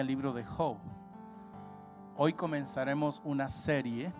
El 0.00 0.08
libro 0.08 0.32
de 0.32 0.44
Job. 0.44 0.76
Hoy 2.16 2.32
comenzaremos 2.32 3.22
una 3.24 3.48
serie 3.48 4.12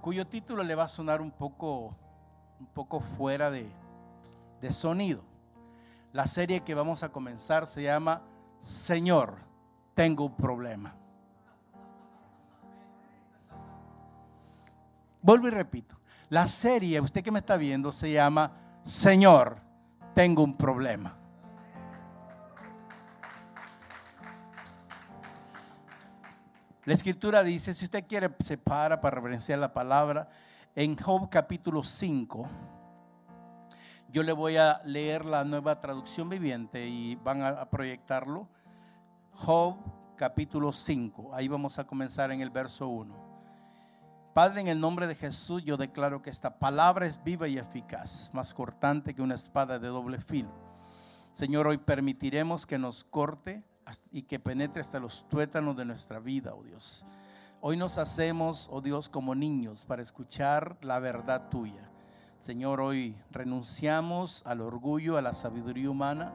cuyo 0.00 0.26
título 0.26 0.62
le 0.62 0.74
va 0.74 0.84
a 0.84 0.88
sonar 0.88 1.20
un 1.20 1.30
poco, 1.30 1.94
un 2.58 2.66
poco 2.66 3.00
fuera 3.00 3.50
de, 3.50 3.70
de 4.62 4.72
sonido. 4.72 5.22
La 6.12 6.26
serie 6.26 6.60
que 6.60 6.74
vamos 6.74 7.02
a 7.02 7.10
comenzar 7.10 7.66
se 7.66 7.82
llama 7.82 8.22
Señor, 8.62 9.36
tengo 9.94 10.24
un 10.24 10.34
problema. 10.34 10.94
Vuelvo 15.20 15.48
y 15.48 15.50
repito. 15.50 15.96
La 16.30 16.46
serie, 16.46 17.00
usted 17.00 17.22
que 17.22 17.30
me 17.30 17.40
está 17.40 17.58
viendo, 17.58 17.92
se 17.92 18.12
llama 18.12 18.52
Señor, 18.84 19.58
tengo 20.14 20.42
un 20.42 20.56
problema. 20.56 21.17
La 26.88 26.94
escritura 26.94 27.42
dice, 27.44 27.74
si 27.74 27.84
usted 27.84 28.06
quiere, 28.06 28.30
se 28.38 28.56
para 28.56 29.02
para 29.02 29.16
reverenciar 29.16 29.58
la 29.58 29.74
palabra, 29.74 30.30
en 30.74 30.96
Job 30.96 31.28
capítulo 31.28 31.82
5, 31.82 32.48
yo 34.10 34.22
le 34.22 34.32
voy 34.32 34.56
a 34.56 34.80
leer 34.86 35.26
la 35.26 35.44
nueva 35.44 35.82
traducción 35.82 36.30
viviente 36.30 36.88
y 36.88 37.14
van 37.16 37.42
a, 37.42 37.68
proyectarlo. 37.68 38.48
Job 39.34 39.76
capítulo 40.16 40.72
5, 40.72 41.34
ahí 41.34 41.46
vamos 41.46 41.78
a 41.78 41.84
comenzar 41.84 42.30
en 42.32 42.40
el 42.40 42.48
verso 42.48 42.88
1. 42.88 43.14
Padre, 44.32 44.62
en 44.62 44.68
el 44.68 44.80
nombre 44.80 45.06
de 45.06 45.14
Jesús 45.14 45.62
yo 45.62 45.76
declaro 45.76 46.22
que 46.22 46.30
esta 46.30 46.58
palabra 46.58 47.04
es 47.04 47.22
viva 47.22 47.46
y 47.48 47.58
eficaz, 47.58 48.30
más 48.32 48.54
cortante 48.54 49.12
que 49.12 49.20
una 49.20 49.34
espada 49.34 49.78
de 49.78 49.88
doble 49.88 50.22
filo. 50.22 50.54
Señor, 51.34 51.66
hoy 51.66 51.76
permitiremos 51.76 52.66
que 52.66 52.78
nos 52.78 53.04
corte 53.04 53.62
y 54.10 54.22
que 54.22 54.38
penetre 54.38 54.82
hasta 54.82 54.98
los 54.98 55.28
tuétanos 55.28 55.76
de 55.76 55.84
nuestra 55.84 56.18
vida, 56.18 56.54
oh 56.54 56.62
Dios. 56.62 57.04
Hoy 57.60 57.76
nos 57.76 57.98
hacemos, 57.98 58.68
oh 58.70 58.80
Dios, 58.80 59.08
como 59.08 59.34
niños 59.34 59.84
para 59.86 60.02
escuchar 60.02 60.76
la 60.80 60.98
verdad 60.98 61.48
tuya. 61.48 61.90
Señor, 62.38 62.80
hoy 62.80 63.16
renunciamos 63.30 64.46
al 64.46 64.60
orgullo, 64.60 65.16
a 65.16 65.22
la 65.22 65.34
sabiduría 65.34 65.90
humana 65.90 66.32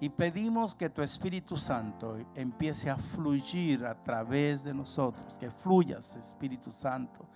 y 0.00 0.08
pedimos 0.08 0.74
que 0.74 0.88
tu 0.88 1.02
Espíritu 1.02 1.58
Santo 1.58 2.16
empiece 2.34 2.88
a 2.88 2.96
fluir 2.96 3.84
a 3.84 4.02
través 4.02 4.64
de 4.64 4.72
nosotros, 4.72 5.34
que 5.38 5.50
fluyas, 5.50 6.16
Espíritu 6.16 6.72
Santo. 6.72 7.26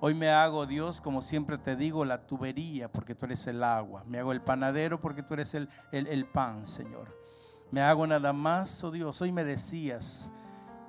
Hoy 0.00 0.12
me 0.12 0.28
hago, 0.28 0.66
Dios, 0.66 1.00
como 1.00 1.22
siempre 1.22 1.56
te 1.56 1.76
digo, 1.76 2.04
la 2.04 2.26
tubería, 2.26 2.90
porque 2.90 3.14
tú 3.14 3.26
eres 3.26 3.46
el 3.46 3.62
agua. 3.62 4.02
Me 4.06 4.18
hago 4.18 4.32
el 4.32 4.42
panadero, 4.42 5.00
porque 5.00 5.22
tú 5.22 5.34
eres 5.34 5.54
el, 5.54 5.68
el 5.92 6.26
pan, 6.26 6.66
Señor. 6.66 7.23
Me 7.74 7.82
hago 7.82 8.06
nada 8.06 8.32
más, 8.32 8.84
oh 8.84 8.92
Dios. 8.92 9.20
Hoy 9.20 9.32
me 9.32 9.42
decías, 9.42 10.30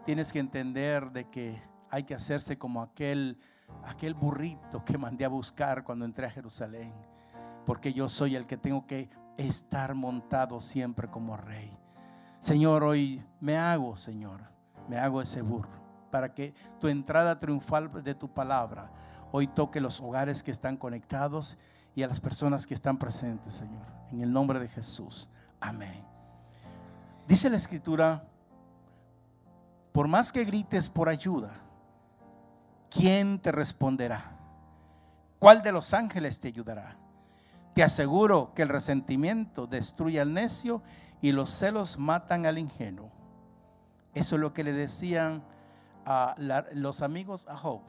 tienes 0.06 0.32
que 0.32 0.38
entender 0.38 1.10
de 1.12 1.28
que 1.28 1.60
hay 1.90 2.04
que 2.04 2.14
hacerse 2.14 2.60
como 2.60 2.84
aquel, 2.84 3.40
aquel 3.86 4.14
burrito 4.14 4.86
que 4.86 4.96
mandé 4.96 5.26
a 5.26 5.30
buscar 5.30 5.84
cuando 5.84 6.06
entré 6.06 6.28
a 6.28 6.30
Jerusalén. 6.30 6.94
Porque 7.66 7.92
yo 7.92 8.08
soy 8.08 8.36
el 8.36 8.46
que 8.46 8.58
tengo 8.58 8.86
que 8.86 9.10
estar 9.36 9.96
montado 9.96 10.62
siempre 10.62 11.08
como 11.08 11.36
rey. 11.36 11.76
Señor, 12.40 12.84
hoy 12.84 13.26
me 13.40 13.58
hago, 13.58 13.98
Señor, 13.98 14.42
me 14.88 15.00
hago 15.00 15.24
ese 15.24 15.42
burro 15.42 15.82
para 16.12 16.36
que 16.36 16.54
tu 16.80 16.88
entrada 16.88 17.40
triunfal 17.40 18.04
de 18.04 18.14
tu 18.14 18.32
palabra 18.32 18.92
hoy 19.32 19.48
toque 19.48 19.82
los 19.82 20.00
hogares 20.02 20.44
que 20.44 20.52
están 20.52 20.78
conectados 20.78 21.58
y 21.96 22.04
a 22.04 22.08
las 22.08 22.20
personas 22.20 22.68
que 22.68 22.76
están 22.76 23.00
presentes, 23.00 23.56
Señor. 23.56 23.88
En 24.12 24.22
el 24.22 24.32
nombre 24.32 24.60
de 24.60 24.68
Jesús. 24.68 25.32
Amén. 25.60 26.15
Dice 27.28 27.50
la 27.50 27.58
escritura, 27.58 28.24
por 29.92 30.08
más 30.08 30.32
que 30.32 30.46
grites 30.46 30.90
por 30.90 31.10
ayuda, 31.10 31.52
¿quién 32.90 33.40
te 33.40 33.52
responderá? 33.52 34.38
¿Cuál 35.40 35.64
de 35.64 35.72
los 35.72 35.94
ángeles 35.94 36.40
te 36.40 36.50
ayudará? 36.50 36.98
Te 37.74 37.84
aseguro 37.84 38.54
que 38.54 38.62
el 38.62 38.70
resentimiento 38.70 39.68
destruye 39.68 40.22
al 40.22 40.34
necio 40.34 40.82
y 41.22 41.32
los 41.32 41.50
celos 41.50 41.98
matan 41.98 42.46
al 42.46 42.58
ingenuo. 42.58 43.12
Eso 44.14 44.36
es 44.36 44.42
lo 44.42 44.54
que 44.54 44.64
le 44.64 44.72
decían 44.72 45.44
a 46.06 46.36
los 46.74 47.02
amigos 47.02 47.48
a 47.48 47.58
Job. 47.58 47.82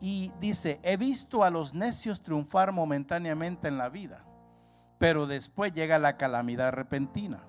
Y 0.00 0.30
dice, 0.40 0.78
he 0.82 0.96
visto 0.96 1.42
a 1.42 1.50
los 1.50 1.74
necios 1.74 2.22
triunfar 2.22 2.70
momentáneamente 2.70 3.66
en 3.66 3.78
la 3.78 3.88
vida, 3.88 4.24
pero 4.98 5.26
después 5.26 5.72
llega 5.72 5.98
la 5.98 6.16
calamidad 6.16 6.72
repentina. 6.72 7.40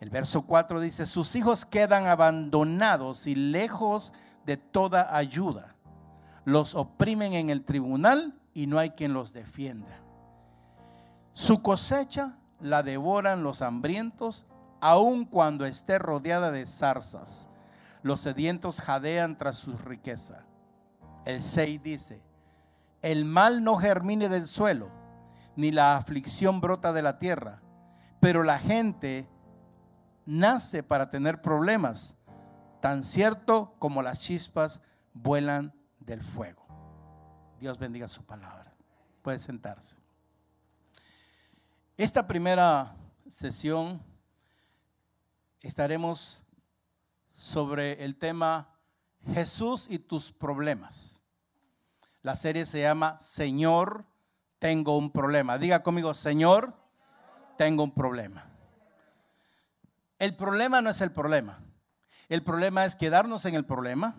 El 0.00 0.08
verso 0.08 0.42
4 0.42 0.80
dice, 0.80 1.04
sus 1.06 1.36
hijos 1.36 1.66
quedan 1.66 2.06
abandonados 2.06 3.26
y 3.26 3.34
lejos 3.34 4.14
de 4.46 4.56
toda 4.56 5.14
ayuda. 5.14 5.74
Los 6.46 6.74
oprimen 6.74 7.34
en 7.34 7.50
el 7.50 7.64
tribunal 7.64 8.34
y 8.54 8.66
no 8.66 8.78
hay 8.78 8.90
quien 8.90 9.12
los 9.12 9.34
defienda. 9.34 10.00
Su 11.34 11.60
cosecha 11.62 12.36
la 12.60 12.82
devoran 12.82 13.42
los 13.42 13.60
hambrientos, 13.60 14.46
aun 14.80 15.26
cuando 15.26 15.66
esté 15.66 15.98
rodeada 15.98 16.50
de 16.50 16.66
zarzas. 16.66 17.46
Los 18.02 18.20
sedientos 18.20 18.80
jadean 18.80 19.36
tras 19.36 19.56
su 19.56 19.76
riqueza. 19.76 20.44
El 21.26 21.42
6 21.42 21.82
dice, 21.82 22.22
el 23.02 23.26
mal 23.26 23.62
no 23.62 23.76
germine 23.76 24.30
del 24.30 24.46
suelo, 24.46 24.90
ni 25.56 25.70
la 25.70 25.96
aflicción 25.96 26.60
brota 26.60 26.92
de 26.92 27.02
la 27.02 27.18
tierra, 27.18 27.62
pero 28.20 28.42
la 28.42 28.58
gente 28.58 29.28
nace 30.26 30.82
para 30.82 31.10
tener 31.10 31.42
problemas, 31.42 32.14
tan 32.80 33.04
cierto 33.04 33.74
como 33.78 34.02
las 34.02 34.20
chispas 34.20 34.80
vuelan 35.12 35.74
del 35.98 36.22
fuego. 36.22 36.66
Dios 37.60 37.78
bendiga 37.78 38.08
su 38.08 38.24
palabra. 38.24 38.74
Puede 39.22 39.38
sentarse. 39.38 39.96
Esta 41.96 42.26
primera 42.26 42.96
sesión 43.28 44.02
estaremos 45.60 46.42
sobre 47.34 48.02
el 48.04 48.16
tema 48.16 48.78
Jesús 49.26 49.86
y 49.88 49.98
tus 49.98 50.32
problemas. 50.32 51.20
La 52.22 52.36
serie 52.36 52.64
se 52.66 52.80
llama 52.80 53.18
Señor, 53.18 54.06
tengo 54.60 54.96
un 54.96 55.10
problema. 55.10 55.58
Diga 55.58 55.82
conmigo, 55.82 56.14
Señor, 56.14 56.72
tengo 57.58 57.82
un 57.82 57.92
problema. 57.92 58.46
El 60.20 60.36
problema 60.36 60.80
no 60.80 60.90
es 60.90 61.00
el 61.00 61.10
problema. 61.10 61.58
El 62.28 62.44
problema 62.44 62.84
es 62.84 62.94
quedarnos 62.94 63.44
en 63.46 63.56
el 63.56 63.64
problema 63.64 64.14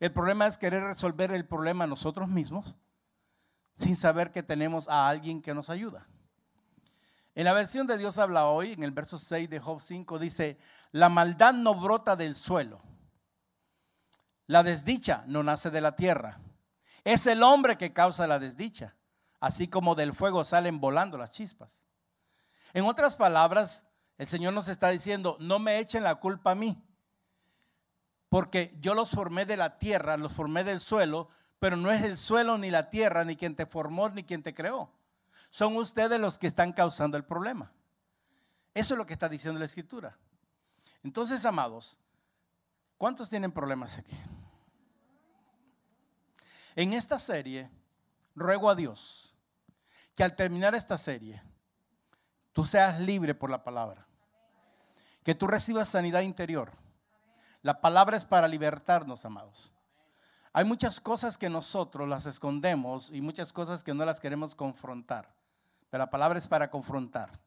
el 0.00 0.12
problema 0.12 0.46
es 0.46 0.58
querer 0.58 0.84
resolver 0.84 1.32
el 1.32 1.44
problema 1.44 1.86
nosotros 1.86 2.28
mismos 2.28 2.76
sin 3.76 3.96
saber 3.96 4.30
que 4.30 4.42
tenemos 4.42 4.88
a 4.88 5.08
alguien 5.08 5.42
que 5.42 5.54
nos 5.54 5.70
ayuda. 5.70 6.06
En 7.34 7.44
la 7.44 7.52
versión 7.52 7.86
de 7.86 7.98
Dios 7.98 8.18
habla 8.18 8.46
hoy, 8.46 8.72
en 8.72 8.82
el 8.82 8.90
verso 8.90 9.18
6 9.18 9.48
de 9.48 9.60
Job 9.60 9.80
5, 9.80 10.18
dice, 10.18 10.58
la 10.90 11.08
maldad 11.08 11.54
no 11.54 11.74
brota 11.74 12.16
del 12.16 12.34
suelo, 12.34 12.80
la 14.46 14.64
desdicha 14.64 15.22
no 15.26 15.44
nace 15.44 15.70
de 15.70 15.80
la 15.80 15.94
tierra, 15.94 16.40
es 17.04 17.28
el 17.28 17.44
hombre 17.44 17.76
que 17.76 17.92
causa 17.92 18.26
la 18.26 18.40
desdicha, 18.40 18.96
así 19.40 19.68
como 19.68 19.94
del 19.94 20.14
fuego 20.14 20.44
salen 20.44 20.80
volando 20.80 21.18
las 21.18 21.30
chispas. 21.30 21.82
En 22.72 22.84
otras 22.84 23.16
palabras, 23.16 23.84
el 24.18 24.26
Señor 24.26 24.52
nos 24.52 24.68
está 24.68 24.90
diciendo, 24.90 25.36
no 25.40 25.58
me 25.58 25.78
echen 25.78 26.02
la 26.02 26.16
culpa 26.16 26.52
a 26.52 26.54
mí, 26.54 26.82
porque 28.28 28.76
yo 28.80 28.94
los 28.94 29.10
formé 29.10 29.46
de 29.46 29.56
la 29.56 29.78
tierra, 29.78 30.16
los 30.16 30.34
formé 30.34 30.64
del 30.64 30.80
suelo, 30.80 31.28
pero 31.58 31.76
no 31.76 31.90
es 31.90 32.02
el 32.02 32.16
suelo 32.16 32.58
ni 32.58 32.70
la 32.70 32.90
tierra, 32.90 33.24
ni 33.24 33.36
quien 33.36 33.56
te 33.56 33.66
formó, 33.66 34.08
ni 34.10 34.24
quien 34.24 34.42
te 34.42 34.54
creó. 34.54 34.90
Son 35.50 35.76
ustedes 35.76 36.20
los 36.20 36.38
que 36.38 36.46
están 36.46 36.72
causando 36.72 37.16
el 37.16 37.24
problema. 37.24 37.72
Eso 38.74 38.94
es 38.94 38.98
lo 38.98 39.06
que 39.06 39.14
está 39.14 39.28
diciendo 39.28 39.58
la 39.58 39.64
escritura. 39.64 40.16
Entonces, 41.02 41.44
amados, 41.44 41.98
¿cuántos 42.98 43.30
tienen 43.30 43.50
problemas 43.50 43.96
aquí? 43.96 44.16
En 46.76 46.92
esta 46.92 47.18
serie, 47.18 47.70
ruego 48.36 48.70
a 48.70 48.74
Dios 48.74 49.27
que 50.18 50.24
al 50.24 50.34
terminar 50.34 50.74
esta 50.74 50.98
serie, 50.98 51.40
tú 52.52 52.66
seas 52.66 52.98
libre 52.98 53.36
por 53.36 53.50
la 53.50 53.62
palabra. 53.62 54.04
Que 55.22 55.32
tú 55.32 55.46
recibas 55.46 55.88
sanidad 55.88 56.22
interior. 56.22 56.72
La 57.62 57.80
palabra 57.80 58.16
es 58.16 58.24
para 58.24 58.48
libertarnos, 58.48 59.24
amados. 59.24 59.72
Hay 60.52 60.64
muchas 60.64 61.00
cosas 61.00 61.38
que 61.38 61.48
nosotros 61.48 62.08
las 62.08 62.26
escondemos 62.26 63.10
y 63.12 63.20
muchas 63.20 63.52
cosas 63.52 63.84
que 63.84 63.94
no 63.94 64.04
las 64.04 64.18
queremos 64.18 64.56
confrontar. 64.56 65.32
Pero 65.88 66.02
la 66.02 66.10
palabra 66.10 66.40
es 66.40 66.48
para 66.48 66.68
confrontar. 66.68 67.38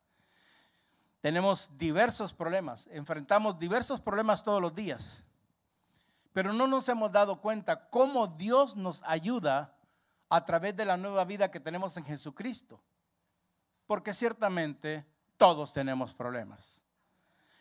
Tenemos 1.20 1.78
diversos 1.78 2.34
problemas, 2.34 2.88
enfrentamos 2.94 3.60
diversos 3.60 4.00
problemas 4.00 4.46
todos 4.46 4.62
los 4.62 4.74
días. 4.74 5.26
Pero 6.32 6.54
no 6.54 6.68
nos 6.68 6.88
hemos 6.88 7.12
dado 7.12 7.42
cuenta 7.42 7.90
cómo 7.90 8.28
Dios 8.28 8.78
nos 8.78 9.04
ayuda 9.04 9.76
a 10.32 10.46
través 10.46 10.74
de 10.78 10.86
la 10.86 10.96
nueva 10.96 11.26
vida 11.26 11.52
que 11.52 11.60
tenemos 11.60 11.98
en 11.98 12.06
Jesucristo. 12.06 12.82
Porque 13.86 14.14
ciertamente 14.14 15.06
todos 15.36 15.74
tenemos 15.74 16.14
problemas. 16.14 16.82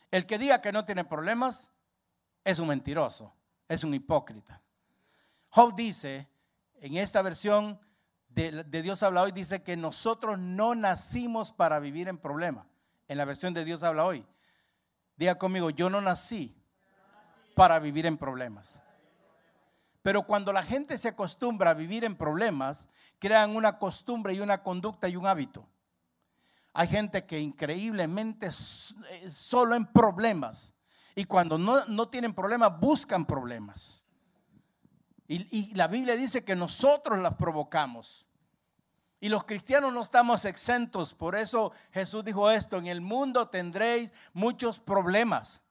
El 0.09 0.25
que 0.25 0.37
diga 0.37 0.61
que 0.61 0.71
no 0.71 0.85
tiene 0.85 1.03
problemas 1.03 1.69
es 2.45 2.59
un 2.59 2.69
mentiroso, 2.69 3.33
es 3.67 3.83
un 3.83 3.93
hipócrita. 3.93 4.61
Job 5.49 5.75
dice, 5.75 6.29
en 6.75 6.95
esta 6.95 7.21
versión 7.21 7.77
de, 8.29 8.63
Dios 8.81 9.03
habla 9.03 9.23
hoy, 9.23 9.33
dice 9.33 9.61
que 9.63 9.75
nosotros 9.75 10.39
no 10.39 10.73
nacimos 10.73 11.51
para 11.51 11.77
vivir 11.81 12.07
en 12.07 12.17
problemas. 12.17 12.67
En 13.09 13.17
la 13.17 13.25
versión 13.25 13.53
de 13.53 13.65
Dios 13.65 13.83
habla 13.83 14.05
hoy. 14.05 14.25
Diga 15.17 15.37
conmigo, 15.37 15.71
yo 15.71 15.89
no 15.89 15.99
nací 15.99 16.55
para 17.53 17.79
vivir 17.79 18.05
en 18.05 18.17
problemas. 18.17 18.81
Pero 20.01 20.23
cuando 20.23 20.51
la 20.51 20.63
gente 20.63 20.97
se 20.97 21.09
acostumbra 21.09 21.71
a 21.71 21.75
vivir 21.75 22.03
en 22.03 22.15
problemas, 22.15 22.89
crean 23.19 23.55
una 23.55 23.77
costumbre 23.77 24.33
y 24.33 24.39
una 24.39 24.63
conducta 24.63 25.07
y 25.07 25.15
un 25.15 25.27
hábito. 25.27 25.67
Hay 26.73 26.87
gente 26.87 27.25
que 27.25 27.39
increíblemente 27.39 28.47
eh, 28.47 29.31
solo 29.31 29.75
en 29.75 29.85
problemas. 29.85 30.73
Y 31.15 31.25
cuando 31.25 31.57
no, 31.57 32.07
tienen 32.09 32.33
problemas, 32.33 32.79
buscan 32.79 33.25
problemas. 33.25 34.05
Y, 35.27 35.47
y 35.55 35.73
la 35.75 35.87
Biblia 35.87 36.15
dice 36.15 36.43
que 36.43 36.55
nosotros 36.55 37.19
las 37.19 37.35
provocamos. 37.35 38.25
Y 39.19 39.29
los 39.29 39.43
cristianos 39.43 39.93
no 39.93 40.01
estamos 40.01 40.45
exentos. 40.45 41.13
Por 41.13 41.35
eso 41.35 41.73
Jesús 41.91 42.25
dijo 42.25 42.49
esto, 42.49 42.77
en 42.77 42.87
el 42.87 43.01
mundo 43.01 43.49
tendréis 43.49 44.11
muchos 44.33 44.79
problemas. 44.79 45.61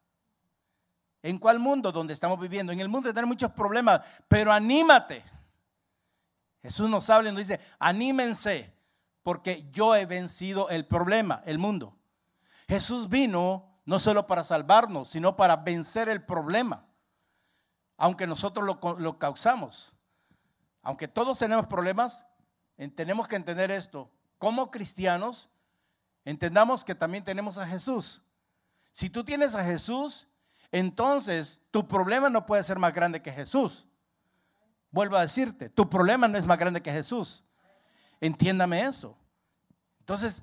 ¿En 1.22 1.38
cuál 1.38 1.58
mundo 1.58 1.92
donde 1.92 2.14
estamos 2.14 2.40
viviendo? 2.40 2.72
En 2.72 2.80
el 2.80 2.88
mundo 2.88 3.08
tendréis 3.08 3.28
muchos 3.28 3.52
problemas, 3.52 4.00
pero 4.26 4.52
anímate. 4.52 5.22
Jesús 6.62 6.88
nos 6.88 7.08
habla 7.10 7.30
y 7.30 7.32
nos 7.32 7.46
dice, 7.46 7.60
anímense, 7.78 8.74
porque 9.22 9.68
yo 9.70 9.94
he 9.94 10.06
vencido 10.06 10.68
el 10.70 10.86
problema, 10.86 11.42
el 11.44 11.58
mundo. 11.58 11.96
Jesús 12.68 13.08
vino 13.08 13.80
no 13.84 13.98
solo 13.98 14.26
para 14.26 14.44
salvarnos, 14.44 15.10
sino 15.10 15.36
para 15.36 15.56
vencer 15.56 16.08
el 16.08 16.24
problema, 16.24 16.86
aunque 17.96 18.26
nosotros 18.26 18.64
lo, 18.64 18.98
lo 18.98 19.18
causamos. 19.18 19.92
Aunque 20.82 21.08
todos 21.08 21.38
tenemos 21.38 21.66
problemas, 21.66 22.24
tenemos 22.94 23.28
que 23.28 23.36
entender 23.36 23.70
esto. 23.70 24.10
Como 24.38 24.70
cristianos, 24.70 25.50
entendamos 26.24 26.84
que 26.84 26.94
también 26.94 27.24
tenemos 27.24 27.58
a 27.58 27.66
Jesús. 27.66 28.22
Si 28.92 29.10
tú 29.10 29.24
tienes 29.24 29.54
a 29.54 29.64
Jesús, 29.64 30.26
entonces 30.72 31.60
tu 31.70 31.86
problema 31.86 32.30
no 32.30 32.46
puede 32.46 32.62
ser 32.62 32.78
más 32.78 32.94
grande 32.94 33.22
que 33.22 33.32
Jesús. 33.32 33.86
Vuelvo 34.90 35.16
a 35.16 35.22
decirte, 35.22 35.68
tu 35.68 35.88
problema 35.88 36.28
no 36.28 36.38
es 36.38 36.44
más 36.44 36.58
grande 36.58 36.82
que 36.82 36.92
Jesús. 36.92 37.44
Entiéndame 38.20 38.84
eso. 38.84 39.16
Entonces, 40.00 40.42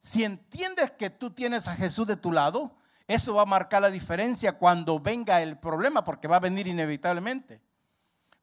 si 0.00 0.24
entiendes 0.24 0.90
que 0.90 1.10
tú 1.10 1.30
tienes 1.30 1.68
a 1.68 1.76
Jesús 1.76 2.06
de 2.06 2.16
tu 2.16 2.32
lado, 2.32 2.74
eso 3.06 3.34
va 3.34 3.42
a 3.42 3.46
marcar 3.46 3.82
la 3.82 3.90
diferencia 3.90 4.58
cuando 4.58 4.98
venga 4.98 5.42
el 5.42 5.58
problema, 5.58 6.02
porque 6.02 6.28
va 6.28 6.36
a 6.36 6.40
venir 6.40 6.66
inevitablemente. 6.66 7.60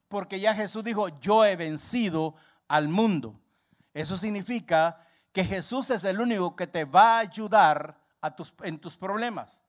Porque 0.08 0.40
ya 0.40 0.54
Jesús 0.54 0.84
dijo, 0.84 1.08
yo 1.20 1.44
he 1.44 1.56
vencido 1.56 2.34
al 2.68 2.88
mundo. 2.88 3.40
Eso 3.92 4.16
significa 4.16 5.04
que 5.32 5.44
Jesús 5.44 5.90
es 5.90 6.04
el 6.04 6.20
único 6.20 6.56
que 6.56 6.66
te 6.66 6.84
va 6.84 7.16
a 7.16 7.20
ayudar 7.20 7.98
en 8.62 8.78
tus 8.78 8.96
problemas. 8.96 9.62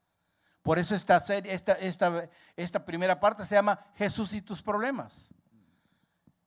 Por 0.63 0.78
eso 0.78 0.94
esta, 0.94 1.19
serie, 1.19 1.54
esta, 1.54 1.74
esta, 1.74 2.30
esta 2.56 2.86
primera 2.86 3.19
parte 3.19 3.46
se 3.46 3.56
llama 3.56 3.80
Jesús 3.96 4.34
y 4.34 4.42
tus 4.42 4.62
problemas. 4.62 5.30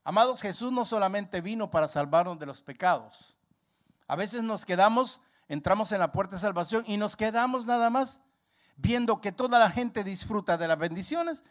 Amados, 0.05 0.41
Jesús 0.41 0.71
no 0.71 0.85
solamente 0.85 1.41
vino 1.41 1.71
para 1.71 1.89
salvarnos 1.89 2.39
de 2.39 2.47
los 2.47 2.61
pecados. 2.63 3.35
A 4.07 4.17
veces 4.17 4.43
nos 4.43 4.65
quedamos, 4.67 5.21
entramos 5.49 5.91
en 5.93 5.99
la 5.99 6.13
puerta 6.13 6.37
de 6.37 6.43
salvación 6.43 6.85
y 6.87 6.97
nos 6.97 7.17
quedamos 7.17 7.67
nada 7.67 7.91
más 7.91 8.21
viendo 8.77 9.21
que 9.21 9.33
toda 9.33 9.59
la 9.59 9.71
gente 9.71 10.05
disfruta 10.05 10.59
de 10.59 10.69
las 10.69 10.79
bendiciones 10.79 11.43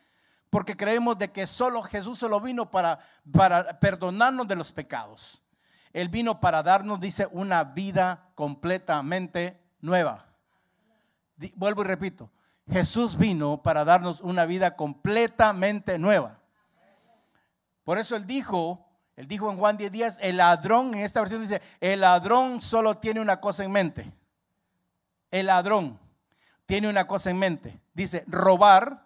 porque 0.54 0.77
creemos 0.77 1.18
de 1.18 1.31
que 1.31 1.48
solo 1.48 1.81
Jesús 1.81 2.19
solo 2.19 2.39
vino 2.39 2.69
para, 2.69 3.00
para 3.31 3.80
perdonarnos 3.80 4.48
de 4.48 4.56
los 4.56 4.71
pecados. 4.71 5.42
Él 5.94 6.10
vino 6.10 6.39
para 6.39 6.62
darnos, 6.62 7.00
dice, 7.00 7.27
una 7.31 7.63
vida 7.63 8.30
completamente 8.36 9.60
nueva. 9.81 10.27
Vuelvo 11.56 11.81
y 11.81 11.86
repito, 11.86 12.30
Jesús 12.71 13.18
vino 13.18 13.62
para 13.62 13.86
darnos 13.86 14.21
una 14.21 14.45
vida 14.45 14.75
completamente 14.75 15.98
nueva. 15.98 16.39
Por 17.83 17.98
eso 17.98 18.15
él 18.15 18.25
dijo, 18.25 18.86
él 19.15 19.27
dijo 19.27 19.51
en 19.51 19.57
Juan 19.57 19.77
10 19.77 19.92
días, 19.92 20.18
el 20.21 20.38
ladrón, 20.38 20.94
en 20.94 21.01
esta 21.01 21.19
versión 21.19 21.42
dice, 21.42 21.62
el 21.81 22.01
ladrón 22.01 22.62
solo 22.62 22.98
tiene 22.98 23.19
una 23.19 23.39
cosa 23.39 23.63
en 23.63 23.71
mente. 23.71 24.12
El 25.30 25.48
ladrón 25.48 26.00
tiene 26.65 26.88
una 26.88 27.06
cosa 27.06 27.30
en 27.30 27.38
mente. 27.38 27.81
Dice, 27.94 28.24
robar, 28.27 29.04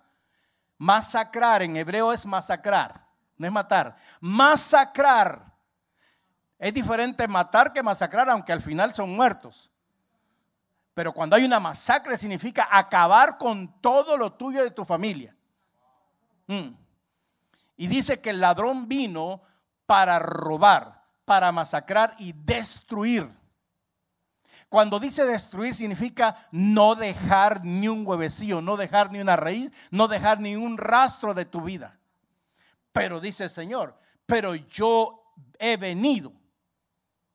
Masacrar 0.78 1.64
en 1.64 1.76
hebreo 1.76 2.14
es 2.14 2.26
masacrar, 2.26 3.04
no 3.36 3.48
es 3.48 3.54
matar. 3.54 3.96
Masacrar. 4.20 5.54
Es 6.60 6.74
diferente 6.74 7.28
matar 7.28 7.74
que 7.74 7.82
masacrar, 7.82 8.30
aunque 8.30 8.54
al 8.54 8.62
final 8.62 8.94
son 8.94 9.16
muertos. 9.16 9.72
Pero 10.98 11.14
cuando 11.14 11.36
hay 11.36 11.44
una 11.44 11.60
masacre 11.60 12.18
significa 12.18 12.68
acabar 12.72 13.38
con 13.38 13.80
todo 13.82 14.18
lo 14.18 14.34
tuyo 14.34 14.64
de 14.64 14.72
tu 14.72 14.84
familia. 14.84 15.36
Mm. 16.48 16.70
Y 17.76 17.86
dice 17.86 18.20
que 18.20 18.32
el 18.32 18.42
ladrón 18.42 18.88
vino 18.88 19.44
para 19.86 20.18
robar, 20.18 21.04
para 21.24 21.52
masacrar 21.52 22.16
y 22.18 22.34
destruir. 22.34 23.30
Cuando 24.70 25.00
dice 25.00 25.24
destruir 25.24 25.76
significa 25.76 26.48
no 26.50 26.96
dejar 26.96 27.64
ni 27.64 27.88
un 27.88 28.02
huevecillo, 28.04 28.60
no 28.60 28.76
dejar 28.76 29.12
ni 29.12 29.20
una 29.20 29.36
raíz, 29.36 29.72
no 29.92 30.08
dejar 30.08 30.40
ni 30.40 30.56
un 30.56 30.80
rastro 30.80 31.36
de 31.36 31.46
tu 31.46 31.62
vida. 31.62 32.00
Pero 32.92 33.20
dice 33.20 33.44
el 33.44 33.52
Señor, 33.52 33.96
pero 34.26 34.56
yo 34.56 35.36
he 35.60 35.78
venido, 35.78 36.34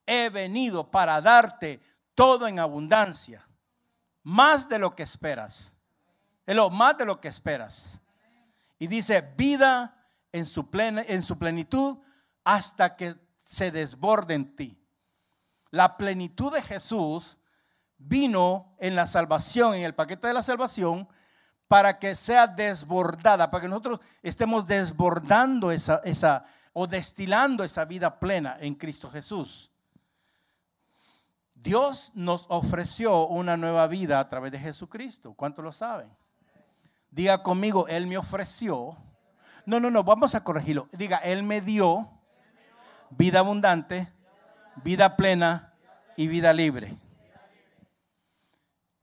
he 0.05 0.31
venido 0.31 0.91
para 0.91 1.21
darte 1.21 1.81
todo 2.17 2.49
en 2.49 2.59
abundancia, 2.59 3.47
más 4.23 4.69
de 4.69 4.79
lo 4.79 4.95
que 4.95 5.03
esperas. 5.03 5.73
Es 6.47 6.57
lo 6.57 6.71
más 6.71 6.97
de 6.99 7.05
lo 7.05 7.21
que 7.21 7.29
esperas. 7.29 8.01
Y 8.79 8.87
dice 8.87 9.21
vida 9.37 9.97
en 10.33 10.47
su, 10.47 10.69
en 10.73 11.23
su 11.23 11.39
plenitud 11.39 11.99
hasta 12.45 12.97
que 12.97 13.17
se 13.45 13.71
desborde 13.71 14.35
en 14.35 14.57
ti. 14.57 14.79
La 15.71 15.97
plenitud 15.97 16.53
de 16.53 16.63
Jesús 16.63 17.39
vino 17.99 18.75
en 18.79 18.95
la 18.95 19.07
salvación, 19.07 19.75
en 19.75 19.85
el 19.85 19.95
paquete 19.95 20.27
de 20.27 20.35
la 20.35 20.43
salvación, 20.43 21.09
para 21.69 21.99
que 21.99 22.15
sea 22.15 22.47
desbordada, 22.47 23.51
para 23.51 23.63
que 23.63 23.69
nosotros 23.69 24.01
estemos 24.23 24.67
desbordando 24.67 25.71
esa, 25.71 26.01
esa 26.05 26.45
o 26.75 26.87
destilando 26.87 27.65
esa 27.65 27.85
vida 27.85 28.19
plena 28.19 28.57
en 28.61 28.75
Cristo 28.75 29.11
Jesús. 29.11 29.72
Dios 31.63 32.11
nos 32.15 32.47
ofreció 32.49 33.27
una 33.27 33.57
nueva 33.57 33.87
vida 33.87 34.19
a 34.19 34.29
través 34.29 34.53
de 34.53 34.59
Jesucristo. 34.59 35.35
¿Cuántos 35.35 35.65
lo 35.65 35.73
saben? 35.73 36.11
Diga 37.11 37.43
conmigo, 37.43 37.87
Él 37.89 38.07
me 38.07 38.19
ofreció. 38.19 38.97
No, 39.65 39.79
no, 39.79 39.91
no, 39.91 40.03
vamos 40.03 40.35
a 40.35 40.43
corregirlo. 40.43 40.89
Diga, 40.93 41.19
Él 41.19 41.43
me 41.43 41.61
dio 41.61 42.11
vida 43.11 43.41
abundante 43.41 44.13
vida 44.77 45.17
plena 45.17 45.75
y 46.17 46.27
vida 46.27 46.53
libre. 46.53 46.97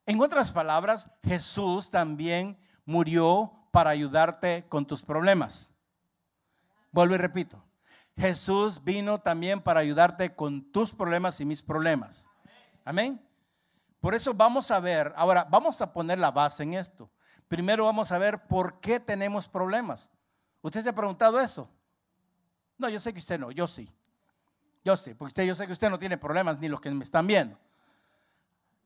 En 0.06 0.20
otras 0.22 0.52
palabras, 0.52 1.10
Jesús 1.24 1.92
también 1.92 2.58
murió 2.86 3.54
para 3.72 3.92
ayudarte 3.92 4.66
con 4.68 4.86
tus 4.86 5.04
problemas. 5.04 5.70
Vuelvo 6.92 7.16
y 7.16 7.20
repito. 7.20 7.64
Jesús 8.18 8.84
vino 8.84 9.20
también 9.20 9.62
para 9.62 9.80
ayudarte 9.80 10.36
con 10.36 10.72
tus 10.72 10.92
problemas 10.92 11.40
y 11.40 11.46
mis 11.46 11.62
problemas. 11.62 12.29
Amén. 12.90 13.24
Por 14.02 14.16
eso 14.16 14.34
vamos 14.34 14.72
a 14.72 14.80
ver, 14.80 15.14
ahora 15.16 15.46
vamos 15.48 15.80
a 15.80 15.94
poner 15.94 16.18
la 16.18 16.32
base 16.32 16.64
en 16.64 16.74
esto. 16.74 17.08
Primero 17.48 17.86
vamos 17.86 18.12
a 18.12 18.18
ver 18.18 18.48
por 18.48 18.80
qué 18.80 19.00
tenemos 19.00 19.48
problemas. 19.48 20.10
¿Usted 20.64 20.82
se 20.82 20.90
ha 20.90 20.96
preguntado 20.96 21.40
eso? 21.40 21.70
No, 22.80 22.90
yo 22.90 23.00
sé 23.00 23.14
que 23.14 23.20
usted 23.20 23.40
no, 23.40 23.52
yo 23.52 23.68
sí. 23.68 23.94
Yo 24.84 24.98
sé, 24.98 25.14
porque 25.14 25.30
usted, 25.30 25.44
yo 25.44 25.54
sé 25.54 25.68
que 25.68 25.74
usted 25.74 25.92
no 25.92 26.00
tiene 26.00 26.18
problemas 26.18 26.58
ni 26.58 26.68
los 26.68 26.82
que 26.82 26.90
me 26.90 27.04
están 27.04 27.28
viendo. 27.28 27.60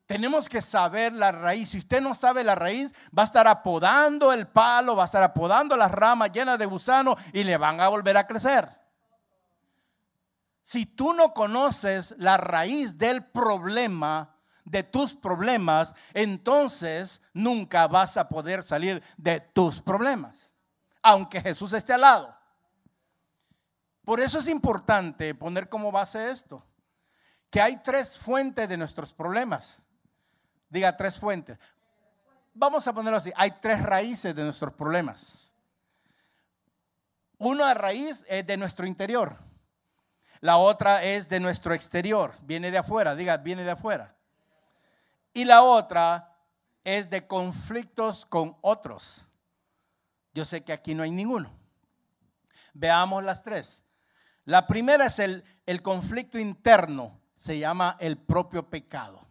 Tenemos 0.05 0.49
que 0.49 0.61
saber 0.61 1.13
la 1.13 1.31
raíz. 1.31 1.69
Si 1.69 1.77
usted 1.77 2.01
no 2.01 2.13
sabe 2.13 2.43
la 2.43 2.55
raíz, 2.55 2.93
va 3.17 3.21
a 3.21 3.25
estar 3.25 3.47
apodando 3.47 4.33
el 4.33 4.47
palo, 4.47 4.97
va 4.97 5.03
a 5.03 5.05
estar 5.05 5.23
apodando 5.23 5.77
las 5.77 5.91
ramas 5.91 6.29
llenas 6.33 6.59
de 6.59 6.65
gusano 6.65 7.15
y 7.31 7.45
le 7.45 7.55
van 7.55 7.79
a 7.79 7.87
volver 7.87 8.17
a 8.17 8.27
crecer. 8.27 8.82
Si 10.73 10.87
tú 10.87 11.13
no 11.13 11.35
conoces 11.35 12.15
la 12.17 12.35
raíz 12.35 12.97
del 12.97 13.23
problema, 13.23 14.35
de 14.65 14.81
tus 14.81 15.13
problemas, 15.13 15.93
entonces 16.15 17.21
nunca 17.31 17.85
vas 17.85 18.17
a 18.17 18.27
poder 18.27 18.63
salir 18.63 19.03
de 19.15 19.39
tus 19.39 19.79
problemas, 19.79 20.49
aunque 21.03 21.41
Jesús 21.41 21.73
esté 21.73 21.93
al 21.93 22.01
lado. 22.01 22.35
Por 24.03 24.19
eso 24.19 24.39
es 24.39 24.47
importante 24.47 25.35
poner 25.35 25.69
como 25.69 25.91
base 25.91 26.31
esto, 26.31 26.65
que 27.51 27.61
hay 27.61 27.77
tres 27.83 28.17
fuentes 28.17 28.67
de 28.67 28.75
nuestros 28.75 29.13
problemas. 29.13 29.79
Diga 30.69 30.97
tres 30.97 31.19
fuentes. 31.19 31.59
Vamos 32.51 32.87
a 32.87 32.93
ponerlo 32.93 33.19
así, 33.19 33.31
hay 33.35 33.51
tres 33.61 33.79
raíces 33.83 34.35
de 34.35 34.43
nuestros 34.43 34.73
problemas. 34.73 35.53
Una 37.37 37.75
raíz 37.75 38.25
es 38.27 38.47
de 38.47 38.57
nuestro 38.57 38.87
interior. 38.87 39.52
La 40.43 40.57
otra 40.57 41.01
es 41.01 41.29
de 41.29 41.39
nuestro 41.39 41.73
exterior, 41.73 42.33
viene 42.41 42.69
de 42.69 42.77
afuera, 42.77 43.15
diga, 43.15 43.37
viene 43.37 43.63
de 43.63 43.71
afuera. 43.71 44.13
Y 45.33 45.45
la 45.45 45.63
otra 45.63 46.35
es 46.83 47.09
de 47.09 47.25
conflictos 47.25 48.25
con 48.25 48.57
otros. 48.59 49.25
Yo 50.33 50.43
sé 50.43 50.61
que 50.61 50.73
aquí 50.73 50.95
no 50.95 51.03
hay 51.03 51.11
ninguno. 51.11 51.49
Veamos 52.73 53.23
las 53.23 53.41
tres. 53.41 53.85
La 54.43 54.67
primera 54.67 55.05
es 55.05 55.17
el, 55.19 55.45
el 55.65 55.81
conflicto 55.81 56.37
interno, 56.37 57.21
se 57.37 57.57
llama 57.57 57.95
el 58.01 58.17
propio 58.17 58.69
pecado. 58.69 59.25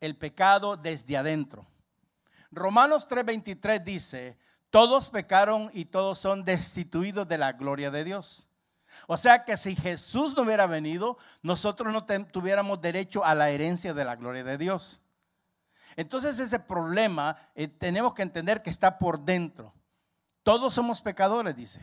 El 0.00 0.16
pecado 0.16 0.78
desde 0.78 1.18
adentro. 1.18 1.66
Romanos 2.50 3.06
3:23 3.06 3.84
dice, 3.84 4.38
todos 4.70 5.10
pecaron 5.10 5.70
y 5.74 5.84
todos 5.84 6.16
son 6.16 6.42
destituidos 6.42 7.28
de 7.28 7.36
la 7.36 7.52
gloria 7.52 7.90
de 7.90 8.04
Dios. 8.04 8.48
O 9.06 9.16
sea 9.16 9.44
que 9.44 9.56
si 9.56 9.76
Jesús 9.76 10.36
no 10.36 10.42
hubiera 10.42 10.66
venido, 10.66 11.18
nosotros 11.42 11.92
no 11.92 12.04
tuviéramos 12.04 12.80
derecho 12.80 13.24
a 13.24 13.34
la 13.34 13.50
herencia 13.50 13.94
de 13.94 14.04
la 14.04 14.16
gloria 14.16 14.44
de 14.44 14.58
Dios. 14.58 15.00
Entonces 15.96 16.38
ese 16.38 16.58
problema 16.58 17.36
eh, 17.54 17.68
tenemos 17.68 18.14
que 18.14 18.22
entender 18.22 18.62
que 18.62 18.70
está 18.70 18.98
por 18.98 19.20
dentro. 19.20 19.74
Todos 20.42 20.74
somos 20.74 21.02
pecadores, 21.02 21.54
dice. 21.54 21.80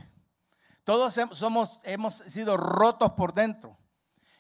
Todos 0.84 1.20
somos, 1.34 1.80
hemos 1.84 2.16
sido 2.28 2.58
rotos 2.58 3.12
por 3.12 3.34
dentro. 3.34 3.78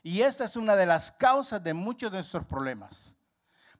Y 0.01 0.21
esa 0.21 0.45
es 0.45 0.55
una 0.55 0.75
de 0.75 0.85
las 0.85 1.11
causas 1.11 1.63
de 1.63 1.73
muchos 1.73 2.11
de 2.11 2.17
nuestros 2.17 2.45
problemas. 2.45 3.13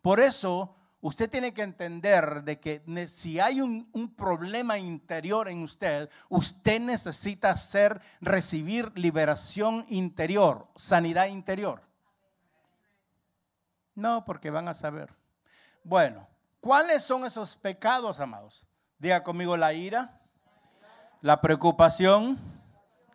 Por 0.01 0.19
eso 0.19 0.75
usted 1.01 1.29
tiene 1.29 1.53
que 1.53 1.61
entender 1.61 2.43
de 2.43 2.59
que 2.59 3.07
si 3.07 3.39
hay 3.39 3.61
un, 3.61 3.89
problema 4.15 4.77
interior 4.77 5.47
en 5.47 5.63
usted, 5.63 6.09
usted 6.27 6.79
necesita 6.79 7.51
hacer, 7.51 8.01
recibir 8.21 8.91
liberación 8.97 9.85
interior, 9.89 10.67
sanidad 10.75 11.27
interior. 11.27 11.81
No, 13.95 14.25
porque 14.25 14.49
van 14.49 14.67
a 14.67 14.73
saber. 14.73 15.13
Bueno, 15.83 16.27
¿cuáles 16.59 17.03
son 17.03 17.25
esos 17.25 17.55
pecados, 17.55 18.19
amados? 18.19 18.67
Diga 18.97 19.23
conmigo 19.23 19.55
la 19.55 19.73
ira, 19.73 20.21
la 21.21 21.41
preocupación, 21.41 22.37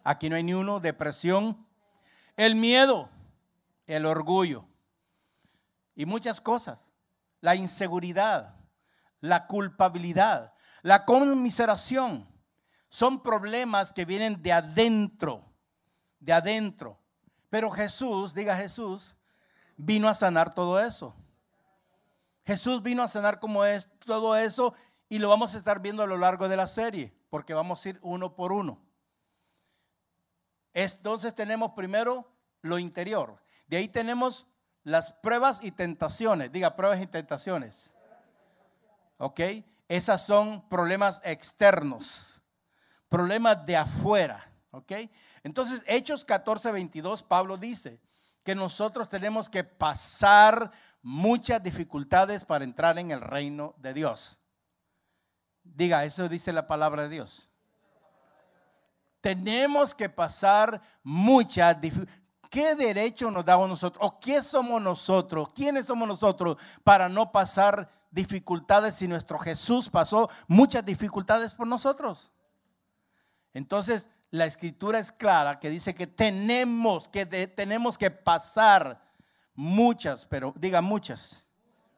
aquí 0.02 0.28
no 0.28 0.36
hay 0.36 0.42
ni 0.42 0.54
uno, 0.54 0.80
depresión, 0.80 1.66
el 2.36 2.54
miedo, 2.54 3.08
el 3.86 4.06
orgullo 4.06 4.66
y 5.94 6.06
muchas 6.06 6.40
cosas, 6.40 6.78
la 7.44 7.54
inseguridad, 7.54 8.54
la 9.20 9.46
culpabilidad, 9.46 10.54
la 10.80 11.04
conmiseración. 11.04 12.26
Son 12.88 13.22
problemas 13.22 13.92
que 13.92 14.06
vienen 14.06 14.42
de 14.42 14.50
adentro, 14.50 15.44
de 16.20 16.32
adentro. 16.32 16.98
Pero 17.50 17.70
Jesús, 17.70 18.32
diga 18.32 18.56
Jesús, 18.56 19.14
vino 19.76 20.08
a 20.08 20.14
sanar 20.14 20.54
todo 20.54 20.80
eso. 20.80 21.14
Jesús 22.46 22.82
vino 22.82 23.02
a 23.02 23.08
sanar 23.08 23.40
como 23.40 23.66
es 23.66 23.90
todo 24.06 24.36
eso 24.36 24.72
y 25.10 25.18
lo 25.18 25.28
vamos 25.28 25.54
a 25.54 25.58
estar 25.58 25.80
viendo 25.80 26.02
a 26.02 26.06
lo 26.06 26.16
largo 26.16 26.48
de 26.48 26.56
la 26.56 26.66
serie, 26.66 27.14
porque 27.28 27.52
vamos 27.52 27.84
a 27.84 27.90
ir 27.90 27.98
uno 28.00 28.34
por 28.34 28.52
uno. 28.52 28.80
Entonces 30.72 31.34
tenemos 31.34 31.72
primero 31.72 32.26
lo 32.62 32.78
interior. 32.78 33.38
De 33.66 33.76
ahí 33.76 33.88
tenemos 33.88 34.46
las 34.84 35.12
pruebas 35.12 35.60
y 35.62 35.72
tentaciones. 35.72 36.52
Diga, 36.52 36.76
pruebas 36.76 37.02
y 37.02 37.06
tentaciones. 37.06 37.92
¿Ok? 39.18 39.40
Esas 39.88 40.24
son 40.24 40.66
problemas 40.68 41.20
externos, 41.24 42.40
problemas 43.08 43.64
de 43.66 43.76
afuera. 43.76 44.50
¿Ok? 44.70 44.92
Entonces, 45.42 45.82
Hechos 45.86 46.24
14, 46.24 46.70
22, 46.72 47.22
Pablo 47.22 47.56
dice 47.56 48.00
que 48.44 48.54
nosotros 48.54 49.08
tenemos 49.08 49.48
que 49.48 49.64
pasar 49.64 50.70
muchas 51.00 51.62
dificultades 51.62 52.44
para 52.44 52.64
entrar 52.64 52.98
en 52.98 53.10
el 53.10 53.20
reino 53.20 53.74
de 53.78 53.94
Dios. 53.94 54.38
Diga, 55.62 56.04
eso 56.04 56.28
dice 56.28 56.52
la 56.52 56.66
palabra 56.66 57.04
de 57.04 57.08
Dios. 57.08 57.48
Tenemos 59.20 59.94
que 59.94 60.10
pasar 60.10 60.82
muchas 61.02 61.80
dificultades. 61.80 62.23
¿Qué 62.54 62.76
derecho 62.76 63.32
nos 63.32 63.44
damos 63.44 63.68
nosotros? 63.68 64.00
¿O 64.06 64.20
qué 64.20 64.40
somos 64.40 64.80
nosotros? 64.80 65.48
¿Quiénes 65.56 65.86
somos 65.86 66.06
nosotros 66.06 66.56
para 66.84 67.08
no 67.08 67.32
pasar 67.32 67.90
dificultades 68.12 68.94
si 68.94 69.08
nuestro 69.08 69.40
Jesús 69.40 69.90
pasó 69.90 70.30
muchas 70.46 70.84
dificultades 70.84 71.52
por 71.52 71.66
nosotros? 71.66 72.30
Entonces, 73.54 74.08
la 74.30 74.46
escritura 74.46 75.00
es 75.00 75.10
clara 75.10 75.58
que 75.58 75.68
dice 75.68 75.96
que 75.96 76.06
tenemos 76.06 77.08
que, 77.08 77.26
tenemos 77.26 77.98
que 77.98 78.12
pasar 78.12 79.02
muchas, 79.56 80.24
pero 80.24 80.54
diga 80.56 80.80
muchas 80.80 81.44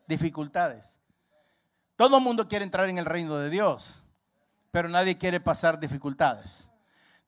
dificultades. 0.09 0.91
Todo 1.97 2.17
el 2.17 2.23
mundo 2.23 2.49
quiere 2.49 2.65
entrar 2.65 2.89
en 2.89 2.97
el 2.97 3.05
reino 3.05 3.37
de 3.37 3.51
Dios, 3.51 4.03
pero 4.71 4.89
nadie 4.89 5.19
quiere 5.19 5.39
pasar 5.39 5.79
dificultades. 5.79 6.66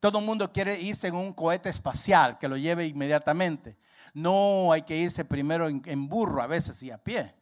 Todo 0.01 0.19
el 0.19 0.25
mundo 0.25 0.53
quiere 0.53 0.81
irse 0.81 1.09
en 1.09 1.17
un 1.17 1.33
cohete 1.33 1.69
espacial 1.69 2.39
que 2.39 2.49
lo 2.49 2.57
lleve 2.57 2.87
inmediatamente. 2.87 3.77
No, 4.15 4.73
hay 4.73 4.83
que 4.83 4.97
irse 4.97 5.25
primero 5.25 5.69
en, 5.69 6.09
burro 6.09 6.41
a 6.41 6.47
veces 6.47 6.83
y 6.83 6.91
a 6.91 6.99
pie. 6.99 7.35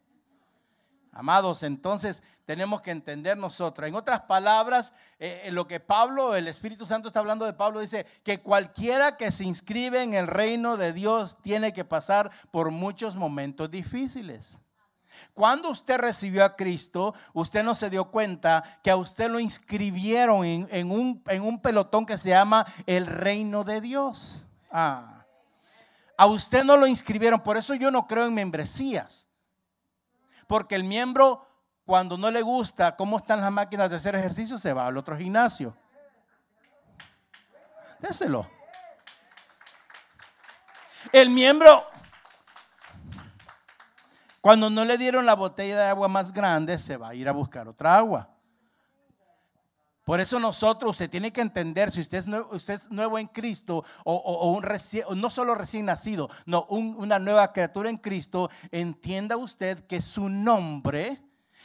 Amados, 1.11 1.63
entonces 1.63 2.21
tenemos 2.45 2.81
que 2.81 2.91
entender 2.91 3.37
nosotros. 3.37 3.87
En 3.87 3.95
otras 3.95 4.21
palabras, 4.21 4.93
eh, 5.17 5.49
lo 5.51 5.65
que 5.67 5.79
Pablo, 5.79 6.35
el 6.35 6.47
Espíritu 6.47 6.85
Santo 6.85 7.07
está 7.07 7.19
hablando 7.19 7.45
de 7.45 7.53
Pablo, 7.53 7.79
dice 7.79 8.05
que 8.23 8.41
cualquiera 8.41 9.17
que 9.17 9.31
se 9.31 9.43
inscribe 9.43 10.03
en 10.03 10.13
el 10.13 10.27
reino 10.27 10.77
de 10.77 10.93
Dios 10.93 11.37
tiene 11.41 11.73
que 11.73 11.85
pasar 11.85 12.31
por 12.51 12.69
muchos 12.69 13.15
momentos 13.15 13.71
difíciles. 13.71 14.59
Cuando 15.33 15.69
usted 15.69 15.97
recibió 15.97 16.43
a 16.43 16.55
Cristo, 16.55 17.13
usted 17.33 17.63
no 17.63 17.75
se 17.75 17.89
dio 17.89 18.05
cuenta 18.05 18.63
que 18.83 18.91
a 18.91 18.95
usted 18.95 19.29
lo 19.29 19.39
inscribieron 19.39 20.45
en, 20.45 20.91
un, 20.91 21.23
en 21.27 21.41
un, 21.41 21.61
pelotón 21.61 22.05
que 22.05 22.17
se 22.17 22.29
llama 22.29 22.65
el 22.85 23.05
reino 23.05 23.63
de 23.63 23.81
Dios. 23.81 24.43
Ah. 24.71 25.25
A 26.17 26.25
usted 26.25 26.63
no 26.63 26.77
lo 26.77 26.87
inscribieron, 26.87 27.41
por 27.41 27.57
eso 27.57 27.75
yo 27.75 27.91
no 27.91 28.07
creo 28.07 28.25
en 28.25 28.33
membresías. 28.33 29.27
Porque 30.47 30.75
el 30.75 30.83
miembro, 30.83 31.47
cuando 31.85 32.17
no 32.17 32.31
le 32.31 32.41
gusta 32.41 32.95
cómo 32.95 33.17
están 33.17 33.41
las 33.41 33.51
máquinas 33.51 33.89
de 33.89 33.97
hacer 33.97 34.15
ejercicio, 34.15 34.57
se 34.57 34.73
va 34.73 34.87
al 34.87 34.97
otro 34.97 35.17
gimnasio. 35.17 35.75
Déselo. 37.99 38.49
El 41.11 41.29
miembro, 41.29 41.85
cuando 44.47 44.69
no 44.69 44.85
le 44.85 44.97
dieron 44.97 45.25
la 45.25 45.35
botella 45.35 45.75
de 45.75 45.87
agua 45.89 46.07
más 46.07 46.31
grande, 46.31 46.79
se 46.79 46.95
va 46.95 47.09
a 47.09 47.13
ir 47.13 47.27
a 47.27 47.33
buscar 47.33 47.67
otra 47.67 47.97
agua. 47.97 48.29
Por 50.05 50.21
eso 50.21 50.39
nosotros, 50.39 50.91
usted 50.91 51.09
tiene 51.09 51.33
que 51.33 51.41
entender, 51.41 51.91
si 51.91 51.99
usted 51.99 52.19
es 52.19 52.27
nuevo, 52.27 52.55
usted 52.55 52.75
es 52.75 52.89
nuevo 52.89 53.19
en 53.19 53.27
Cristo, 53.27 53.83
o, 54.05 54.51
un 54.53 55.19
no 55.19 55.29
solo 55.29 55.53
recién 55.53 55.87
nacido, 55.87 56.29
no, 56.45 56.63
una 56.69 57.19
nueva 57.19 57.51
criatura 57.51 57.89
en 57.89 57.97
Cristo, 57.97 58.49
entienda 58.71 59.35
usted 59.35 59.85
que 59.85 59.99
su 59.99 60.29
nombre 60.29 61.21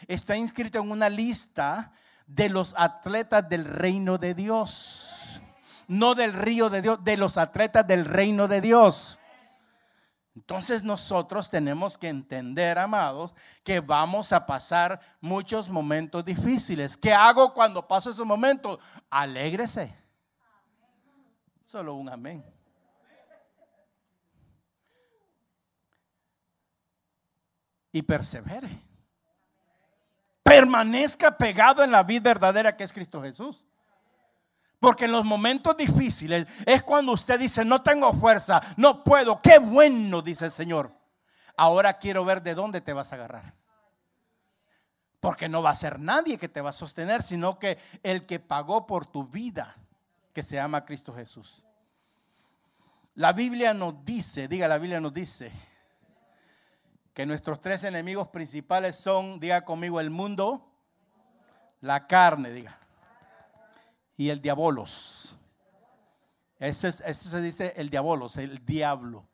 está 0.09 0.35
inscrito 0.37 0.81
en 0.81 0.91
una 0.91 1.09
lista 1.09 1.93
de 2.27 2.49
los 2.49 2.75
atletas 2.77 3.49
del 3.49 3.65
reino 3.65 4.19
de 4.19 4.35
Dios. 4.35 5.09
No 5.87 6.17
del 6.17 6.33
río 6.33 6.69
de 6.69 6.83
Dios, 6.83 7.05
de 7.05 7.17
los 7.17 7.39
atletas 7.39 7.87
del 7.87 8.07
reino 8.07 8.49
de 8.49 8.61
Dios. 8.61 9.21
Entonces 10.35 10.83
nosotros 10.83 11.51
tenemos 11.51 11.99
que 11.99 12.09
entender, 12.09 12.79
amados, 12.79 13.35
que 13.63 13.81
vamos 13.81 14.33
a 14.33 14.47
pasar 14.47 15.01
muchos 15.21 15.69
momentos 15.69 16.25
difíciles. 16.25 16.97
¿Qué 16.97 17.13
hago 17.13 17.53
cuando 17.53 17.87
paso 17.87 18.11
esos 18.11 18.27
momentos? 18.27 18.79
Alégrese. 19.11 19.95
Solo 21.67 21.95
un 21.95 22.09
amén. 22.09 22.45
Y 27.93 28.01
persevere. 28.01 28.83
Permanezca 30.43 31.37
pegado 31.37 31.85
en 31.85 31.91
la 31.91 32.03
vida 32.03 32.31
verdadera 32.31 32.75
que 32.75 32.85
es 32.85 32.93
Cristo 32.93 33.21
Jesús. 33.23 33.63
Porque 34.83 35.05
en 35.05 35.13
los 35.13 35.25
momentos 35.25 35.77
difíciles 35.77 36.45
es 36.67 36.83
cuando 36.83 37.13
usted 37.13 37.39
dice, 37.39 37.65
no 37.65 37.83
tengo 37.83 38.13
fuerza, 38.15 38.61
no 38.77 39.05
puedo. 39.05 39.41
Qué 39.41 39.61
bueno, 39.61 40.23
dice 40.23 40.47
el 40.47 40.51
Señor. 40.51 40.91
Ahora 41.57 41.99
quiero 41.99 42.25
ver 42.25 42.43
de 42.43 42.57
dónde 42.57 42.81
te 42.81 42.93
vas 42.93 43.13
a 43.13 43.15
agarrar. 43.15 43.55
Porque 45.21 45.49
no 45.49 45.63
va 45.63 45.71
a 45.71 45.77
ser 45.77 46.01
nadie 46.01 46.37
que 46.37 46.49
te 46.49 46.61
va 46.61 46.71
a 46.71 46.73
sostener, 46.73 47.23
sino 47.23 47.61
que 47.61 47.79
el 48.03 48.27
que 48.27 48.41
pagó 48.41 48.85
por 48.85 49.07
tu 49.07 49.25
vida, 49.25 49.77
que 50.33 50.43
se 50.43 50.57
llama 50.57 50.85
Cristo 50.85 51.15
Jesús. 51.15 51.65
La 53.15 53.33
Biblia 53.33 53.75
nos 53.75 54.05
dice, 54.05 54.49
diga, 54.49 54.67
la 54.67 54.79
Biblia 54.79 55.01
nos 55.01 55.15
dice 55.15 55.53
que 57.15 57.25
nuestros 57.25 57.61
tres 57.61 57.85
enemigos 57.85 58.27
principales 58.27 58.97
son, 58.97 59.39
diga 59.39 59.65
conmigo, 59.65 60.01
el 60.01 60.11
mundo, 60.11 60.75
la 61.81 62.09
carne, 62.09 62.51
diga, 62.51 62.82
y 64.17 64.31
el 64.31 64.41
diabolos. 64.41 65.37
Eso, 66.59 66.89
eso 66.89 67.31
se 67.31 67.41
dice 67.41 67.73
el 67.77 67.91
diabolos, 67.91 68.37
el 68.37 68.65
diablo. 68.65 69.27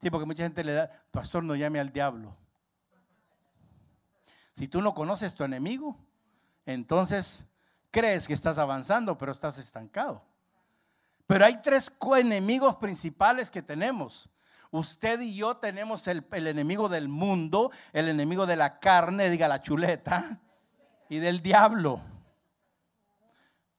Sí, 0.00 0.10
porque 0.10 0.26
mucha 0.26 0.42
gente 0.44 0.64
le 0.64 0.72
da, 0.72 0.90
pastor, 1.10 1.44
no 1.44 1.54
llame 1.54 1.80
al 1.80 1.92
diablo. 1.92 2.36
Si 4.52 4.68
tú 4.68 4.80
no 4.80 4.94
conoces 4.94 5.34
tu 5.34 5.44
enemigo, 5.44 5.98
entonces 6.64 7.44
crees 7.90 8.26
que 8.26 8.34
estás 8.34 8.56
avanzando, 8.58 9.18
pero 9.18 9.32
estás 9.32 9.58
estancado. 9.58 10.22
Pero 11.26 11.44
hay 11.44 11.60
tres 11.60 11.92
enemigos 12.16 12.76
principales 12.76 13.50
que 13.50 13.62
tenemos. 13.62 14.30
Usted 14.70 15.20
y 15.20 15.34
yo 15.34 15.56
tenemos 15.56 16.06
el, 16.08 16.24
el, 16.32 16.46
enemigo 16.46 16.88
del 16.88 17.08
mundo, 17.08 17.70
el 17.92 18.08
enemigo 18.08 18.46
de 18.46 18.56
la 18.56 18.78
carne, 18.78 19.30
diga 19.30 19.48
la 19.48 19.62
chuleta, 19.62 20.40
y 21.08 21.18
del 21.18 21.42
diablo. 21.42 22.00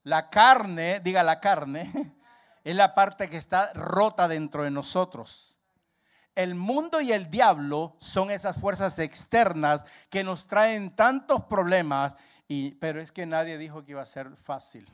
La 0.08 0.30
carne, 0.30 1.02
diga 1.02 1.22
la 1.22 1.42
carne, 1.42 1.92
es 2.64 2.74
la 2.74 2.96
parte 2.96 3.30
que 3.30 3.36
está 3.36 3.74
rota 3.74 4.30
dentro 4.30 4.64
de 4.64 4.72
nosotros. 4.72 5.58
El 6.34 6.56
mundo 6.56 7.02
y 7.02 7.12
el 7.12 7.30
diablo 7.30 7.98
son 8.00 8.32
esas 8.32 8.56
fuerzas 8.56 9.00
externas 9.00 9.84
que 10.10 10.24
nos 10.24 10.48
traen 10.48 10.96
tantos 10.96 11.44
problemas, 11.44 12.16
y, 12.48 12.76
pero 12.76 13.02
es 13.02 13.12
que 13.12 13.26
nadie 13.26 13.58
dijo 13.58 13.84
que 13.84 13.92
iba 13.92 14.02
a 14.02 14.06
ser 14.06 14.34
fácil. 14.38 14.90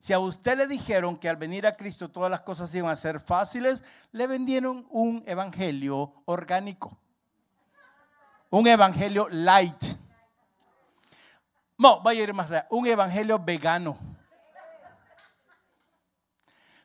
Si 0.00 0.12
a 0.12 0.18
usted 0.18 0.58
le 0.58 0.66
dijeron 0.66 1.16
que 1.16 1.28
al 1.28 1.36
venir 1.36 1.64
a 1.64 1.76
Cristo 1.76 2.10
todas 2.10 2.28
las 2.28 2.40
cosas 2.40 2.74
iban 2.74 2.90
a 2.90 2.96
ser 2.96 3.20
fáciles, 3.20 3.84
le 4.10 4.26
vendieron 4.26 4.84
un 4.90 5.22
evangelio 5.28 6.12
orgánico. 6.24 6.98
Un 8.50 8.66
evangelio 8.66 9.28
light. 9.28 9.80
No, 11.78 12.00
voy 12.00 12.18
a 12.18 12.22
ir 12.24 12.34
más 12.34 12.50
allá. 12.50 12.66
Un 12.70 12.86
evangelio 12.86 13.38
vegano. 13.38 13.96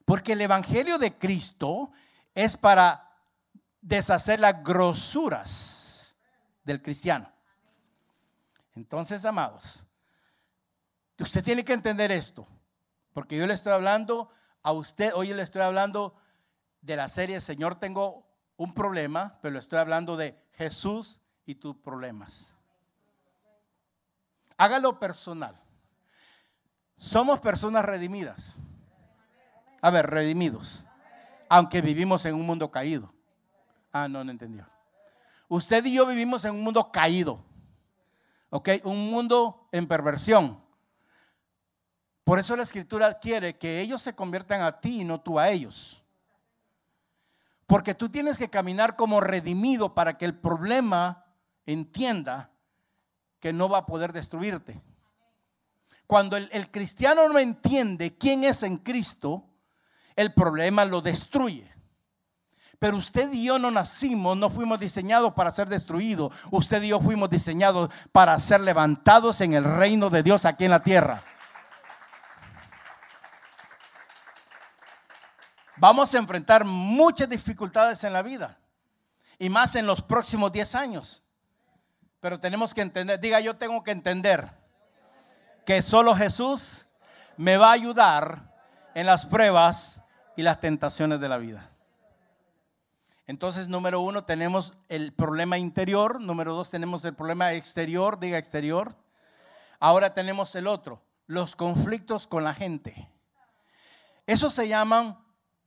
Porque 0.05 0.33
el 0.33 0.41
evangelio 0.41 0.99
de 0.99 1.17
Cristo 1.17 1.91
es 2.35 2.55
para 2.55 3.11
deshacer 3.81 4.39
las 4.39 4.63
grosuras 4.63 6.15
del 6.63 6.81
cristiano. 6.81 7.31
Entonces, 8.75 9.25
amados, 9.25 9.83
usted 11.19 11.43
tiene 11.43 11.63
que 11.63 11.73
entender 11.73 12.11
esto, 12.11 12.47
porque 13.13 13.37
yo 13.37 13.45
le 13.45 13.53
estoy 13.53 13.73
hablando 13.73 14.29
a 14.61 14.71
usted, 14.71 15.13
hoy 15.13 15.33
le 15.33 15.43
estoy 15.43 15.61
hablando 15.61 16.15
de 16.81 16.95
la 16.95 17.07
serie 17.07 17.39
Señor, 17.39 17.79
tengo 17.79 18.27
un 18.57 18.73
problema, 18.73 19.39
pero 19.41 19.53
le 19.53 19.59
estoy 19.59 19.79
hablando 19.79 20.17
de 20.17 20.37
Jesús 20.53 21.21
y 21.45 21.55
tus 21.55 21.75
problemas. 21.77 22.52
Hágalo 24.57 24.99
personal. 24.99 25.59
Somos 26.97 27.39
personas 27.39 27.83
redimidas. 27.85 28.55
A 29.81 29.89
ver, 29.89 30.09
redimidos. 30.09 30.85
Aunque 31.49 31.81
vivimos 31.81 32.25
en 32.25 32.35
un 32.35 32.45
mundo 32.45 32.71
caído. 32.71 33.13
Ah, 33.91 34.07
no, 34.07 34.23
no 34.23 34.31
entendió. 34.31 34.65
Usted 35.49 35.85
y 35.85 35.93
yo 35.93 36.05
vivimos 36.05 36.45
en 36.45 36.55
un 36.55 36.63
mundo 36.63 36.91
caído. 36.91 37.43
¿Ok? 38.49 38.69
Un 38.83 39.11
mundo 39.11 39.67
en 39.71 39.87
perversión. 39.87 40.63
Por 42.23 42.39
eso 42.39 42.55
la 42.55 42.63
escritura 42.63 43.19
quiere 43.19 43.57
que 43.57 43.81
ellos 43.81 44.01
se 44.01 44.15
conviertan 44.15 44.61
a 44.61 44.79
ti 44.79 45.01
y 45.01 45.03
no 45.03 45.19
tú 45.19 45.37
a 45.37 45.49
ellos. 45.49 46.01
Porque 47.67 47.93
tú 47.93 48.09
tienes 48.09 48.37
que 48.37 48.49
caminar 48.49 48.95
como 48.95 49.19
redimido 49.19 49.93
para 49.93 50.17
que 50.17 50.25
el 50.25 50.35
problema 50.37 51.25
entienda 51.65 52.52
que 53.43 53.51
no 53.51 53.67
va 53.67 53.79
a 53.79 53.85
poder 53.85 54.13
destruirte. 54.13 54.81
Cuando 56.07 56.37
el, 56.37 56.71
cristiano 56.71 57.27
no 57.27 57.39
entiende 57.39 58.17
quién 58.17 58.45
es 58.45 58.63
en 58.63 58.77
Cristo, 58.77 59.43
el 60.15 60.33
problema 60.33 60.85
lo 60.85 61.01
destruye. 61.01 61.69
Pero 62.79 62.95
usted 62.95 63.33
y 63.33 63.43
yo 63.43 63.59
no 63.59 63.69
nacimos, 63.69 64.37
no 64.37 64.49
fuimos 64.49 64.79
diseñados 64.79 65.33
para 65.33 65.51
ser 65.51 65.67
destruidos. 65.67 66.33
Usted 66.51 66.83
y 66.83 66.87
yo 66.87 67.01
fuimos 67.01 67.29
diseñados 67.29 67.93
para 68.13 68.39
ser 68.39 68.61
levantados 68.61 69.41
en 69.41 69.55
el 69.55 69.65
reino 69.65 70.09
de 70.09 70.23
Dios 70.23 70.45
aquí 70.45 70.63
en 70.63 70.71
la 70.71 70.81
tierra. 70.81 71.21
Vamos 75.75 76.15
a 76.15 76.17
enfrentar 76.17 76.63
muchas 76.63 77.27
dificultades 77.27 78.05
en 78.05 78.13
la 78.13 78.21
vida 78.21 78.57
y 79.37 79.49
más 79.49 79.75
en 79.75 79.85
los 79.85 80.01
próximos 80.01 80.49
10 80.53 80.75
años. 80.75 81.22
Pero 82.23 82.39
tenemos 82.39 82.73
que 82.73 82.79
entender, 82.79 83.19
diga 83.19 83.41
yo 83.41 83.57
tengo 83.57 83.83
que 83.83 83.91
entender 83.91 84.49
que 85.65 85.81
solo 85.81 86.15
Jesús 86.15 86.85
me 87.35 87.57
va 87.57 87.67
a 87.67 87.73
ayudar 87.73 88.53
en 88.93 89.07
las 89.07 89.25
pruebas 89.25 90.01
y 90.37 90.41
las 90.41 90.61
tentaciones 90.61 91.19
de 91.19 91.27
la 91.27 91.35
vida. 91.35 91.69
Entonces, 93.27 93.67
número 93.67 93.99
uno, 93.99 94.23
tenemos 94.23 94.71
el 94.87 95.11
problema 95.11 95.57
interior. 95.57 96.21
Número 96.21 96.53
dos, 96.53 96.69
tenemos 96.69 97.03
el 97.03 97.13
problema 97.13 97.51
exterior, 97.55 98.17
diga 98.17 98.37
exterior. 98.37 98.95
Ahora 99.81 100.13
tenemos 100.13 100.55
el 100.55 100.67
otro, 100.67 101.01
los 101.27 101.57
conflictos 101.57 102.25
con 102.25 102.45
la 102.45 102.53
gente. 102.53 103.09
Eso 104.27 104.49
se 104.49 104.69
llaman, 104.69 105.17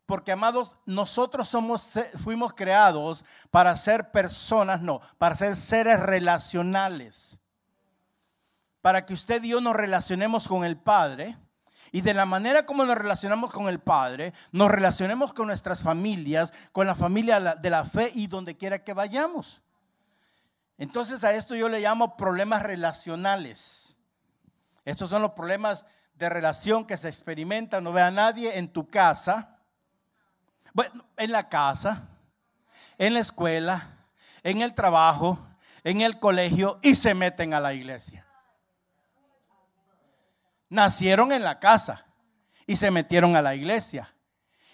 porque 0.07 0.31
amados, 0.31 0.77
nosotros 0.87 1.55
fuimos 2.23 2.55
creados 2.55 3.25
para 3.51 3.77
ser 3.77 4.13
personas, 4.13 4.81
no, 4.81 5.01
para 5.19 5.35
ser 5.35 5.57
seres 5.57 5.99
relacionales. 6.01 7.39
Para 8.81 9.05
que 9.05 9.15
usted 9.15 9.43
y 9.43 9.49
yo 9.49 9.61
nos 9.61 9.75
relacionemos 9.75 10.47
con 10.47 10.65
el 10.65 10.77
Padre 10.77 11.37
y 11.91 12.03
de 12.03 12.15
la 12.15 12.25
manera 12.25 12.67
como 12.67 12.85
nos 12.85 12.97
relacionamos 12.97 13.53
con 13.53 13.69
el 13.69 13.81
Padre, 13.81 14.33
nos 14.53 14.71
relacionemos 14.71 15.33
con 15.33 15.49
nuestras 15.49 15.83
familias, 15.83 16.53
con 16.71 16.87
la 16.87 16.95
familia 16.95 17.57
de 17.57 17.71
la 17.71 17.85
fe 17.85 18.13
y 18.15 18.29
donde 18.29 18.57
quiera 18.57 18.85
que 18.85 18.95
vayamos. 18.95 19.61
Entonces 20.79 21.25
a 21.25 21.35
esto 21.35 21.57
yo 21.57 21.69
le 21.69 21.81
llamo 21.81 22.17
problemas 22.17 22.63
relacionales. 22.63 23.97
Estos 24.85 25.11
son 25.11 25.23
los 25.23 25.33
problemas 25.33 25.85
de 26.15 26.29
relación 26.29 26.87
que 26.87 26.97
se 26.97 27.09
experimentan, 27.09 27.83
no 27.83 27.93
ve 27.93 28.03
a 28.03 28.13
nadie 28.13 28.57
en 28.57 28.73
tu 28.73 28.89
casa, 28.89 29.56
bueno, 30.77 31.05
en 31.17 31.33
la 31.33 31.49
casa, 31.49 32.09
en 32.99 33.15
la 33.15 33.21
escuela, 33.21 33.97
en 34.43 34.61
el 34.61 34.75
trabajo, 34.75 35.39
en 35.83 36.03
el 36.03 36.21
colegio 36.21 36.79
y 36.83 36.95
se 36.95 37.15
meten 37.15 37.55
a 37.55 37.61
la 37.61 37.75
iglesia 37.75 38.27
nacieron 40.69 41.33
en 41.33 41.43
la 41.43 41.59
casa 41.59 42.07
y 42.67 42.77
se 42.77 42.91
metieron 42.91 43.37
a 43.37 43.43
la 43.43 43.55
iglesia. 43.55 44.15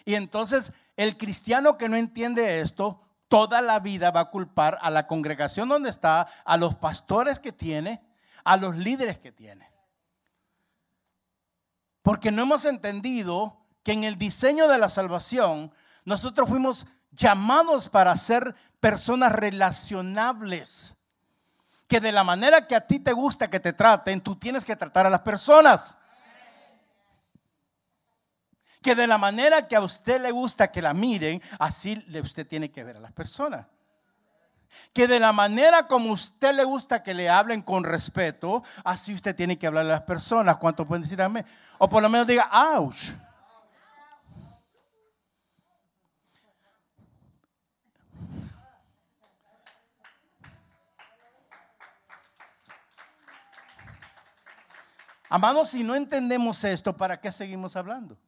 Y 0.04 0.14
entonces 0.14 0.72
el 0.96 1.16
cristiano 1.16 1.78
que 1.78 1.88
no 1.88 1.96
entiende 1.96 2.60
esto, 2.60 3.00
toda 3.28 3.62
la 3.62 3.78
vida 3.80 4.10
va 4.10 4.20
a 4.20 4.30
culpar 4.30 4.78
a 4.82 4.90
la 4.90 5.06
congregación 5.06 5.68
donde 5.68 5.90
está, 5.90 6.28
a 6.44 6.56
los 6.56 6.74
pastores 6.74 7.38
que 7.38 7.52
tiene, 7.52 8.02
a 8.44 8.56
los 8.56 8.76
líderes 8.76 9.18
que 9.18 9.32
tiene. 9.32 9.70
Porque 12.02 12.32
no 12.32 12.42
hemos 12.42 12.64
entendido 12.64 13.58
que 13.84 13.92
en 13.92 14.04
el 14.04 14.18
diseño 14.18 14.68
de 14.68 14.78
la 14.78 14.88
salvación 14.88 15.72
nosotros 16.04 16.48
fuimos 16.48 16.86
llamados 17.10 17.88
para 17.88 18.16
ser 18.16 18.54
personas 18.80 19.32
relacionables 19.32 20.96
que 21.92 22.00
de 22.00 22.10
la 22.10 22.24
manera 22.24 22.66
que 22.66 22.74
a 22.74 22.86
ti 22.86 23.00
te 23.00 23.12
gusta 23.12 23.50
que 23.50 23.60
te 23.60 23.74
traten, 23.74 24.22
tú 24.22 24.34
tienes 24.34 24.64
que 24.64 24.74
tratar 24.74 25.04
a 25.04 25.10
las 25.10 25.20
personas. 25.20 25.94
Que 28.80 28.94
de 28.94 29.06
la 29.06 29.18
manera 29.18 29.68
que 29.68 29.76
a 29.76 29.82
usted 29.82 30.18
le 30.18 30.30
gusta 30.30 30.72
que 30.72 30.80
la 30.80 30.94
miren, 30.94 31.42
así 31.58 32.02
usted 32.22 32.46
tiene 32.46 32.70
que 32.70 32.82
ver 32.82 32.96
a 32.96 33.00
las 33.00 33.12
personas. 33.12 33.66
Que 34.94 35.06
de 35.06 35.20
la 35.20 35.34
manera 35.34 35.86
como 35.86 36.12
usted 36.12 36.54
le 36.54 36.64
gusta 36.64 37.02
que 37.02 37.12
le 37.12 37.28
hablen 37.28 37.60
con 37.60 37.84
respeto, 37.84 38.62
así 38.84 39.12
usted 39.12 39.36
tiene 39.36 39.58
que 39.58 39.66
hablar 39.66 39.84
a 39.84 39.90
las 39.90 40.02
personas. 40.04 40.56
¿Cuánto 40.56 40.86
pueden 40.86 41.02
decir 41.02 41.20
amén? 41.20 41.44
O 41.76 41.90
por 41.90 42.02
lo 42.02 42.08
menos 42.08 42.26
diga, 42.26 42.48
ouch. 42.74 43.10
Amados, 55.34 55.70
si 55.70 55.82
no 55.82 55.94
entendemos 55.94 56.62
esto, 56.62 56.94
¿para 56.94 57.18
qué 57.18 57.32
seguimos 57.32 57.74
hablando? 57.74 58.18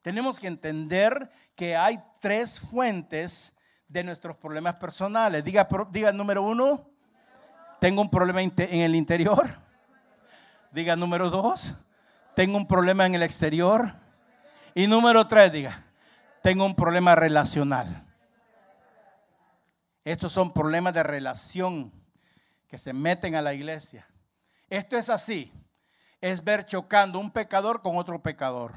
Tenemos 0.00 0.40
que 0.40 0.46
entender 0.46 1.30
que 1.54 1.76
hay 1.76 2.02
tres 2.18 2.58
fuentes 2.58 3.52
de 3.88 4.04
nuestros 4.04 4.34
problemas 4.38 4.76
personales. 4.76 5.44
Diga, 5.44 5.68
diga 5.90 6.10
número 6.10 6.42
uno, 6.42 6.88
tengo 7.78 8.00
un 8.00 8.08
problema 8.08 8.40
en 8.40 8.80
el 8.80 8.94
interior. 8.94 9.50
Diga 10.72 10.96
número 10.96 11.28
dos, 11.28 11.74
tengo 12.34 12.56
un 12.56 12.66
problema 12.66 13.04
en 13.04 13.14
el 13.14 13.22
exterior. 13.22 13.92
Y 14.74 14.86
número 14.86 15.28
tres, 15.28 15.52
diga, 15.52 15.84
tengo 16.42 16.64
un 16.64 16.74
problema 16.74 17.16
relacional. 17.16 18.06
Estos 20.06 20.32
son 20.32 20.54
problemas 20.54 20.94
de 20.94 21.02
relación 21.02 21.92
que 22.66 22.78
se 22.78 22.94
meten 22.94 23.34
a 23.34 23.42
la 23.42 23.52
iglesia. 23.52 24.08
Esto 24.70 24.96
es 24.96 25.10
así. 25.10 25.52
Es 26.20 26.42
ver 26.42 26.66
chocando 26.66 27.18
un 27.18 27.30
pecador 27.30 27.80
con 27.80 27.96
otro 27.96 28.20
pecador. 28.20 28.74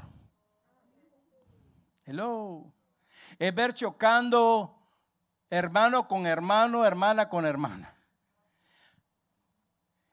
Hello. 2.04 2.72
Es 3.38 3.54
ver 3.54 3.74
chocando 3.74 4.78
hermano 5.50 6.08
con 6.08 6.26
hermano, 6.26 6.86
hermana 6.86 7.28
con 7.28 7.44
hermana. 7.44 7.94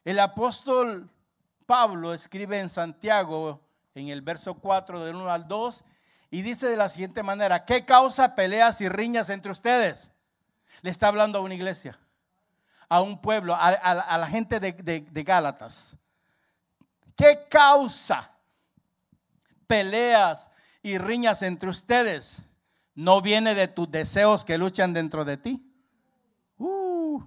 El 0.04 0.20
apóstol 0.20 1.10
Pablo 1.66 2.14
escribe 2.14 2.60
en 2.60 2.70
Santiago, 2.70 3.62
en 3.94 4.08
el 4.08 4.22
verso 4.22 4.56
4 4.56 5.06
del 5.06 5.16
1 5.16 5.30
al 5.30 5.48
2, 5.48 5.84
y 6.32 6.42
dice 6.42 6.68
de 6.68 6.78
la 6.78 6.90
siguiente 6.90 7.22
manera, 7.22 7.64
¿qué 7.64 7.86
causa 7.86 8.36
peleas 8.36 8.82
y 8.82 8.90
riñas 8.90 9.30
entre 9.30 9.52
ustedes? 9.52 10.12
Le 10.82 10.90
está 10.90 11.08
hablando 11.08 11.38
a 11.38 11.42
una 11.42 11.54
iglesia, 11.54 12.00
a 12.88 13.02
un 13.02 13.22
pueblo, 13.22 13.56
a, 13.56 14.18
la 14.18 14.28
gente 14.28 14.60
de, 14.60 14.74
de 14.74 15.24
Gálatas. 15.24 15.96
¿Qué 17.20 17.48
causa 17.50 18.32
peleas 19.68 20.50
y 20.82 20.98
riñas 20.98 21.42
entre 21.42 21.70
ustedes? 21.70 22.38
¿No 22.96 23.22
viene 23.22 23.56
de 23.56 23.68
tus 23.68 23.92
deseos 23.92 24.46
que 24.46 24.58
luchan 24.58 24.94
dentro 24.94 25.26
de 25.26 25.36
ti? 25.36 25.62
Uh. 26.58 27.22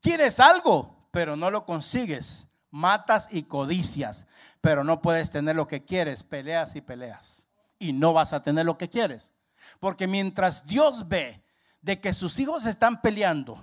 ¿Quieres 0.00 0.40
algo, 0.40 1.08
pero 1.10 1.36
no 1.36 1.50
lo 1.50 1.66
consigues? 1.66 2.46
Matas 2.70 3.28
y 3.30 3.42
codicias, 3.42 4.24
pero 4.62 4.82
no 4.82 5.02
puedes 5.02 5.30
tener 5.30 5.56
lo 5.56 5.68
que 5.68 5.84
quieres. 5.84 6.22
Peleas 6.22 6.74
y 6.74 6.80
peleas. 6.80 7.44
Y 7.78 7.92
no 7.92 8.14
vas 8.14 8.32
a 8.32 8.42
tener 8.42 8.64
lo 8.64 8.78
que 8.78 8.88
quieres. 8.88 9.30
Porque 9.78 10.06
mientras 10.06 10.64
Dios 10.64 11.06
ve 11.06 11.44
de 11.82 12.00
que 12.00 12.14
sus 12.14 12.38
hijos 12.38 12.64
están 12.64 13.02
peleando 13.02 13.62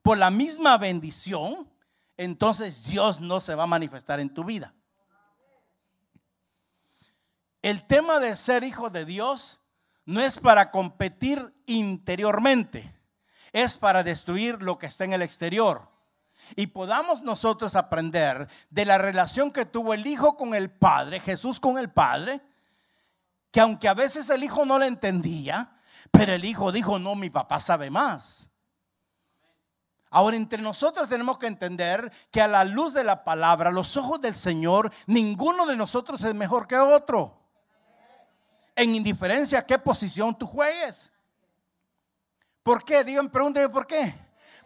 por 0.00 0.16
la 0.16 0.30
misma 0.30 0.78
bendición, 0.78 1.68
entonces 2.20 2.84
Dios 2.84 3.18
no 3.18 3.40
se 3.40 3.54
va 3.54 3.62
a 3.62 3.66
manifestar 3.66 4.20
en 4.20 4.34
tu 4.34 4.44
vida. 4.44 4.74
El 7.62 7.86
tema 7.86 8.20
de 8.20 8.36
ser 8.36 8.62
hijo 8.62 8.90
de 8.90 9.06
Dios 9.06 9.58
no 10.04 10.20
es 10.20 10.38
para 10.38 10.70
competir 10.70 11.54
interiormente, 11.64 12.94
es 13.52 13.72
para 13.78 14.02
destruir 14.02 14.60
lo 14.60 14.78
que 14.78 14.86
está 14.86 15.04
en 15.04 15.14
el 15.14 15.22
exterior. 15.22 15.88
Y 16.56 16.66
podamos 16.66 17.22
nosotros 17.22 17.74
aprender 17.74 18.48
de 18.68 18.84
la 18.84 18.98
relación 18.98 19.50
que 19.50 19.64
tuvo 19.64 19.94
el 19.94 20.06
Hijo 20.06 20.36
con 20.36 20.54
el 20.54 20.70
Padre, 20.70 21.20
Jesús 21.20 21.58
con 21.58 21.78
el 21.78 21.90
Padre, 21.90 22.42
que 23.50 23.60
aunque 23.60 23.88
a 23.88 23.94
veces 23.94 24.28
el 24.28 24.44
Hijo 24.44 24.66
no 24.66 24.78
le 24.78 24.86
entendía, 24.86 25.74
pero 26.10 26.34
el 26.34 26.44
Hijo 26.44 26.70
dijo, 26.70 26.98
no, 26.98 27.14
mi 27.14 27.30
papá 27.30 27.60
sabe 27.60 27.88
más. 27.88 28.49
Ahora, 30.10 30.36
entre 30.36 30.60
nosotros 30.60 31.08
tenemos 31.08 31.38
que 31.38 31.46
entender 31.46 32.10
que 32.30 32.42
a 32.42 32.48
la 32.48 32.64
luz 32.64 32.94
de 32.94 33.04
la 33.04 33.24
palabra, 33.24 33.70
los 33.70 33.96
ojos 33.96 34.20
del 34.20 34.34
Señor, 34.34 34.92
ninguno 35.06 35.66
de 35.66 35.76
nosotros 35.76 36.22
es 36.24 36.34
mejor 36.34 36.66
que 36.66 36.76
otro 36.76 37.40
en 38.80 38.94
indiferencia 38.94 39.58
a 39.58 39.66
qué 39.66 39.78
posición 39.78 40.36
tú 40.36 40.46
juegues. 40.46 41.12
¿Por 42.62 42.82
qué? 42.84 43.04
Digan, 43.04 43.28
pregúntenme 43.28 43.68
por 43.68 43.86
qué. 43.86 44.14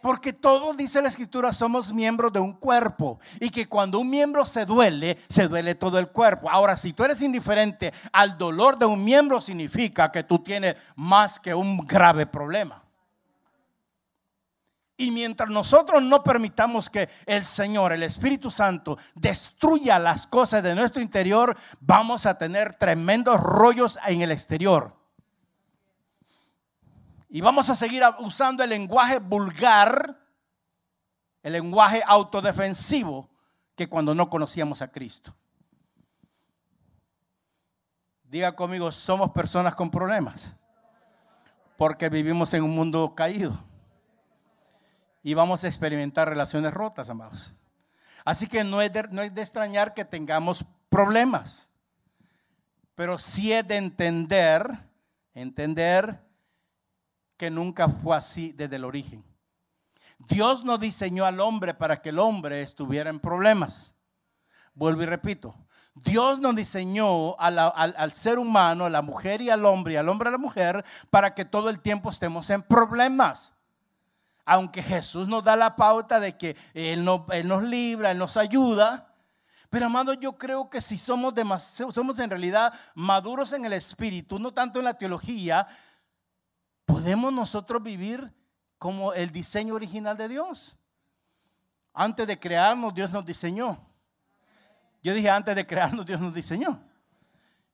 Porque 0.01 0.33
todos, 0.33 0.77
dice 0.77 1.01
la 1.03 1.09
escritura, 1.09 1.53
somos 1.53 1.93
miembros 1.93 2.33
de 2.33 2.39
un 2.39 2.53
cuerpo. 2.53 3.19
Y 3.41 3.51
que 3.51 3.69
cuando 3.69 3.99
un 3.99 4.11
miembro 4.11 4.45
se 4.45 4.67
duele, 4.67 5.19
se 5.29 5.49
duele 5.49 5.75
todo 5.75 5.99
el 5.99 6.09
cuerpo. 6.09 6.49
Ahora, 6.49 6.77
si 6.77 6.93
tú 6.93 7.05
eres 7.05 7.23
indiferente 7.23 7.93
al 8.13 8.39
dolor 8.39 8.79
de 8.79 8.85
un 8.85 9.03
miembro, 9.03 9.41
significa 9.41 10.13
que 10.13 10.23
tú 10.23 10.39
tienes 10.41 10.77
más 10.95 11.41
que 11.41 11.55
un 11.55 11.79
grave 11.79 12.27
problema. 12.27 12.84
Y 14.97 15.11
mientras 15.11 15.51
nosotros 15.51 16.03
no 16.03 16.23
permitamos 16.23 16.89
que 16.89 17.09
el 17.27 17.45
Señor, 17.45 17.93
el 17.93 18.05
Espíritu 18.05 18.51
Santo, 18.51 18.97
destruya 19.15 19.99
las 19.99 20.27
cosas 20.27 20.63
de 20.63 20.75
nuestro 20.75 21.03
interior, 21.03 21.57
vamos 21.81 22.27
a 22.27 22.39
tener 22.39 22.77
tremendos 22.77 23.41
rollos 23.41 23.99
en 24.07 24.23
el 24.23 24.31
exterior. 24.31 24.95
Y 27.29 27.41
vamos 27.41 27.69
a 27.71 27.75
seguir 27.75 28.05
usando 28.21 28.63
el 28.63 28.71
lenguaje 28.71 29.19
vulgar, 29.19 30.17
el 31.43 31.53
lenguaje 31.55 32.01
autodefensivo, 32.07 33.29
que 33.75 33.89
cuando 33.89 34.15
no 34.15 34.31
conocíamos 34.31 34.81
a 34.81 34.93
Cristo. 34.93 35.35
Diga 38.23 38.55
conmigo, 38.55 38.93
somos 38.93 39.33
personas 39.33 39.75
con 39.75 39.91
problemas, 39.91 40.55
porque 41.77 42.09
vivimos 42.09 42.55
en 42.55 42.63
un 42.63 42.71
mundo 42.71 43.13
caído 43.17 43.74
y 45.25 45.33
vamos 45.33 45.65
a 45.65 45.69
experimentar 45.69 46.29
relaciones 46.29 46.73
rotas, 46.73 47.09
amados. 47.09 47.55
Así 48.27 48.47
que 48.47 48.63
no 48.63 48.83
es 48.83 48.93
de, 48.93 49.09
no 49.11 49.23
es 49.23 49.35
de 49.35 49.41
extrañar 49.41 49.95
que 49.95 50.05
tengamos 50.05 50.65
problemas, 50.91 51.67
pero 52.95 53.19
sí 53.19 53.51
es 53.51 53.67
de 53.67 53.79
entender, 53.79 54.71
entender 55.33 56.21
que 57.39 57.51
nunca 57.51 57.89
fue 57.89 58.15
así 58.15 58.53
desde 58.53 58.77
el 58.77 58.85
origen. 58.85 59.25
Dios 60.19 60.63
no 60.63 60.77
diseñó 60.77 61.25
al 61.25 61.41
hombre 61.41 61.73
para 61.73 62.03
que 62.03 62.11
el 62.11 62.19
hombre 62.19 62.61
estuviera 62.61 63.09
en 63.09 63.19
problemas. 63.19 63.95
Vuelvo 64.75 65.03
y 65.03 65.07
repito, 65.07 65.55
Dios 65.95 66.39
nos 66.39 66.55
diseñó 66.55 67.39
al, 67.39 67.59
al, 67.59 68.13
ser 68.13 68.39
humano, 68.39 68.85
a 68.85 68.91
la 68.91 69.01
mujer 69.01 69.41
y 69.41 69.49
al 69.49 69.65
hombre, 69.65 69.95
y 69.95 69.97
al 69.97 70.09
hombre 70.11 70.29
y 70.29 70.31
a 70.31 70.33
la 70.33 70.39
mujer, 70.39 70.85
para 71.09 71.33
que 71.33 71.47
todo 71.47 71.71
el 71.71 71.81
tiempo 71.81 72.11
estemos 72.11 72.51
en 72.51 72.63
problemas 72.63 73.54
aunque 74.45 74.83
Jesús 74.83 75.27
nos 75.27 75.45
da 75.45 75.57
la 75.57 75.77
pauta 75.77 76.21
de 76.21 76.37
que 76.37 76.57
Él, 76.75 77.05
nos 77.05 77.63
libra, 77.63 78.11
Él 78.11 78.19
nos 78.19 78.37
ayuda. 78.37 79.15
Pero 79.71 79.87
amado, 79.87 80.15
yo 80.15 80.37
creo 80.37 80.71
que 80.71 80.81
si 80.81 80.99
somos, 80.99 81.35
somos 81.93 82.19
en 82.19 82.31
realidad 82.31 82.75
maduros 82.95 83.53
en 83.53 83.65
el 83.65 83.73
espíritu, 83.73 84.39
no 84.39 84.53
tanto 84.53 84.79
en 84.79 84.85
la 84.85 84.95
teología, 84.95 85.67
podemos 86.85 87.33
nosotros 87.33 87.83
vivir 87.83 88.33
como 88.79 89.15
el 89.15 89.31
diseño 89.31 89.75
original 89.75 90.17
de 90.17 90.29
Dios. 90.29 90.77
Antes 91.93 92.27
de 92.27 92.39
crearnos, 92.39 92.95
Dios 92.95 93.11
nos 93.11 93.25
diseñó. 93.25 93.79
Yo 95.03 95.15
dije, 95.15 95.31
antes 95.31 95.55
de 95.55 95.67
crearnos, 95.67 96.05
Dios 96.07 96.21
nos 96.21 96.35
diseñó. 96.35 96.81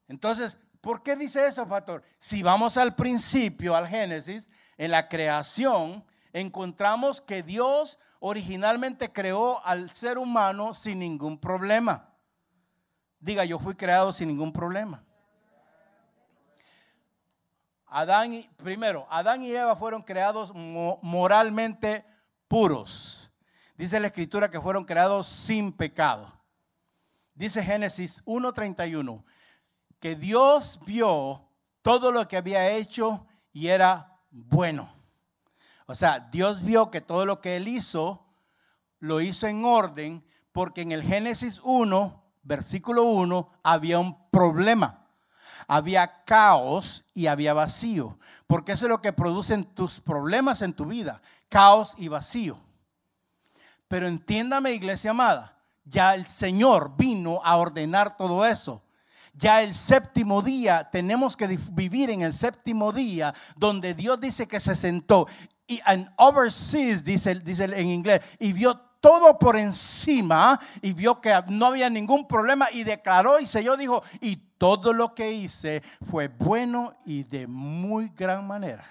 Entonces, 0.09 0.59
¿por 0.81 1.03
qué 1.03 1.17
dice 1.17 1.47
eso, 1.47 1.67
pastor? 1.67 2.03
Si 2.19 2.43
vamos 2.43 2.77
al 2.77 2.95
principio, 2.95 3.75
al 3.75 3.89
Génesis, 3.89 4.49
en 4.77 4.91
la 4.91 5.09
creación, 5.09 6.05
encontramos 6.33 7.21
que 7.21 7.43
Dios 7.43 7.99
originalmente 8.19 9.13
creó 9.13 9.65
al 9.65 9.91
ser 9.91 10.19
humano 10.19 10.75
sin 10.75 11.01
ningún 11.01 11.39
problema. 11.39 12.09
Diga, 13.19 13.45
yo 13.45 13.59
fui 13.59 13.75
creado 13.75 14.13
sin 14.13 14.29
ningún 14.29 14.53
problema. 14.53 15.03
Adán 17.87 18.33
y, 18.33 18.49
primero, 18.57 19.07
Adán 19.11 19.43
y 19.43 19.53
Eva 19.53 19.75
fueron 19.75 20.03
creados 20.03 20.53
moralmente 20.55 22.05
puros. 22.47 23.31
Dice 23.77 23.99
la 23.99 24.09
escritura 24.09 24.51
que 24.51 24.61
fueron 24.61 24.85
creados 24.85 25.27
sin 25.27 25.73
pecado. 25.73 26.33
Dice 27.35 27.65
Génesis 27.65 28.25
1.31 28.27 29.25
que 29.99 30.15
Dios 30.15 30.79
vio 30.87 31.49
todo 31.83 32.13
lo 32.13 32.27
que 32.29 32.37
había 32.37 32.71
hecho 32.71 33.27
y 33.53 33.69
era 33.69 34.19
bueno. 34.31 35.00
O 35.91 35.97
sea, 35.97 36.21
Dios 36.31 36.63
vio 36.63 36.89
que 36.93 37.01
todo 37.01 37.27
lo 37.27 37.41
que 37.41 37.57
él 37.57 37.67
hizo, 37.67 38.25
lo 39.01 39.21
hizo 39.21 39.49
en 39.49 39.65
orden, 39.65 40.25
porque 40.53 40.83
en 40.83 40.93
el 40.93 41.03
Génesis 41.03 41.61
1, 41.65 42.23
versículo 42.45 43.03
1, 43.03 43.51
había 43.65 43.99
un 43.99 44.17
problema. 44.31 45.09
Había 45.67 46.23
caos 46.27 47.05
y 47.13 47.27
había 47.27 47.55
vacío. 47.55 48.17
Porque 48.47 48.71
eso 48.71 48.85
es 48.85 48.89
lo 48.89 49.03
que 49.03 49.13
producen 49.13 49.65
tus 49.65 49.99
problemas 49.99 50.63
en 50.63 50.75
tu 50.75 50.85
vida. 50.85 51.23
Caos 51.49 51.97
y 51.99 52.07
vacío. 52.07 52.57
Pero 53.89 54.07
entiéndame, 54.07 54.71
iglesia 54.71 55.11
amada, 55.11 55.59
ya 55.85 56.15
el 56.15 56.29
Señor 56.29 56.93
vino 56.97 57.41
a 57.43 57.57
ordenar 57.57 58.17
todo 58.17 58.47
eso. 58.47 58.81
Ya 59.41 59.63
el 59.63 59.75
séptimo 59.75 60.43
día, 60.43 60.87
tenemos 60.91 61.35
que 61.35 61.47
vivir 61.47 62.11
en 62.11 62.21
el 62.21 62.35
séptimo 62.35 62.93
día, 62.93 63.33
donde 63.57 63.95
Dios 63.95 64.21
dice 64.21 64.47
que 64.47 64.61
se 64.61 64.77
sentó 64.77 65.27
y 65.67 65.81
overseas, 66.17 67.03
dice, 67.03 67.37
dice 67.37 67.65
en 67.65 67.89
inglés, 67.89 68.21
y 68.39 68.53
vio 68.53 68.77
todo 69.01 69.39
por 69.39 69.57
encima 69.57 70.61
y 70.83 70.93
vio 70.93 71.23
que 71.23 71.43
no 71.49 71.67
había 71.67 71.89
ningún 71.89 72.29
problema 72.29 72.69
y 72.71 72.85
declaró 72.85 73.41
y 73.41 73.47
selló, 73.47 73.79
dijo, 73.79 74.03
y 74.21 74.37
todo 74.37 74.93
lo 74.93 75.15
que 75.15 75.33
hice 75.33 75.83
fue 76.11 76.29
bueno 76.29 76.93
y 77.07 77.23
de 77.23 77.47
muy 77.47 78.11
gran 78.15 78.47
manera. 78.47 78.85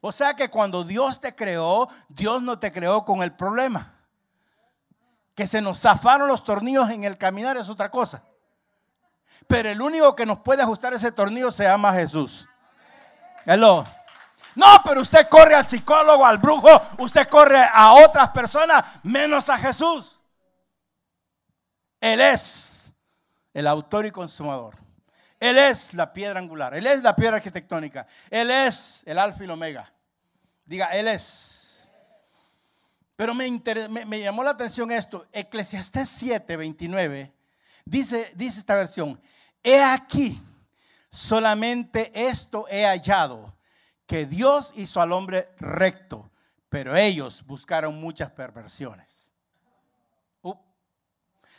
O 0.00 0.12
sea 0.12 0.34
que 0.34 0.48
cuando 0.48 0.84
Dios 0.84 1.20
te 1.20 1.34
creó, 1.34 1.88
Dios 2.08 2.40
no 2.44 2.60
te 2.60 2.70
creó 2.70 3.04
con 3.04 3.24
el 3.24 3.32
problema. 3.32 3.92
Que 5.34 5.48
se 5.48 5.60
nos 5.60 5.80
zafaron 5.80 6.28
los 6.28 6.44
tornillos 6.44 6.88
en 6.90 7.02
el 7.02 7.18
caminar 7.18 7.56
es 7.56 7.68
otra 7.68 7.90
cosa. 7.90 8.22
Pero 9.46 9.70
el 9.70 9.80
único 9.80 10.14
que 10.14 10.26
nos 10.26 10.38
puede 10.40 10.62
ajustar 10.62 10.94
ese 10.94 11.12
tornillo 11.12 11.50
se 11.50 11.64
llama 11.64 11.92
Jesús. 11.92 12.48
Hello. 13.44 13.84
No, 14.54 14.66
pero 14.84 15.00
usted 15.00 15.28
corre 15.28 15.54
al 15.54 15.64
psicólogo, 15.64 16.26
al 16.26 16.38
brujo, 16.38 16.68
usted 16.98 17.26
corre 17.28 17.64
a 17.72 17.94
otras 17.94 18.28
personas, 18.30 18.84
menos 19.02 19.48
a 19.48 19.56
Jesús. 19.56 20.20
Él 22.00 22.20
es 22.20 22.92
el 23.54 23.66
autor 23.66 24.06
y 24.06 24.10
consumador. 24.10 24.76
Él 25.40 25.58
es 25.58 25.92
la 25.94 26.12
piedra 26.12 26.38
angular, 26.38 26.74
Él 26.74 26.86
es 26.86 27.02
la 27.02 27.16
piedra 27.16 27.38
arquitectónica, 27.38 28.06
Él 28.30 28.50
es 28.50 29.02
el 29.04 29.18
alfa 29.18 29.40
y 29.40 29.44
el 29.44 29.50
omega. 29.50 29.92
Diga, 30.64 30.86
Él 30.86 31.08
es. 31.08 31.88
Pero 33.16 33.34
me, 33.34 33.50
me, 34.06 34.20
llamó 34.20 34.44
la 34.44 34.50
atención 34.50 34.90
esto, 34.90 35.26
Eclesiastés 35.32 36.08
7, 36.10 36.56
29, 36.56 37.32
dice, 37.84 38.32
dice 38.34 38.60
esta 38.60 38.74
versión, 38.74 39.20
he 39.62 39.82
aquí, 39.82 40.42
solamente 41.10 42.10
esto 42.14 42.66
he 42.68 42.84
hallado 42.84 43.54
que 44.06 44.26
Dios 44.26 44.72
hizo 44.74 45.00
al 45.00 45.12
hombre 45.12 45.54
recto, 45.58 46.30
pero 46.68 46.96
ellos 46.96 47.44
buscaron 47.46 48.00
muchas 48.00 48.30
perversiones. 48.30 49.32
Uh. 50.42 50.54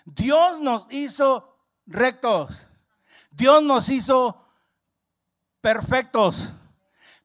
Dios 0.06 0.60
nos 0.60 0.86
hizo 0.92 1.58
rectos. 1.86 2.66
Dios 3.32 3.64
nos 3.64 3.90
hizo 3.90 4.46
perfectos. 5.62 6.52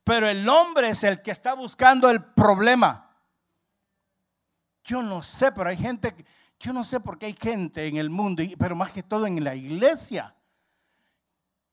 Pero 0.04 0.28
el 0.28 0.48
hombre 0.48 0.90
es 0.90 1.04
el 1.04 1.20
que 1.20 1.30
está 1.30 1.54
buscando 1.54 2.08
el 2.08 2.24
problema. 2.24 3.07
Yo 4.88 5.02
no 5.02 5.22
sé, 5.22 5.52
pero 5.52 5.68
hay 5.68 5.76
gente, 5.76 6.14
yo 6.58 6.72
no 6.72 6.82
sé 6.82 6.98
por 6.98 7.18
qué 7.18 7.26
hay 7.26 7.34
gente 7.34 7.86
en 7.86 7.98
el 7.98 8.08
mundo, 8.08 8.42
pero 8.58 8.74
más 8.74 8.90
que 8.90 9.02
todo 9.02 9.26
en 9.26 9.44
la 9.44 9.54
iglesia, 9.54 10.34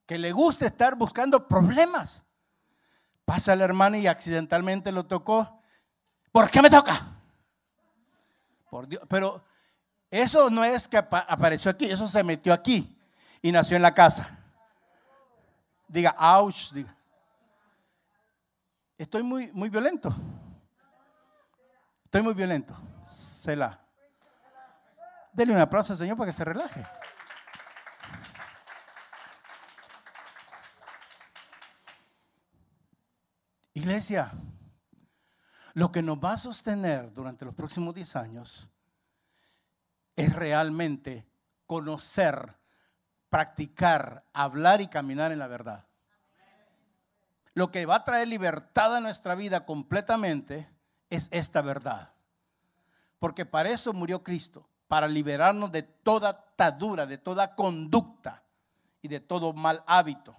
que 0.05 0.17
le 0.17 0.33
gusta 0.33 0.65
estar 0.65 0.95
buscando 0.95 1.47
problemas. 1.47 2.21
Pasa 3.23 3.53
el 3.53 3.61
hermano 3.61 3.95
y 3.95 4.05
accidentalmente 4.05 4.91
lo 4.91 5.05
tocó. 5.05 5.61
¿Por 6.29 6.51
qué 6.51 6.61
me 6.61 6.69
toca? 6.69 7.07
Por 8.69 8.85
Dios. 8.85 9.01
Pero 9.07 9.41
eso 10.11 10.49
no 10.49 10.65
es 10.65 10.85
que 10.85 10.97
apareció 10.97 11.71
aquí, 11.71 11.85
eso 11.85 12.09
se 12.09 12.21
metió 12.21 12.51
aquí 12.51 12.99
y 13.41 13.49
nació 13.49 13.77
en 13.77 13.81
la 13.81 13.93
casa. 13.93 14.37
Diga, 15.87 16.13
ouch, 16.19 16.73
diga. 16.73 16.93
Estoy 18.97 19.23
muy, 19.23 19.53
muy 19.53 19.69
violento. 19.69 20.13
Estoy 22.03 22.21
muy 22.21 22.33
violento. 22.33 22.75
Sela. 23.45 23.79
Dele 25.31 25.53
un 25.53 25.59
aplauso 25.59 25.93
al 25.93 25.99
Señor 25.99 26.17
para 26.17 26.31
que 26.31 26.37
se 26.37 26.43
relaje. 26.43 26.83
Iglesia, 33.73 34.31
lo 35.73 35.91
que 35.91 36.01
nos 36.01 36.17
va 36.17 36.33
a 36.33 36.37
sostener 36.37 37.13
durante 37.13 37.45
los 37.45 37.53
próximos 37.53 37.93
10 37.93 38.15
años 38.15 38.67
es 40.15 40.33
realmente 40.33 41.27
conocer, 41.67 42.55
practicar, 43.29 44.25
hablar 44.33 44.81
y 44.81 44.87
caminar 44.87 45.31
en 45.31 45.39
la 45.39 45.47
verdad. 45.47 45.85
Lo 47.53 47.69
que 47.69 47.85
va 47.85 47.97
a 47.97 48.03
traer 48.05 48.27
libertad 48.27 48.95
a 48.95 49.01
nuestra 49.01 49.35
vida 49.35 49.65
completamente 49.65 50.67
es 51.11 51.27
esta 51.31 51.61
verdad. 51.61 52.14
Porque 53.19 53.45
para 53.45 53.69
eso 53.69 53.93
murió 53.93 54.23
Cristo, 54.23 54.67
para 54.87 55.07
liberarnos 55.07 55.71
de 55.71 55.83
toda 55.83 56.29
atadura, 56.29 57.05
de 57.05 57.17
toda 57.17 57.55
conducta 57.55 58.43
y 59.01 59.07
de 59.07 59.19
todo 59.19 59.53
mal 59.53 59.83
hábito. 59.87 60.35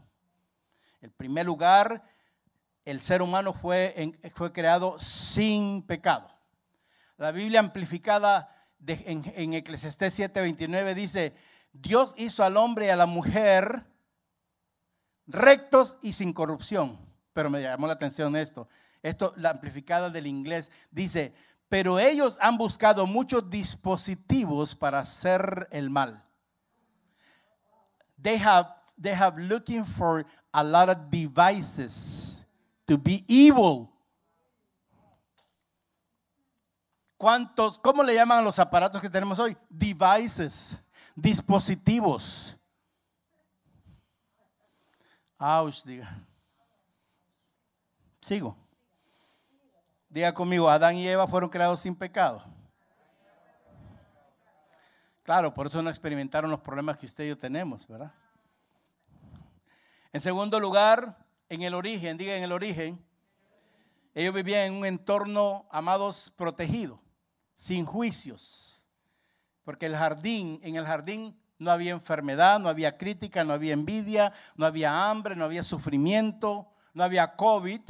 En 1.00 1.10
primer 1.10 1.46
lugar, 1.46 2.02
el 2.84 3.00
ser 3.00 3.22
humano 3.22 3.52
fue, 3.52 4.18
fue 4.34 4.52
creado 4.52 4.98
sin 5.00 5.82
pecado. 5.82 6.30
La 7.16 7.32
Biblia 7.32 7.60
amplificada 7.60 8.54
en, 8.86 9.22
en 9.34 9.54
Eclesiastés 9.54 10.18
7:29 10.18 10.94
dice, 10.94 11.34
Dios 11.72 12.14
hizo 12.16 12.44
al 12.44 12.56
hombre 12.56 12.86
y 12.86 12.88
a 12.90 12.96
la 12.96 13.06
mujer 13.06 13.84
rectos 15.26 15.98
y 16.02 16.12
sin 16.12 16.32
corrupción. 16.32 16.98
Pero 17.32 17.50
me 17.50 17.60
llamó 17.60 17.86
la 17.86 17.94
atención 17.94 18.36
esto. 18.36 18.68
Esto, 19.02 19.32
la 19.36 19.50
amplificada 19.50 20.10
del 20.10 20.26
inglés, 20.26 20.70
dice, 20.90 21.34
pero 21.68 21.98
ellos 21.98 22.38
han 22.40 22.56
buscado 22.56 23.06
muchos 23.06 23.48
dispositivos 23.50 24.74
para 24.74 25.00
hacer 25.00 25.68
el 25.70 25.90
mal. 25.90 26.22
They 28.20 28.38
have, 28.38 28.68
they 29.00 29.12
have 29.12 29.38
looking 29.38 29.84
for 29.84 30.24
a 30.52 30.62
lot 30.62 30.88
of 30.88 31.10
devices 31.10 32.44
to 32.86 32.96
be 32.96 33.24
evil. 33.28 33.90
¿Cuántos, 37.18 37.78
cómo 37.78 38.02
le 38.02 38.14
llaman 38.14 38.38
a 38.38 38.42
los 38.42 38.58
aparatos 38.58 39.00
que 39.00 39.10
tenemos 39.10 39.38
hoy? 39.38 39.56
Devices, 39.68 40.78
dispositivos. 41.14 42.56
Ouch, 45.38 45.82
diga. 45.84 46.08
Sigo. 48.20 48.56
Diga 50.08 50.32
conmigo, 50.32 50.68
Adán 50.70 50.96
y 50.96 51.08
Eva 51.08 51.26
fueron 51.26 51.50
creados 51.50 51.80
sin 51.80 51.94
pecado. 51.94 52.42
Claro, 55.22 55.52
por 55.52 55.66
eso 55.66 55.82
no 55.82 55.90
experimentaron 55.90 56.50
los 56.50 56.60
problemas 56.60 56.96
que 56.96 57.06
usted 57.06 57.24
y 57.24 57.28
yo 57.28 57.38
tenemos, 57.38 57.86
¿verdad? 57.88 58.12
En 60.12 60.20
segundo 60.20 60.60
lugar, 60.60 61.18
en 61.48 61.62
el 61.62 61.74
origen, 61.74 62.16
diga 62.16 62.36
en 62.36 62.44
el 62.44 62.52
origen, 62.52 63.04
ellos 64.14 64.32
vivían 64.32 64.62
en 64.62 64.74
un 64.74 64.86
entorno, 64.86 65.66
amados, 65.70 66.32
protegido, 66.36 67.00
sin 67.54 67.84
juicios. 67.84 68.84
Porque 69.64 69.86
el 69.86 69.96
jardín, 69.96 70.60
en 70.62 70.76
el 70.76 70.86
jardín 70.86 71.38
no 71.58 71.70
había 71.70 71.92
enfermedad, 71.92 72.60
no 72.60 72.68
había 72.68 72.96
crítica, 72.96 73.44
no 73.44 73.52
había 73.52 73.72
envidia, 73.72 74.32
no 74.54 74.64
había 74.64 75.10
hambre, 75.10 75.36
no 75.36 75.44
había 75.44 75.64
sufrimiento, 75.64 76.68
no 76.94 77.04
había 77.04 77.34
COVID. 77.36 77.80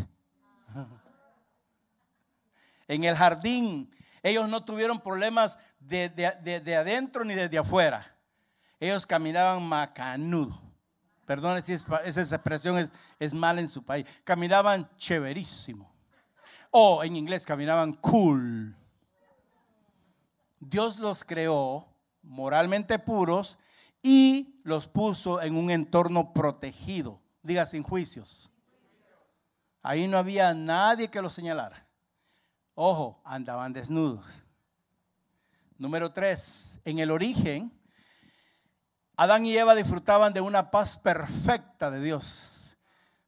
En 2.88 3.04
el 3.04 3.16
jardín 3.16 3.90
ellos 4.22 4.48
no 4.48 4.64
tuvieron 4.64 5.00
problemas 5.00 5.58
de, 5.78 6.08
de 6.08 6.76
adentro 6.76 7.24
ni 7.24 7.34
desde 7.34 7.58
afuera. 7.58 8.16
Ellos 8.80 9.06
caminaban 9.06 9.62
macanudo. 9.62 10.60
Perdone 11.26 11.62
si 11.62 11.72
esa 11.72 12.36
expresión 12.36 12.78
es, 12.78 12.90
es 13.18 13.34
mal 13.34 13.58
en 13.58 13.68
su 13.68 13.84
país. 13.84 14.06
Caminaban 14.24 14.88
chéverísimo. 14.96 15.92
O 16.70 17.02
en 17.02 17.16
inglés 17.16 17.46
caminaban 17.46 17.92
cool. 17.94 18.76
Dios 20.60 20.98
los 20.98 21.24
creó 21.24 21.86
moralmente 22.22 22.98
puros 22.98 23.58
y 24.02 24.60
los 24.64 24.88
puso 24.88 25.40
en 25.40 25.56
un 25.56 25.70
entorno 25.70 26.32
protegido. 26.32 27.20
Diga 27.42 27.66
sin 27.66 27.82
juicios. 27.82 28.50
Ahí 29.82 30.08
no 30.08 30.18
había 30.18 30.52
nadie 30.52 31.08
que 31.08 31.22
los 31.22 31.32
señalara. 31.32 31.85
Ojo, 32.76 33.20
andaban 33.24 33.72
desnudos. 33.72 34.24
Número 35.78 36.12
tres, 36.12 36.78
en 36.84 37.00
el 37.00 37.10
origen 37.10 37.72
Adán 39.16 39.46
y 39.46 39.56
Eva 39.56 39.74
disfrutaban 39.74 40.34
de 40.34 40.42
una 40.42 40.70
paz 40.70 40.94
perfecta 40.94 41.90
de 41.90 42.02
Dios. 42.02 42.76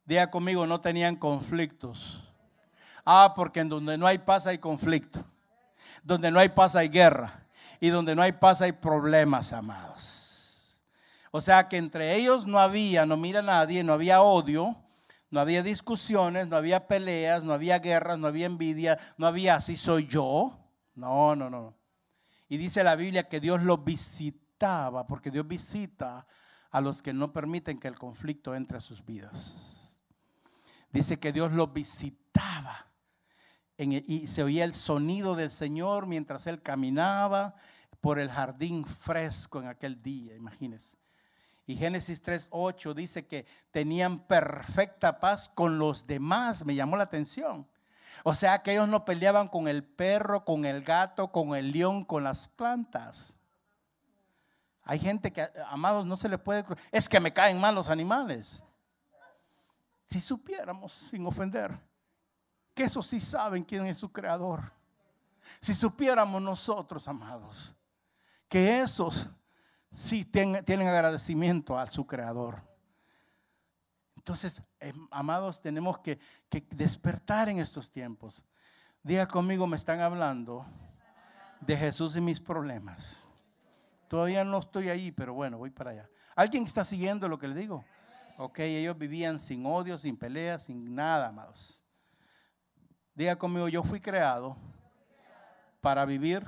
Diga 0.05 0.29
conmigo, 0.29 0.67
no 0.67 0.81
tenían 0.81 1.15
conflictos. 1.15 2.23
Ah, 3.03 3.33
porque 3.35 3.61
en 3.61 3.69
donde 3.69 3.97
no 3.97 4.05
hay 4.05 4.19
paz 4.19 4.45
hay 4.45 4.59
conflicto. 4.59 5.25
Donde 6.03 6.29
no 6.29 6.39
hay 6.39 6.49
paz 6.49 6.75
hay 6.75 6.89
guerra. 6.89 7.47
Y 7.79 7.89
donde 7.89 8.15
no 8.15 8.21
hay 8.21 8.33
paz 8.33 8.61
hay 8.61 8.73
problemas, 8.73 9.51
amados. 9.51 10.79
O 11.31 11.41
sea 11.41 11.67
que 11.67 11.77
entre 11.77 12.15
ellos 12.15 12.45
no 12.45 12.59
había, 12.59 13.07
no 13.07 13.17
mira 13.17 13.41
nadie, 13.41 13.83
no 13.83 13.93
había 13.93 14.21
odio, 14.21 14.75
no 15.29 15.39
había 15.39 15.63
discusiones, 15.63 16.47
no 16.47 16.55
había 16.55 16.87
peleas, 16.87 17.43
no 17.43 17.53
había 17.53 17.79
guerras, 17.79 18.17
no 18.19 18.27
había 18.27 18.45
envidia, 18.45 18.97
no 19.17 19.27
había 19.27 19.55
así 19.55 19.77
soy 19.77 20.07
yo. 20.07 20.57
No, 20.95 21.35
no, 21.35 21.49
no. 21.49 21.75
Y 22.47 22.57
dice 22.57 22.83
la 22.83 22.95
Biblia 22.95 23.29
que 23.29 23.39
Dios 23.39 23.63
los 23.63 23.83
visitó 23.83 24.49
porque 25.07 25.31
Dios 25.31 25.47
visita 25.47 26.27
a 26.71 26.81
los 26.81 27.01
que 27.01 27.13
no 27.13 27.31
permiten 27.31 27.79
que 27.79 27.87
el 27.87 27.97
conflicto 27.97 28.55
entre 28.55 28.77
a 28.77 28.81
sus 28.81 29.05
vidas. 29.05 29.89
Dice 30.91 31.19
que 31.19 31.31
Dios 31.31 31.51
los 31.51 31.71
visitaba. 31.71 32.87
y 33.77 34.27
se 34.27 34.43
oía 34.43 34.65
el 34.65 34.73
sonido 34.73 35.35
del 35.35 35.51
Señor 35.51 36.05
mientras 36.05 36.47
él 36.47 36.61
caminaba 36.61 37.55
por 38.01 38.19
el 38.19 38.29
jardín 38.29 38.83
fresco 38.83 39.61
en 39.61 39.67
aquel 39.67 40.01
día, 40.01 40.35
imagínense. 40.35 40.98
Y 41.69 41.75
Génesis 41.75 42.19
3.8 42.23 42.95
dice 42.95 43.27
que 43.27 43.45
tenían 43.69 44.21
perfecta 44.21 45.19
paz 45.19 45.51
con 45.53 45.77
los 45.77 46.07
demás, 46.07 46.65
me 46.65 46.73
llamó 46.73 46.97
la 46.97 47.03
atención. 47.03 47.67
O 48.23 48.33
sea 48.33 48.63
que 48.63 48.71
ellos 48.71 48.89
no 48.89 49.05
peleaban 49.05 49.47
con 49.47 49.67
el 49.67 49.83
perro, 49.83 50.43
con 50.43 50.65
el 50.65 50.81
gato, 50.81 51.31
con 51.31 51.55
el 51.55 51.71
león, 51.71 52.05
con 52.05 52.23
las 52.23 52.47
plantas. 52.47 53.35
Hay 54.81 54.97
gente 54.97 55.31
que, 55.31 55.47
amados, 55.67 56.07
no 56.07 56.17
se 56.17 56.27
le 56.27 56.39
puede... 56.39 56.65
Es 56.91 57.07
que 57.07 57.19
me 57.19 57.33
caen 57.33 57.59
mal 57.59 57.75
los 57.75 57.89
animales. 57.89 58.63
Si 60.05 60.19
supiéramos, 60.19 60.91
sin 60.91 61.23
ofender, 61.27 61.79
que 62.73 62.85
eso 62.85 63.03
sí 63.03 63.21
saben 63.21 63.63
quién 63.63 63.85
es 63.85 63.99
su 63.99 64.11
creador. 64.11 64.73
Si 65.61 65.75
supiéramos 65.75 66.41
nosotros, 66.41 67.07
amados, 67.07 67.75
que 68.47 68.81
esos 68.81 69.29
sí 69.91 70.25
tienen, 70.25 70.87
agradecimiento 70.87 71.77
a 71.77 71.87
su 71.87 72.05
creador. 72.05 72.61
Entonces, 74.15 74.61
em, 74.79 75.07
amados, 75.11 75.61
tenemos 75.61 75.99
que, 75.99 76.19
despertar 76.71 77.49
en 77.49 77.59
estos 77.59 77.89
tiempos. 77.91 78.45
Diga 79.01 79.27
conmigo, 79.27 79.65
me 79.65 79.77
están 79.77 80.01
hablando 80.01 80.65
de 81.61 81.77
Jesús 81.77 82.15
y 82.15 82.21
mis 82.21 82.39
problemas. 82.39 83.17
Todavía 84.07 84.43
no 84.43 84.59
estoy 84.59 84.89
ahí, 84.89 85.11
pero 85.11 85.33
bueno, 85.33 85.57
voy 85.57 85.69
para 85.69 85.91
allá. 85.91 86.09
¿Alguien 86.35 86.63
está 86.63 86.83
siguiendo 86.83 87.27
lo 87.27 87.37
que 87.37 87.47
le 87.47 87.55
digo? 87.55 87.85
Ok, 88.37 88.59
ellos 88.59 88.97
vivían 88.97 89.39
sin 89.39 89.65
odio, 89.65 89.97
sin 89.97 90.17
peleas, 90.17 90.63
sin 90.63 90.95
nada, 90.95 91.27
amados. 91.27 91.81
Diga 93.13 93.35
conmigo, 93.35 93.67
yo 93.67 93.83
fui 93.83 93.99
creado 93.99 94.55
para 95.81 96.05
vivir 96.05 96.47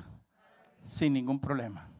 sin 0.84 1.12
ningún 1.12 1.38
problema. 1.38 1.91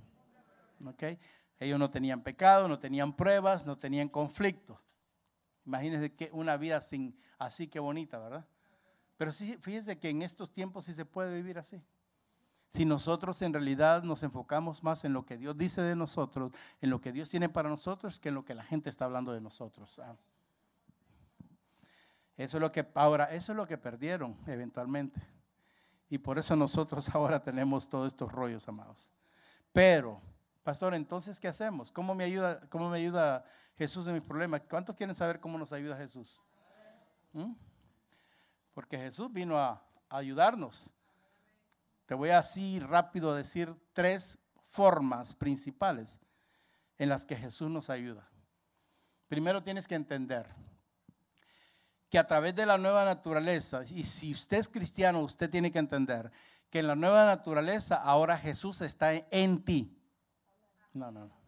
¿Ok? 0.86 1.18
Ellos 1.58 1.78
no 1.78 1.90
tenían 1.90 2.22
pecado, 2.22 2.68
no 2.68 2.78
tenían 2.78 3.14
pruebas, 3.14 3.66
no 3.66 3.78
tenían 3.78 4.08
conflictos. 4.08 4.80
Imagínense 5.64 6.12
que 6.12 6.30
una 6.32 6.56
vida 6.56 6.80
sin, 6.80 7.16
así 7.38 7.68
que 7.68 7.78
bonita, 7.78 8.18
¿verdad? 8.18 8.46
Pero 9.16 9.32
sí, 9.32 9.56
fíjense 9.60 9.98
que 9.98 10.10
en 10.10 10.22
estos 10.22 10.52
tiempos 10.52 10.86
sí 10.86 10.94
se 10.94 11.04
puede 11.04 11.34
vivir 11.34 11.58
así 11.58 11.80
si 12.72 12.86
nosotros 12.86 13.42
en 13.42 13.52
realidad 13.52 14.02
nos 14.02 14.22
enfocamos 14.22 14.82
más 14.82 15.04
en 15.04 15.12
lo 15.12 15.26
que 15.26 15.36
Dios 15.36 15.58
dice 15.58 15.82
de 15.82 15.94
nosotros, 15.94 16.52
en 16.80 16.88
lo 16.88 17.02
que 17.02 17.12
Dios 17.12 17.28
tiene 17.28 17.50
para 17.50 17.68
nosotros, 17.68 18.18
que 18.18 18.30
en 18.30 18.34
lo 18.34 18.46
que 18.46 18.54
la 18.54 18.64
gente 18.64 18.88
está 18.88 19.04
hablando 19.04 19.30
de 19.32 19.42
nosotros. 19.42 19.98
Ah. 19.98 20.16
Eso 22.38 22.56
es 22.56 22.60
lo 22.62 22.72
que 22.72 22.88
ahora, 22.94 23.26
eso 23.26 23.52
es 23.52 23.56
lo 23.58 23.66
que 23.66 23.76
perdieron 23.76 24.38
eventualmente. 24.46 25.20
Y 26.08 26.16
por 26.16 26.38
eso 26.38 26.56
nosotros 26.56 27.10
ahora 27.14 27.42
tenemos 27.42 27.90
todos 27.90 28.10
estos 28.10 28.32
rollos, 28.32 28.66
amados. 28.66 29.06
Pero, 29.70 30.22
pastor, 30.62 30.94
entonces 30.94 31.40
¿qué 31.40 31.48
hacemos? 31.48 31.90
¿Cómo 31.90 32.14
me 32.14 32.24
ayuda, 32.24 32.60
cómo 32.68 32.88
me 32.90 32.98
ayuda 32.98 33.44
Jesús 33.76 34.06
en 34.06 34.14
mis 34.14 34.22
problemas? 34.22 34.62
¿Cuántos 34.68 34.96
quieren 34.96 35.14
saber 35.14 35.40
cómo 35.40 35.58
nos 35.58 35.72
ayuda 35.72 35.96
Jesús? 35.96 36.40
¿Mm? 37.32 37.52
Porque 38.74 38.98
Jesús 38.98 39.32
vino 39.32 39.58
a 39.58 39.84
ayudarnos. 40.08 40.88
Te 42.06 42.14
voy 42.14 42.30
así 42.30 42.80
rápido 42.80 43.30
a 43.30 43.36
decir 43.36 43.74
tres 43.92 44.38
formas 44.66 45.34
principales 45.34 46.20
en 46.98 47.08
las 47.08 47.24
que 47.24 47.36
Jesús 47.36 47.70
nos 47.70 47.90
ayuda. 47.90 48.28
Primero 49.28 49.62
tienes 49.62 49.88
que 49.88 49.94
entender 49.94 50.46
que 52.10 52.18
a 52.18 52.26
través 52.26 52.54
de 52.54 52.66
la 52.66 52.76
nueva 52.76 53.04
naturaleza, 53.04 53.82
y 53.88 54.04
si 54.04 54.32
usted 54.32 54.58
es 54.58 54.68
cristiano, 54.68 55.20
usted 55.20 55.48
tiene 55.48 55.72
que 55.72 55.78
entender 55.78 56.30
que 56.68 56.80
en 56.80 56.86
la 56.86 56.94
nueva 56.94 57.24
naturaleza 57.24 57.96
ahora 57.96 58.36
Jesús 58.36 58.82
está 58.82 59.14
en 59.14 59.64
ti. 59.64 59.98
No, 60.92 61.10
no, 61.10 61.26
no. 61.26 61.42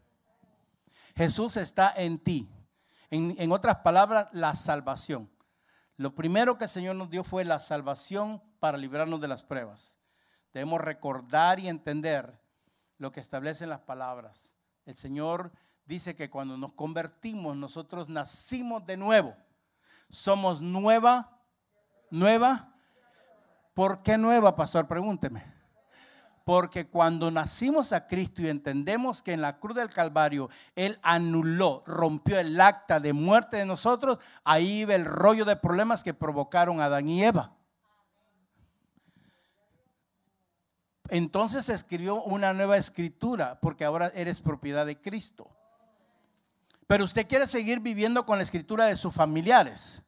Jesús 1.17 1.57
está 1.57 1.93
en 1.97 2.19
ti. 2.19 2.49
En, 3.11 3.35
en 3.39 3.53
otras 3.53 3.77
palabras, 3.79 4.29
la 4.33 4.55
salvación. 4.55 5.31
Lo 5.97 6.15
primero 6.15 6.59
que 6.59 6.65
el 6.65 6.71
Señor 6.71 6.97
nos 6.97 7.11
dio 7.11 7.23
fue 7.23 7.45
la 7.45 7.61
salvación 7.61 8.43
para 8.59 8.79
librarnos 8.79 9.21
de 9.21 9.29
las 9.29 9.45
pruebas. 9.45 9.99
Debemos 10.53 10.81
recordar 10.81 11.61
y 11.61 11.69
entender 11.69 12.41
lo 12.99 13.13
que 13.13 13.21
establecen 13.21 13.69
las 13.69 13.81
palabras. 13.81 14.53
El 14.87 14.97
Señor 14.97 15.53
dice 15.85 16.15
que 16.15 16.31
cuando 16.31 16.57
nos 16.57 16.73
convertimos, 16.73 17.57
nosotros 17.57 18.09
nacimos 18.09 18.85
de 18.87 18.97
nuevo. 18.97 19.37
Somos 20.11 20.61
nueva, 20.61 21.41
nueva. 22.11 22.75
¿Por 23.75 24.03
qué 24.03 24.17
nueva, 24.17 24.55
pastor? 24.55 24.87
Pregúnteme. 24.87 25.45
Porque 26.45 26.87
cuando 26.87 27.31
nacimos 27.31 27.93
a 27.93 28.07
Cristo 28.07 28.43
y 28.43 28.49
entendemos 28.49 29.23
que 29.23 29.33
en 29.33 29.41
la 29.41 29.59
cruz 29.59 29.77
del 29.77 29.89
Calvario 29.89 30.51
Él 30.77 30.99
anuló, 31.03 31.83
rompió 31.87 32.39
el 32.39 32.61
acta 32.61 33.01
de 33.01 33.15
muerte 33.15 33.57
de 33.57 33.65
nosotros, 33.65 34.19
ahí 34.45 34.85
ve 34.85 34.95
el 34.95 35.07
rollo 35.07 35.47
de 35.47 35.57
problemas 35.57 36.05
que 36.05 36.13
provocaron 36.13 36.81
a 36.81 36.87
Adán 36.87 37.09
y 37.09 37.25
Eva. 37.25 37.55
Entonces 41.09 41.69
escribió 41.69 42.23
una 42.23 42.53
nueva 42.53 42.77
escritura 42.77 43.59
porque 43.61 43.85
ahora 43.85 44.11
eres 44.15 44.41
propiedad 44.41 44.87
de 44.87 45.01
Cristo. 45.01 45.51
Pero 46.87 47.05
usted 47.05 47.27
quiere 47.27 47.47
seguir 47.47 47.81
viviendo 47.81 48.27
con 48.27 48.39
la 48.39 48.45
escritura 48.45 48.87
de 48.87 48.97
sus 48.97 49.15
familiares. 49.15 50.03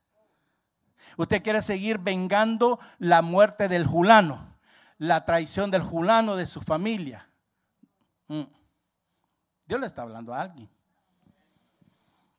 Usted 1.16 1.42
quiere 1.42 1.62
seguir 1.62 1.98
vengando 1.98 2.78
la 2.98 3.22
muerte 3.22 3.68
del 3.68 3.86
julano, 3.86 4.55
la 4.98 5.24
traición 5.24 5.70
del 5.70 5.82
julano 5.82 6.36
de 6.36 6.46
su 6.46 6.60
familia. 6.60 7.28
Mm. 8.28 8.42
Dios 9.66 9.80
le 9.80 9.86
está 9.86 10.02
hablando 10.02 10.32
a 10.32 10.42
alguien. 10.42 10.68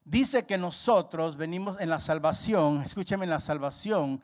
Dice 0.04 0.46
que 0.46 0.58
nosotros 0.58 1.36
venimos 1.36 1.80
en 1.82 1.90
la 1.90 2.00
salvación, 2.00 2.82
escúcheme, 2.84 3.26
en 3.26 3.30
la 3.32 3.42
salvación 3.42 4.22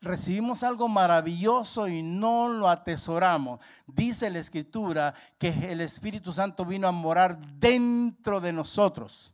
recibimos 0.00 0.62
algo 0.62 0.88
maravilloso 0.88 1.88
y 1.88 2.02
no 2.02 2.48
lo 2.48 2.68
atesoramos. 2.68 3.60
Dice 3.86 4.30
la 4.30 4.38
escritura 4.38 5.14
que 5.38 5.48
el 5.70 5.80
Espíritu 5.80 6.32
Santo 6.32 6.64
vino 6.64 6.88
a 6.88 6.92
morar 6.92 7.38
dentro 7.38 8.40
de 8.40 8.52
nosotros. 8.52 9.32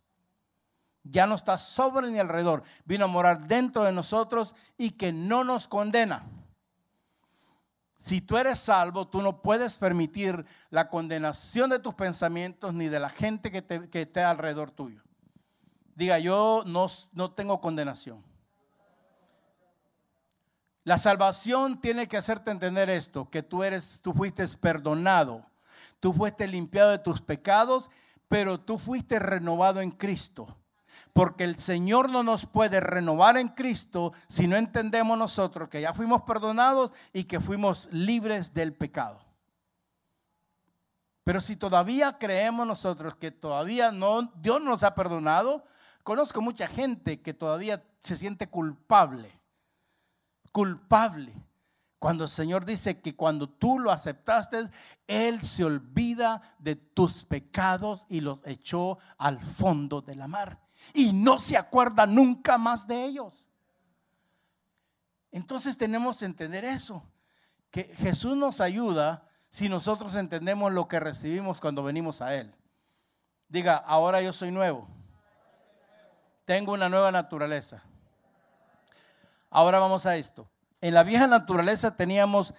Ya 1.04 1.26
no 1.26 1.34
está 1.34 1.58
sobre 1.58 2.10
ni 2.10 2.18
alrededor, 2.18 2.62
vino 2.84 3.06
a 3.06 3.08
morar 3.08 3.46
dentro 3.46 3.84
de 3.84 3.92
nosotros 3.92 4.54
y 4.78 4.90
que 4.90 5.12
no 5.12 5.42
nos 5.42 5.66
condena. 5.66 6.24
Si 8.02 8.20
tú 8.20 8.36
eres 8.36 8.58
salvo, 8.58 9.06
tú 9.06 9.22
no 9.22 9.42
puedes 9.42 9.78
permitir 9.78 10.44
la 10.70 10.88
condenación 10.88 11.70
de 11.70 11.78
tus 11.78 11.94
pensamientos 11.94 12.74
ni 12.74 12.88
de 12.88 12.98
la 12.98 13.08
gente 13.08 13.52
que, 13.52 13.62
te, 13.62 13.88
que 13.88 14.02
esté 14.02 14.24
alrededor 14.24 14.72
tuyo. 14.72 15.00
Diga, 15.94 16.18
yo 16.18 16.64
no, 16.66 16.88
no 17.12 17.30
tengo 17.30 17.60
condenación. 17.60 18.20
La 20.82 20.98
salvación 20.98 21.80
tiene 21.80 22.08
que 22.08 22.16
hacerte 22.16 22.50
entender 22.50 22.90
esto, 22.90 23.30
que 23.30 23.44
tú 23.44 23.62
eres, 23.62 24.00
tú 24.02 24.12
fuiste 24.12 24.44
perdonado, 24.48 25.46
tú 26.00 26.12
fuiste 26.12 26.48
limpiado 26.48 26.90
de 26.90 26.98
tus 26.98 27.22
pecados, 27.22 27.88
pero 28.26 28.58
tú 28.58 28.78
fuiste 28.78 29.20
renovado 29.20 29.80
en 29.80 29.92
Cristo. 29.92 30.56
Porque 31.12 31.44
el 31.44 31.58
Señor 31.58 32.08
no 32.08 32.22
nos 32.22 32.46
puede 32.46 32.80
renovar 32.80 33.36
en 33.36 33.48
Cristo 33.48 34.12
si 34.28 34.46
no 34.46 34.56
entendemos 34.56 35.18
nosotros 35.18 35.68
que 35.68 35.80
ya 35.80 35.92
fuimos 35.92 36.22
perdonados 36.22 36.92
y 37.12 37.24
que 37.24 37.40
fuimos 37.40 37.88
libres 37.92 38.54
del 38.54 38.72
pecado. 38.72 39.20
Pero 41.24 41.40
si 41.40 41.56
todavía 41.56 42.18
creemos 42.18 42.66
nosotros 42.66 43.14
que 43.16 43.30
todavía 43.30 43.92
no, 43.92 44.32
Dios 44.36 44.60
nos 44.62 44.82
ha 44.82 44.94
perdonado, 44.94 45.64
conozco 46.02 46.40
mucha 46.40 46.66
gente 46.66 47.20
que 47.20 47.34
todavía 47.34 47.84
se 48.02 48.16
siente 48.16 48.48
culpable 48.48 49.42
culpable. 50.52 51.32
Cuando 51.98 52.24
el 52.24 52.30
Señor 52.30 52.64
dice 52.64 53.00
que 53.00 53.16
cuando 53.16 53.48
tú 53.48 53.78
lo 53.78 53.90
aceptaste, 53.90 54.68
Él 55.06 55.42
se 55.42 55.64
olvida 55.64 56.42
de 56.58 56.76
tus 56.76 57.24
pecados 57.24 58.06
y 58.08 58.20
los 58.20 58.44
echó 58.44 58.98
al 59.18 59.40
fondo 59.40 60.02
de 60.02 60.16
la 60.16 60.28
mar. 60.28 60.58
Y 60.92 61.12
no 61.12 61.38
se 61.38 61.56
acuerda 61.56 62.06
nunca 62.06 62.58
más 62.58 62.86
de 62.86 63.04
ellos. 63.04 63.44
Entonces 65.30 65.78
tenemos 65.78 66.18
que 66.18 66.26
entender 66.26 66.64
eso, 66.64 67.02
que 67.70 67.84
Jesús 67.96 68.36
nos 68.36 68.60
ayuda 68.60 69.26
si 69.48 69.68
nosotros 69.68 70.14
entendemos 70.14 70.72
lo 70.72 70.88
que 70.88 71.00
recibimos 71.00 71.60
cuando 71.60 71.82
venimos 71.82 72.20
a 72.20 72.34
Él. 72.34 72.54
Diga, 73.48 73.76
ahora 73.76 74.20
yo 74.20 74.32
soy 74.32 74.50
nuevo. 74.50 74.88
Tengo 76.44 76.72
una 76.72 76.88
nueva 76.88 77.10
naturaleza. 77.10 77.82
Ahora 79.50 79.78
vamos 79.78 80.06
a 80.06 80.16
esto. 80.16 80.48
En 80.80 80.94
la 80.94 81.02
vieja 81.02 81.26
naturaleza 81.26 81.96
teníamos 81.96 82.54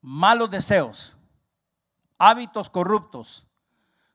malos 0.00 0.50
deseos, 0.50 1.16
hábitos 2.18 2.70
corruptos, 2.70 3.46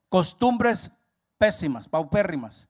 costumbres 0.10 0.92
pésimas, 1.38 1.88
paupérrimas. 1.88 2.67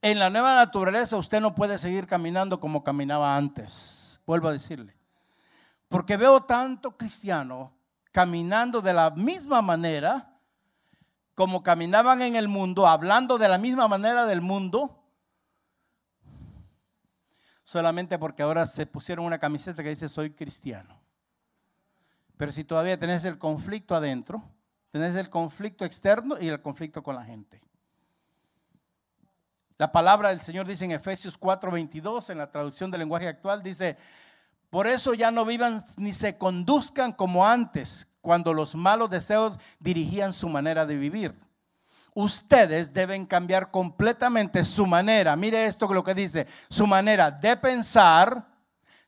En 0.00 0.18
la 0.18 0.30
nueva 0.30 0.54
naturaleza 0.54 1.16
usted 1.16 1.40
no 1.40 1.54
puede 1.54 1.76
seguir 1.78 2.06
caminando 2.06 2.60
como 2.60 2.84
caminaba 2.84 3.36
antes. 3.36 4.20
Vuelvo 4.26 4.48
a 4.48 4.52
decirle. 4.52 4.94
Porque 5.88 6.16
veo 6.16 6.42
tanto 6.42 6.96
cristiano 6.96 7.72
caminando 8.12 8.80
de 8.80 8.92
la 8.92 9.10
misma 9.10 9.62
manera 9.62 10.34
como 11.34 11.62
caminaban 11.62 12.20
en 12.22 12.36
el 12.36 12.48
mundo, 12.48 12.86
hablando 12.86 13.38
de 13.38 13.48
la 13.48 13.58
misma 13.58 13.86
manera 13.86 14.26
del 14.26 14.40
mundo, 14.40 15.04
solamente 17.62 18.18
porque 18.18 18.42
ahora 18.42 18.66
se 18.66 18.86
pusieron 18.86 19.24
una 19.24 19.38
camiseta 19.38 19.82
que 19.82 19.90
dice 19.90 20.08
soy 20.08 20.32
cristiano. 20.32 21.00
Pero 22.36 22.50
si 22.50 22.64
todavía 22.64 22.98
tenés 22.98 23.24
el 23.24 23.38
conflicto 23.38 23.94
adentro, 23.94 24.42
tenés 24.90 25.16
el 25.16 25.30
conflicto 25.30 25.84
externo 25.84 26.36
y 26.40 26.48
el 26.48 26.60
conflicto 26.60 27.02
con 27.02 27.14
la 27.14 27.24
gente. 27.24 27.60
La 29.78 29.92
palabra 29.92 30.30
del 30.30 30.40
Señor 30.40 30.66
dice 30.66 30.84
en 30.84 30.90
Efesios 30.90 31.38
4:22, 31.38 32.30
en 32.30 32.38
la 32.38 32.50
traducción 32.50 32.90
del 32.90 32.98
lenguaje 32.98 33.28
actual, 33.28 33.62
dice, 33.62 33.96
por 34.70 34.88
eso 34.88 35.14
ya 35.14 35.30
no 35.30 35.44
vivan 35.44 35.84
ni 35.96 36.12
se 36.12 36.36
conduzcan 36.36 37.12
como 37.12 37.46
antes, 37.46 38.08
cuando 38.20 38.52
los 38.52 38.74
malos 38.74 39.08
deseos 39.08 39.56
dirigían 39.78 40.32
su 40.32 40.48
manera 40.48 40.84
de 40.84 40.96
vivir. 40.96 41.38
Ustedes 42.12 42.92
deben 42.92 43.24
cambiar 43.24 43.70
completamente 43.70 44.64
su 44.64 44.84
manera, 44.84 45.36
mire 45.36 45.66
esto 45.66 45.86
lo 45.94 46.02
que 46.02 46.14
dice, 46.14 46.48
su 46.68 46.84
manera 46.84 47.30
de 47.30 47.56
pensar 47.56 48.48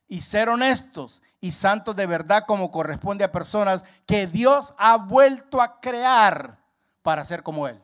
y 0.07 0.21
ser 0.21 0.49
honestos 0.49 1.21
y 1.41 1.51
santos 1.51 1.97
de 1.97 2.07
verdad 2.07 2.45
como 2.47 2.71
corresponde 2.71 3.25
a 3.25 3.33
personas 3.33 3.85
que 4.07 4.29
Dios 4.29 4.73
ha 4.79 4.97
vuelto 4.97 5.61
a 5.61 5.81
crear 5.81 6.59
para 7.03 7.25
ser 7.25 7.43
como 7.43 7.67
Él. 7.67 7.83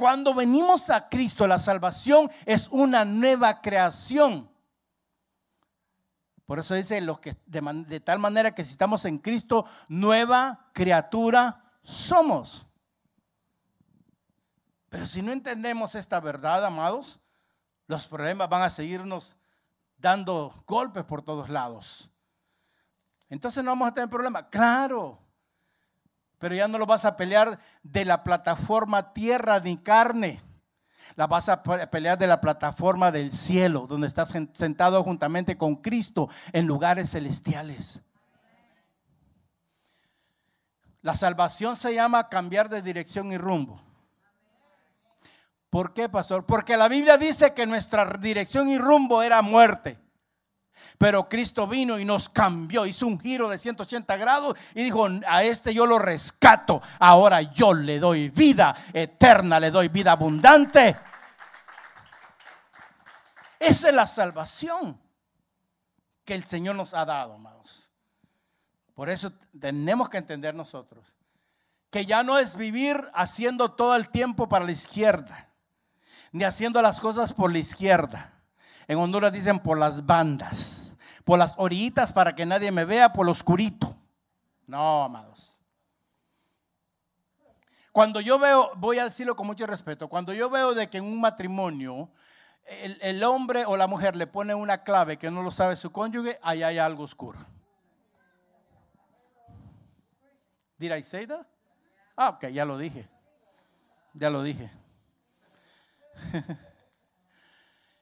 Cuando 0.00 0.32
venimos 0.32 0.88
a 0.88 1.10
Cristo, 1.10 1.46
la 1.46 1.58
salvación 1.58 2.30
es 2.46 2.68
una 2.68 3.04
nueva 3.04 3.60
creación. 3.60 4.50
Por 6.46 6.58
eso 6.58 6.74
dice 6.74 7.02
los 7.02 7.20
que 7.20 7.36
de, 7.44 8.00
tal 8.00 8.18
manera 8.18 8.54
que 8.54 8.64
si 8.64 8.70
estamos 8.70 9.04
en 9.04 9.18
Cristo, 9.18 9.66
nueva 9.88 10.70
criatura 10.72 11.62
somos. 11.82 12.66
Pero 14.88 15.06
si 15.06 15.20
no 15.20 15.32
entendemos 15.32 15.94
esta 15.94 16.18
verdad, 16.18 16.64
amados, 16.64 17.20
los 17.86 18.06
problemas 18.06 18.48
van 18.48 18.62
a 18.62 18.70
seguirnos 18.70 19.36
dando 19.98 20.64
golpes 20.66 21.04
por 21.04 21.20
todos 21.20 21.50
lados. 21.50 22.08
Entonces 23.28 23.62
no 23.62 23.72
vamos 23.72 23.88
a 23.88 23.92
tener 23.92 24.08
problemas. 24.08 24.46
Claro, 24.50 25.18
pero 26.40 26.56
ya 26.56 26.66
no 26.66 26.78
lo 26.78 26.86
vas 26.86 27.04
a 27.04 27.16
pelear 27.16 27.60
de 27.84 28.04
la 28.04 28.24
plataforma 28.24 29.12
tierra 29.12 29.60
ni 29.60 29.78
carne 29.78 30.42
la 31.16 31.26
vas 31.26 31.48
a 31.48 31.62
pelear 31.62 32.18
de 32.18 32.26
la 32.26 32.40
plataforma 32.40 33.10
del 33.10 33.32
cielo, 33.32 33.86
donde 33.86 34.06
estás 34.06 34.32
sentado 34.52 35.02
juntamente 35.02 35.58
con 35.58 35.76
Cristo 35.76 36.28
en 36.52 36.66
lugares 36.66 37.10
celestiales. 37.10 38.00
La 41.02 41.14
salvación 41.14 41.76
se 41.76 41.94
llama 41.94 42.28
cambiar 42.28 42.68
de 42.68 42.82
dirección 42.82 43.32
y 43.32 43.38
rumbo. 43.38 43.82
¿Por 45.70 45.94
qué, 45.94 46.08
pastor? 46.08 46.44
Porque 46.44 46.76
la 46.76 46.88
Biblia 46.88 47.16
dice 47.16 47.54
que 47.54 47.66
nuestra 47.66 48.04
dirección 48.18 48.68
y 48.68 48.76
rumbo 48.76 49.22
era 49.22 49.40
muerte. 49.40 49.98
Pero 50.98 51.28
Cristo 51.28 51.66
vino 51.66 51.98
y 51.98 52.04
nos 52.04 52.28
cambió, 52.28 52.84
hizo 52.84 53.06
un 53.06 53.18
giro 53.18 53.48
de 53.48 53.56
180 53.56 54.16
grados 54.16 54.58
y 54.74 54.82
dijo, 54.82 55.06
a 55.26 55.42
este 55.42 55.72
yo 55.72 55.86
lo 55.86 55.98
rescato, 55.98 56.82
ahora 56.98 57.40
yo 57.42 57.72
le 57.72 57.98
doy 57.98 58.28
vida 58.28 58.76
eterna, 58.92 59.58
le 59.58 59.70
doy 59.70 59.88
vida 59.88 60.12
abundante. 60.12 60.96
Esa 63.58 63.88
es 63.88 63.94
la 63.94 64.06
salvación 64.06 65.00
que 66.24 66.34
el 66.34 66.44
Señor 66.44 66.76
nos 66.76 66.92
ha 66.92 67.04
dado, 67.04 67.34
amados. 67.34 67.90
Por 68.94 69.08
eso 69.08 69.32
tenemos 69.58 70.08
que 70.10 70.18
entender 70.18 70.54
nosotros 70.54 71.14
que 71.90 72.06
ya 72.06 72.22
no 72.22 72.38
es 72.38 72.56
vivir 72.56 73.10
haciendo 73.14 73.72
todo 73.72 73.96
el 73.96 74.10
tiempo 74.10 74.48
para 74.48 74.64
la 74.64 74.72
izquierda, 74.72 75.48
ni 76.30 76.44
haciendo 76.44 76.80
las 76.82 77.00
cosas 77.00 77.32
por 77.32 77.50
la 77.50 77.58
izquierda 77.58 78.39
en 78.90 78.98
Honduras 78.98 79.32
dicen 79.32 79.60
por 79.60 79.78
las 79.78 80.04
bandas, 80.04 80.96
por 81.24 81.38
las 81.38 81.54
orillitas 81.56 82.12
para 82.12 82.34
que 82.34 82.44
nadie 82.44 82.72
me 82.72 82.84
vea, 82.84 83.12
por 83.12 83.24
lo 83.24 83.30
oscurito. 83.30 83.94
No, 84.66 85.04
amados. 85.04 85.56
Cuando 87.92 88.20
yo 88.20 88.36
veo, 88.40 88.72
voy 88.74 88.98
a 88.98 89.04
decirlo 89.04 89.36
con 89.36 89.46
mucho 89.46 89.64
respeto, 89.64 90.08
cuando 90.08 90.32
yo 90.32 90.50
veo 90.50 90.74
de 90.74 90.90
que 90.90 90.98
en 90.98 91.04
un 91.04 91.20
matrimonio 91.20 92.10
el, 92.66 93.22
hombre 93.22 93.64
o 93.64 93.76
la 93.76 93.86
mujer 93.86 94.16
le 94.16 94.26
pone 94.26 94.54
una 94.54 94.82
clave 94.82 95.18
que 95.18 95.30
no 95.30 95.44
lo 95.44 95.52
sabe 95.52 95.76
su 95.76 95.92
cónyuge, 95.92 96.40
ahí 96.42 96.64
hay 96.64 96.78
algo 96.78 97.04
oscuro. 97.04 97.38
Did 100.78 100.96
I 100.96 101.04
say 101.04 101.28
that? 101.28 101.46
Ah, 102.16 102.30
ok, 102.30 102.48
ya 102.48 102.64
lo 102.64 102.76
dije. 102.76 103.08
Ya 104.14 104.30
lo 104.30 104.42
dije. 104.42 104.68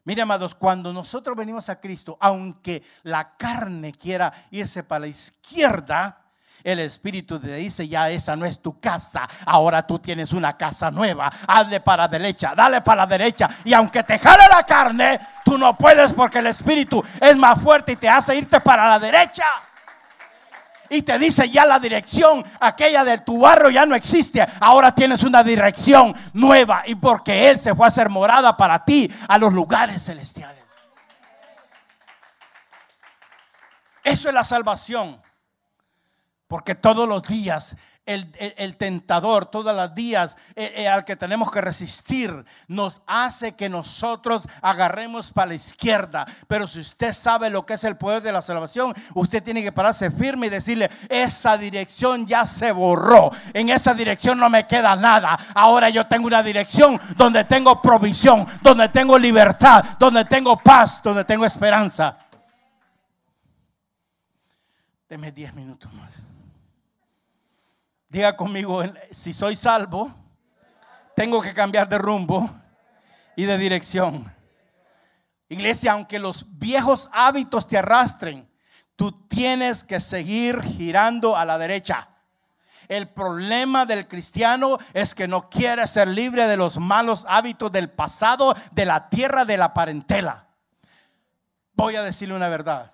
Mire, 0.05 0.23
amados, 0.23 0.55
cuando 0.55 0.93
nosotros 0.93 1.37
venimos 1.37 1.69
a 1.69 1.81
Cristo, 1.81 2.17
aunque 2.21 2.83
la 3.03 3.37
carne 3.37 3.93
quiera 3.93 4.33
irse 4.51 4.83
para 4.83 5.01
la 5.01 5.07
izquierda, 5.09 6.25
el 6.65 6.81
Espíritu 6.81 7.39
te 7.39 7.55
dice, 7.57 7.87
ya 7.87 8.11
esa 8.11 8.35
no 8.35 8.45
es 8.45 8.61
tu 8.61 8.81
casa, 8.81 9.29
ahora 9.47 9.87
tú 9.87 9.99
tienes 9.99 10.33
una 10.33 10.57
casa 10.57 10.91
nueva, 10.91 11.31
hazle 11.47 11.81
para 11.81 12.05
la 12.05 12.09
derecha, 12.09 12.55
dale 12.57 12.81
para 12.81 13.03
la 13.03 13.07
derecha, 13.07 13.49
y 13.65 13.73
aunque 13.73 14.03
te 14.03 14.19
jale 14.19 14.45
la 14.49 14.63
carne, 14.65 15.21
tú 15.45 15.57
no 15.57 15.77
puedes 15.77 16.13
porque 16.13 16.39
el 16.39 16.49
Espíritu 16.49 17.03
es 17.21 17.37
más 17.37 17.61
fuerte 17.61 17.93
y 17.93 17.97
te 17.97 18.09
hace 18.09 18.37
irte 18.37 18.61
para 18.61 18.89
la 18.89 18.99
derecha 18.99 19.45
y 20.91 21.03
te 21.03 21.19
dice 21.19 21.49
ya 21.49 21.65
la 21.65 21.79
dirección, 21.79 22.45
aquella 22.61 23.05
de 23.05 23.19
tu 23.19 23.41
barro 23.41 23.71
ya 23.71 23.85
no 23.87 23.95
existe. 23.95 24.47
Ahora 24.61 24.95
tienes 24.95 25.23
una 25.23 25.43
dirección 25.43 26.15
nueva 26.33 26.83
y 26.87 26.95
porque 26.95 27.51
Él 27.51 27.59
se 27.59 27.75
fue 27.75 27.87
a 27.87 27.89
hacer 27.89 28.09
morada 28.09 28.57
para 28.57 28.85
ti 28.85 29.11
a 29.29 29.39
los 29.39 29.53
lugares 29.53 30.05
celestiales. 30.05 30.65
Eso 34.03 34.29
es 34.29 34.35
la 34.35 34.45
salvación. 34.45 35.21
Porque 36.47 36.75
todos 36.75 37.07
los 37.07 37.23
días 37.23 37.77
el, 38.09 38.77
tentador, 38.77 39.47
todos 39.47 39.77
los 39.77 39.95
días 39.95 40.37
eh, 40.57 40.73
eh, 40.77 40.89
al 40.89 41.05
que 41.05 41.15
tenemos 41.15 41.51
que 41.51 41.61
resistir, 41.61 42.45
nos 42.67 43.03
hace 43.07 43.53
que 43.53 43.69
nosotros 43.69 44.49
agarremos 44.63 45.31
para 45.31 45.49
la 45.49 45.55
izquierda. 45.55 46.27
Pero 46.47 46.67
si 46.67 46.81
usted 46.81 47.13
sabe 47.13 47.51
lo 47.51 47.67
que 47.67 47.75
es 47.75 47.85
el 47.85 47.97
poder 47.97 48.23
de 48.23 48.33
la 48.33 48.41
salvación, 48.41 48.95
usted 49.15 49.43
tiene 49.43 49.63
que 49.63 49.73
pararse 49.73 50.11
firme 50.11 50.47
y 50.47 50.51
decirle, 50.51 50.91
esa 51.09 51.59
dirección 51.59 52.27
ya 52.27 52.47
se 52.47 52.73
borró. 52.73 53.31
En 53.53 53.69
esa 53.69 53.93
dirección 53.93 54.39
no 54.39 54.49
me 54.49 54.67
queda 54.67 54.97
nada. 54.97 55.39
Ahora 55.55 55.91
yo 55.91 56.07
tengo 56.07 56.27
una 56.27 56.43
dirección 56.43 56.99
donde 57.17 57.45
tengo 57.45 57.83
provisión, 57.83 58.47
donde 58.63 58.89
tengo 58.89 59.19
libertad, 59.19 59.85
donde 59.99 60.25
tengo 60.25 60.57
paz, 60.57 61.03
donde 61.03 61.25
tengo 61.25 61.45
esperanza. 61.45 62.17
Deme 65.09 65.31
10 65.31 65.55
minutos 65.55 65.93
más. 65.93 66.28
Diga 68.09 68.37
conmigo, 68.37 68.83
si 69.11 69.35
soy 69.35 69.55
salvo, 69.55 70.15
tengo 71.15 71.43
que 71.43 71.53
cambiar 71.53 71.89
de 71.89 71.99
rumbo 71.99 72.49
y 73.37 73.45
de 73.45 73.59
dirección. 73.59 74.33
Iglesia, 75.51 75.93
aunque 75.93 76.19
los 76.19 76.47
viejos 76.59 77.11
hábitos 77.13 77.67
te 77.67 77.77
arrastren, 77.77 78.49
tú 78.97 79.13
tienes 79.29 79.85
que 79.85 80.01
seguir 80.01 80.63
girando 80.63 81.37
a 81.37 81.45
la 81.45 81.59
derecha. 81.59 82.09
El 82.89 83.09
problema 83.09 83.85
del 83.85 84.09
cristiano 84.09 84.79
es 84.95 85.15
que 85.15 85.29
no 85.29 85.51
quiere 85.51 85.87
ser 85.87 86.09
libre 86.09 86.47
de 86.47 86.57
los 86.57 86.79
malos 86.79 87.27
hábitos 87.29 87.71
del 87.71 87.91
pasado, 87.91 88.55
de 88.73 88.87
la 88.87 89.11
tierra, 89.11 89.45
de 89.45 89.59
la 89.59 89.75
parentela. 89.75 90.47
Voy 91.75 91.97
a 91.97 92.03
decirle 92.03 92.35
una 92.35 92.49
verdad. 92.49 92.93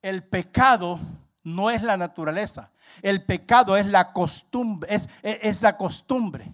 El 0.00 0.24
pecado 0.24 0.98
no 1.42 1.70
es 1.70 1.82
la 1.82 1.96
naturaleza. 1.96 2.70
El 3.02 3.24
pecado 3.24 3.76
es 3.76 3.86
la 3.86 4.12
costumbre, 4.12 4.94
es, 4.94 5.08
es, 5.22 5.62
la 5.62 5.76
costumbre, 5.76 6.52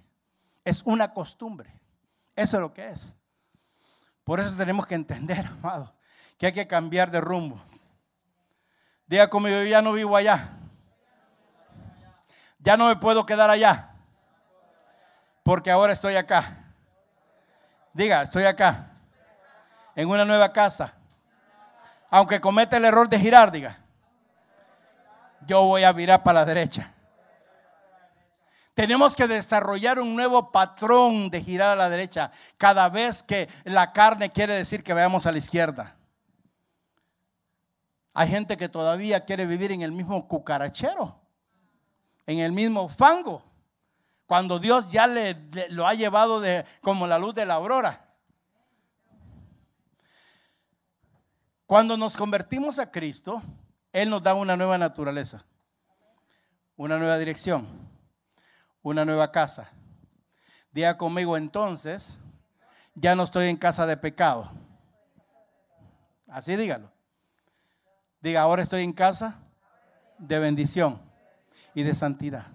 es 0.65 0.83
una 0.85 1.13
costumbre. 1.13 1.73
Eso 2.35 2.57
es 2.57 2.61
lo 2.61 2.73
que 2.73 2.91
es. 2.91 3.15
Por 4.25 4.41
eso 4.41 4.57
tenemos 4.57 4.87
que 4.87 4.95
entender, 4.95 5.47
amado, 5.47 5.95
que 6.39 6.47
hay 6.47 6.53
que 6.53 6.67
cambiar 6.67 7.11
de 7.11 7.21
rumbo. 7.21 7.61
Diga 9.07 9.31
como 9.31 9.49
yo 9.49 9.63
ya 9.65 9.83
no 9.83 9.93
vivo 9.93 10.17
allá. 10.17 10.51
Ya 12.59 12.77
no 12.77 12.89
me 12.89 12.97
puedo 12.97 13.25
quedar 13.25 13.49
allá. 13.51 13.91
Porque 15.45 15.71
ahora 15.71 15.93
estoy 15.93 16.17
acá. 16.17 16.59
Diga, 17.93 18.23
estoy 18.23 18.45
acá. 18.45 18.91
En 19.95 20.09
una 20.09 20.25
nueva 20.25 20.53
casa. 20.53 20.93
Aunque 22.11 22.41
cometa 22.41 22.77
el 22.77 22.85
error 22.85 23.09
de 23.09 23.19
girar, 23.19 23.53
diga 23.53 23.86
yo 25.47 25.65
voy 25.65 25.85
a 25.85 25.93
virar 25.93 26.23
para 26.23 26.41
la 26.41 26.45
derecha. 26.45 26.93
Tenemos 28.75 29.17
que 29.17 29.27
desarrollar 29.27 29.99
un 29.99 30.15
nuevo 30.15 30.53
patrón 30.53 31.31
de 31.31 31.43
girar 31.43 31.71
a 31.71 31.77
la 31.77 31.89
derecha 31.89 32.31
cada 32.59 32.89
vez 32.91 33.23
que 33.23 33.49
la 33.65 33.93
carne 33.93 34.31
quiere 34.31 34.55
decir 34.55 34.83
que 34.85 34.93
vayamos 34.93 35.25
a 35.27 35.33
la 35.33 35.39
izquierda. 35.39 35.97
Hay 38.13 38.29
gente 38.29 38.57
que 38.57 38.69
todavía 38.69 39.25
quiere 39.25 39.47
vivir 39.47 39.73
en 39.73 39.81
el 39.83 39.93
mismo 39.93 40.29
cucarachero, 40.29 41.19
en 42.27 42.39
el 42.41 42.53
mismo 42.53 42.89
fango, 42.89 43.43
cuando 44.27 44.59
Dios 44.59 44.89
ya 44.91 45.07
le, 45.07 45.35
le- 45.53 45.69
lo 45.71 45.87
ha 45.87 45.95
llevado 45.95 46.41
de, 46.41 46.65
como 46.83 47.07
la 47.07 47.19
luz 47.19 47.35
de 47.35 47.47
la 47.47 47.55
aurora. 47.55 48.05
Cuando 51.67 51.97
nos 51.97 52.17
convertimos 52.17 52.79
a 52.79 52.91
Cristo, 52.91 53.43
Él 53.97 54.11
nos 54.11 54.23
da 54.23 54.35
una 54.35 54.59
nueva 54.59 54.77
naturaleza, 54.77 55.47
una 56.77 56.99
nueva 56.99 57.17
dirección, 57.17 57.67
una 58.83 59.07
nueva 59.07 59.33
casa. 59.33 59.71
Diga 60.71 60.99
conmigo 60.99 61.35
entonces, 61.35 62.19
ya 62.95 63.15
no 63.15 63.23
estoy 63.23 63.49
en 63.49 63.57
casa 63.57 63.87
de 63.87 63.97
pecado. 63.97 64.51
Así 66.29 66.57
dígalo. 66.57 66.93
Diga, 68.21 68.43
ahora 68.43 68.63
estoy 68.63 68.83
en 68.85 68.93
casa 68.93 69.39
de 70.19 70.41
bendición 70.41 71.01
y 71.73 71.83
de 71.83 71.95
santidad. 71.95 72.49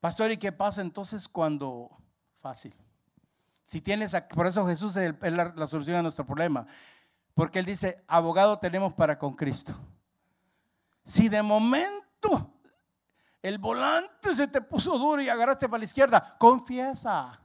Pastor, 0.00 0.32
¿y 0.32 0.36
qué 0.36 0.50
pasa 0.50 0.80
entonces 0.80 1.28
cuando 1.28 1.96
fácil? 2.40 2.74
Si 3.66 3.80
tienes, 3.80 4.16
por 4.34 4.48
eso 4.48 4.66
Jesús 4.66 4.96
es 4.96 5.14
la, 5.20 5.52
la 5.54 5.66
solución 5.68 5.98
a 5.98 6.02
nuestro 6.02 6.26
problema. 6.26 6.66
Porque 7.40 7.60
Él 7.60 7.64
dice, 7.64 8.04
abogado 8.06 8.58
tenemos 8.58 8.92
para 8.92 9.18
con 9.18 9.34
Cristo. 9.34 9.74
Si 11.06 11.30
de 11.30 11.40
momento 11.40 12.52
el 13.40 13.56
volante 13.56 14.34
se 14.34 14.46
te 14.46 14.60
puso 14.60 14.98
duro 14.98 15.22
y 15.22 15.30
agarraste 15.30 15.66
para 15.66 15.78
la 15.78 15.86
izquierda, 15.86 16.36
confiesa. 16.36 17.40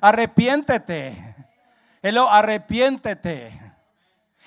Arrepiéntete. 0.00 1.36
Hello, 2.00 2.26
arrepiéntete. 2.26 3.74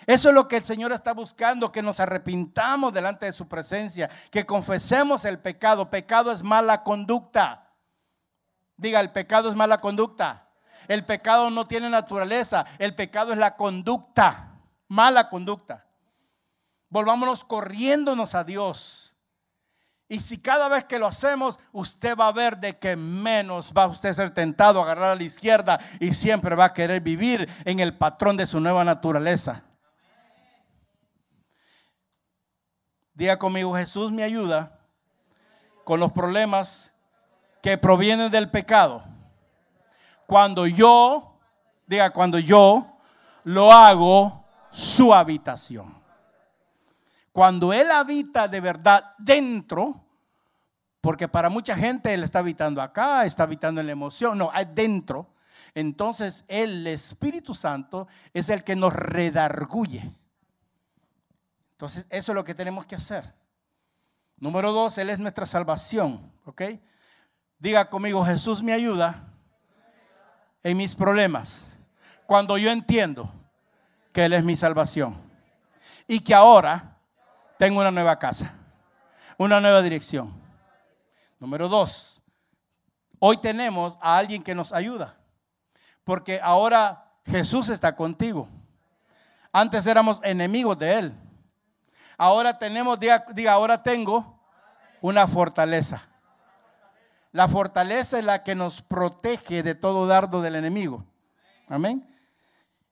Eso 0.08 0.30
es 0.30 0.34
lo 0.34 0.48
que 0.48 0.58
el 0.58 0.64
Señor 0.64 0.92
está 0.94 1.14
buscando, 1.14 1.72
que 1.72 1.84
nos 1.84 2.00
arrepintamos 2.00 2.92
delante 2.92 3.28
de 3.28 3.34
su 3.34 3.48
presencia, 3.48 4.10
que 4.32 4.48
confesemos 4.48 5.26
el 5.26 5.38
pecado. 5.38 5.92
Pecado 5.92 6.32
es 6.32 6.42
mala 6.42 6.82
conducta. 6.82 7.70
Diga, 8.78 9.00
el 9.00 9.12
pecado 9.12 9.48
es 9.48 9.56
mala 9.56 9.78
conducta. 9.78 10.50
El 10.88 11.06
pecado 11.06 11.52
no 11.52 11.66
tiene 11.66 11.88
naturaleza, 11.88 12.66
el 12.80 12.96
pecado 12.96 13.32
es 13.32 13.38
la 13.38 13.56
conducta, 13.56 14.55
mala 14.88 15.30
conducta. 15.30 15.86
Volvámonos 16.90 17.44
corriéndonos 17.44 18.36
a 18.36 18.44
Dios. 18.44 19.14
Y 20.08 20.20
si 20.20 20.38
cada 20.38 20.68
vez 20.68 20.86
que 20.86 21.00
lo 21.00 21.08
hacemos, 21.08 21.60
usted 21.72 22.16
va 22.16 22.28
a 22.28 22.32
ver 22.32 22.58
de 22.58 22.78
que 22.78 22.96
menos 22.96 23.74
va 23.76 23.88
usted 23.88 24.10
a 24.10 24.14
ser 24.14 24.32
tentado 24.32 24.80
a 24.80 24.84
agarrar 24.84 25.12
a 25.14 25.16
la 25.16 25.24
izquierda 25.24 25.80
y 26.00 26.14
siempre 26.14 26.56
va 26.56 26.66
a 26.66 26.74
querer 26.74 27.02
vivir 27.02 27.50
en 27.66 27.80
el 27.80 27.98
patrón 27.98 28.38
de 28.38 28.46
su 28.46 28.60
nueva 28.60 28.84
naturaleza. 28.84 29.64
Diga 33.16 33.40
conmigo, 33.40 33.76
Jesús 33.76 34.12
me 34.12 34.24
ayuda 34.24 34.80
con 35.84 36.00
los 36.00 36.12
problemas 36.12 36.92
que 37.64 37.78
provienen 37.78 38.30
del 38.30 38.52
pecado. 38.52 39.04
Cuando 40.28 40.68
yo, 40.68 41.40
diga, 41.88 42.12
cuando 42.12 42.38
yo 42.38 43.00
lo 43.44 43.72
hago 43.72 44.45
su 44.76 45.14
habitación. 45.14 45.94
Cuando 47.32 47.72
Él 47.72 47.92
habita 47.92 48.48
de 48.48 48.60
verdad 48.60 49.14
dentro, 49.18 50.04
porque 51.00 51.28
para 51.28 51.50
mucha 51.50 51.76
gente 51.76 52.14
Él 52.14 52.24
está 52.24 52.40
habitando 52.40 52.82
acá, 52.82 53.26
está 53.26 53.44
habitando 53.44 53.80
en 53.80 53.88
la 53.88 53.94
emoción, 53.94 54.38
no, 54.38 54.52
adentro. 54.54 55.34
Entonces 55.74 56.44
el 56.48 56.86
Espíritu 56.88 57.56
Santo 57.56 58.08
es 58.34 58.50
el 58.50 58.64
que 58.64 58.76
nos 58.76 58.94
redarguye. 58.94 60.14
Entonces 61.72 62.06
eso 62.10 62.32
es 62.32 62.36
lo 62.36 62.44
que 62.44 62.56
tenemos 62.56 62.86
que 62.86 62.96
hacer. 62.96 63.34
Número 64.38 64.74
dos, 64.74 64.98
Él 64.98 65.10
es 65.10 65.20
nuestra 65.20 65.46
salvación, 65.46 66.32
¿ok? 66.46 66.64
Diga 67.60 67.90
conmigo, 67.90 68.26
Jesús 68.26 68.62
me 68.62 68.74
ayuda 68.74 69.24
en 70.64 70.76
mis 70.76 70.96
problemas. 70.96 71.64
Cuando 72.26 72.58
yo 72.58 72.72
entiendo 72.72 73.32
que 74.16 74.24
Él 74.24 74.32
es 74.32 74.46
mi 74.46 74.56
salvación 74.56 75.18
y 76.08 76.22
que 76.22 76.34
ahora 76.34 76.96
tengo 77.60 77.82
una 77.82 77.92
nueva 77.92 78.18
casa, 78.18 78.54
una 79.38 79.60
nueva 79.60 79.82
dirección. 79.82 80.34
Número 81.38 81.68
dos, 81.68 82.22
hoy 83.20 83.36
tenemos 83.36 83.98
a 84.00 84.18
alguien 84.18 84.42
que 84.42 84.56
nos 84.56 84.72
ayuda, 84.72 85.18
porque 86.06 86.40
ahora 86.42 87.12
Jesús 87.26 87.68
está 87.68 87.94
contigo. 87.94 88.48
Antes 89.52 89.86
éramos 89.86 90.22
enemigos 90.24 90.80
de 90.80 90.98
Él. 90.98 91.14
Ahora 92.18 92.58
tenemos, 92.58 92.98
diga, 92.98 93.26
diga, 93.34 93.52
ahora 93.52 93.84
tengo 93.84 94.40
una 95.02 95.28
fortaleza. 95.28 96.04
La 97.34 97.50
fortaleza 97.50 98.20
es 98.20 98.24
la 98.24 98.44
que 98.44 98.56
nos 98.56 98.82
protege 98.82 99.62
de 99.62 99.76
todo 99.76 100.08
dardo 100.08 100.42
del 100.42 100.56
enemigo. 100.56 101.04
Amén. 101.68 102.15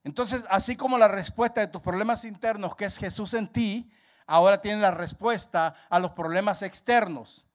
Entonces, 0.03 0.45
así 0.49 0.75
como 0.75 0.97
la 0.97 1.07
respuesta 1.07 1.61
de 1.61 1.67
tus 1.67 1.81
problemas 1.81 2.25
internos, 2.25 2.75
que 2.75 2.85
es 2.85 2.97
Jesús 2.97 3.33
en 3.33 3.47
ti, 3.47 3.91
ahora 4.27 4.61
tiene 4.61 4.81
la 4.81 4.91
respuesta 4.91 5.75
a 5.89 5.99
los 5.99 6.11
problemas 6.11 6.61
externos, 6.61 7.45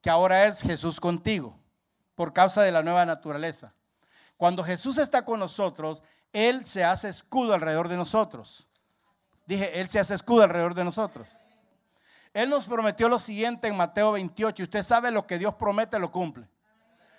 que 0.00 0.10
ahora 0.10 0.46
es 0.46 0.62
Jesús 0.62 1.00
contigo, 1.00 1.58
por 2.14 2.32
causa 2.32 2.62
de 2.62 2.72
la 2.72 2.82
nueva 2.82 3.04
naturaleza. 3.04 3.74
Cuando 4.36 4.64
Jesús 4.64 4.98
está 4.98 5.24
con 5.24 5.40
nosotros, 5.40 6.02
Él 6.32 6.64
se 6.64 6.84
hace 6.84 7.08
escudo 7.08 7.52
alrededor 7.52 7.88
de 7.88 7.96
nosotros. 7.96 8.66
Dije, 9.46 9.80
Él 9.80 9.88
se 9.88 9.98
hace 9.98 10.14
escudo 10.14 10.42
alrededor 10.42 10.74
de 10.74 10.84
nosotros. 10.84 11.26
Él 12.32 12.50
nos 12.50 12.66
prometió 12.66 13.08
lo 13.08 13.18
siguiente 13.18 13.68
en 13.68 13.76
Mateo 13.76 14.12
28. 14.12 14.62
Y 14.62 14.64
usted 14.64 14.82
sabe 14.82 15.10
lo 15.10 15.26
que 15.26 15.38
Dios 15.38 15.54
promete, 15.54 15.98
lo 15.98 16.12
cumple. 16.12 16.46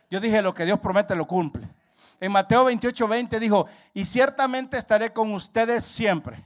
Yo 0.10 0.20
dije, 0.20 0.42
lo 0.42 0.54
que 0.54 0.66
Dios 0.66 0.80
promete, 0.80 1.16
lo 1.16 1.28
cumple. 1.28 1.68
En 2.20 2.32
Mateo 2.32 2.66
28, 2.66 3.08
20 3.08 3.40
dijo, 3.40 3.68
y 3.94 4.06
ciertamente 4.06 4.78
estaré 4.78 5.14
con 5.14 5.34
ustedes 5.34 5.86
siempre. 5.86 6.46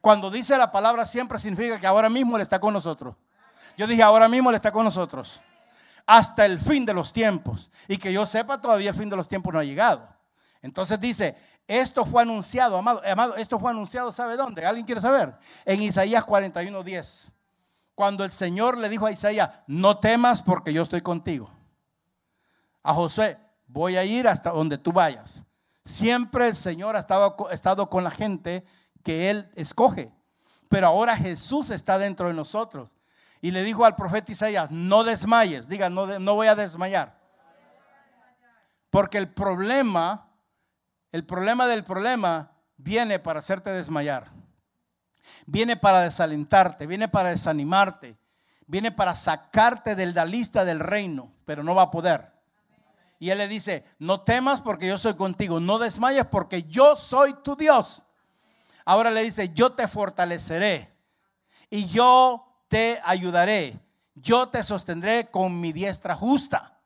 Cuando 0.00 0.30
dice 0.30 0.56
la 0.56 0.70
palabra 0.70 1.04
siempre 1.06 1.38
significa 1.38 1.80
que 1.80 1.86
ahora 1.86 2.08
mismo 2.08 2.36
Él 2.36 2.42
está 2.42 2.60
con 2.60 2.72
nosotros. 2.72 3.16
Yo 3.76 3.86
dije, 3.86 4.02
ahora 4.02 4.28
mismo 4.28 4.50
Él 4.50 4.56
está 4.56 4.70
con 4.70 4.84
nosotros. 4.84 5.40
Hasta 6.06 6.46
el 6.46 6.60
fin 6.60 6.84
de 6.84 6.94
los 6.94 7.12
tiempos. 7.12 7.70
Y 7.86 7.98
que 7.98 8.12
yo 8.12 8.24
sepa, 8.26 8.60
todavía 8.60 8.90
el 8.90 8.96
fin 8.96 9.10
de 9.10 9.16
los 9.16 9.28
tiempos 9.28 9.52
no 9.52 9.58
ha 9.58 9.64
llegado. 9.64 10.08
Entonces 10.62 10.98
dice, 11.00 11.36
esto 11.66 12.04
fue 12.04 12.22
anunciado, 12.22 12.78
amado, 12.78 13.02
amado, 13.04 13.36
esto 13.36 13.58
fue 13.58 13.70
anunciado, 13.70 14.10
¿sabe 14.10 14.36
dónde? 14.36 14.64
¿Alguien 14.64 14.86
quiere 14.86 15.00
saber? 15.00 15.34
En 15.64 15.82
Isaías 15.82 16.24
41, 16.24 16.82
10. 16.82 17.30
Cuando 17.94 18.24
el 18.24 18.30
Señor 18.30 18.78
le 18.78 18.88
dijo 18.88 19.06
a 19.06 19.12
Isaías, 19.12 19.50
no 19.66 19.98
temas 19.98 20.42
porque 20.42 20.72
yo 20.72 20.82
estoy 20.82 21.00
contigo. 21.00 21.50
A 22.82 22.94
Josué, 22.94 23.38
voy 23.68 23.96
a 23.96 24.04
ir 24.04 24.26
hasta 24.26 24.50
donde 24.50 24.78
tú 24.78 24.92
vayas. 24.92 25.44
Siempre 25.84 26.48
el 26.48 26.56
Señor 26.56 26.96
ha 26.96 27.00
estado, 27.00 27.36
estado 27.50 27.88
con 27.88 28.02
la 28.02 28.10
gente 28.10 28.64
que 29.04 29.30
Él 29.30 29.50
escoge. 29.54 30.12
Pero 30.68 30.88
ahora 30.88 31.16
Jesús 31.16 31.70
está 31.70 31.98
dentro 31.98 32.28
de 32.28 32.34
nosotros. 32.34 32.90
Y 33.40 33.52
le 33.52 33.62
dijo 33.62 33.84
al 33.84 33.94
profeta 33.94 34.32
Isaías, 34.32 34.70
no 34.70 35.04
desmayes. 35.04 35.68
Diga, 35.68 35.88
no, 35.88 36.18
no 36.18 36.34
voy 36.34 36.48
a 36.48 36.54
desmayar. 36.54 37.16
Porque 38.90 39.18
el 39.18 39.28
problema, 39.28 40.28
el 41.12 41.24
problema 41.24 41.66
del 41.66 41.84
problema 41.84 42.52
viene 42.76 43.18
para 43.18 43.38
hacerte 43.38 43.70
desmayar. 43.70 44.30
Viene 45.46 45.76
para 45.76 46.00
desalentarte, 46.00 46.86
viene 46.86 47.08
para 47.08 47.30
desanimarte, 47.30 48.18
viene 48.66 48.92
para 48.92 49.14
sacarte 49.14 49.94
de 49.94 50.06
la 50.06 50.24
lista 50.24 50.64
del 50.64 50.80
reino, 50.80 51.32
pero 51.44 51.62
no 51.62 51.74
va 51.74 51.82
a 51.82 51.90
poder. 51.90 52.37
Y 53.18 53.30
él 53.30 53.38
le 53.38 53.48
dice, 53.48 53.84
no 53.98 54.20
temas 54.20 54.62
porque 54.62 54.86
yo 54.86 54.96
soy 54.98 55.14
contigo, 55.14 55.58
no 55.58 55.78
desmayes 55.78 56.26
porque 56.26 56.62
yo 56.64 56.94
soy 56.96 57.34
tu 57.42 57.56
Dios. 57.56 58.02
Ahora 58.84 59.10
le 59.10 59.22
dice, 59.24 59.50
yo 59.52 59.72
te 59.72 59.88
fortaleceré 59.88 60.94
y 61.68 61.86
yo 61.86 62.46
te 62.68 63.00
ayudaré, 63.04 63.78
yo 64.14 64.48
te 64.48 64.62
sostendré 64.62 65.30
con 65.30 65.60
mi 65.60 65.72
diestra 65.72 66.14
justa. 66.14 66.78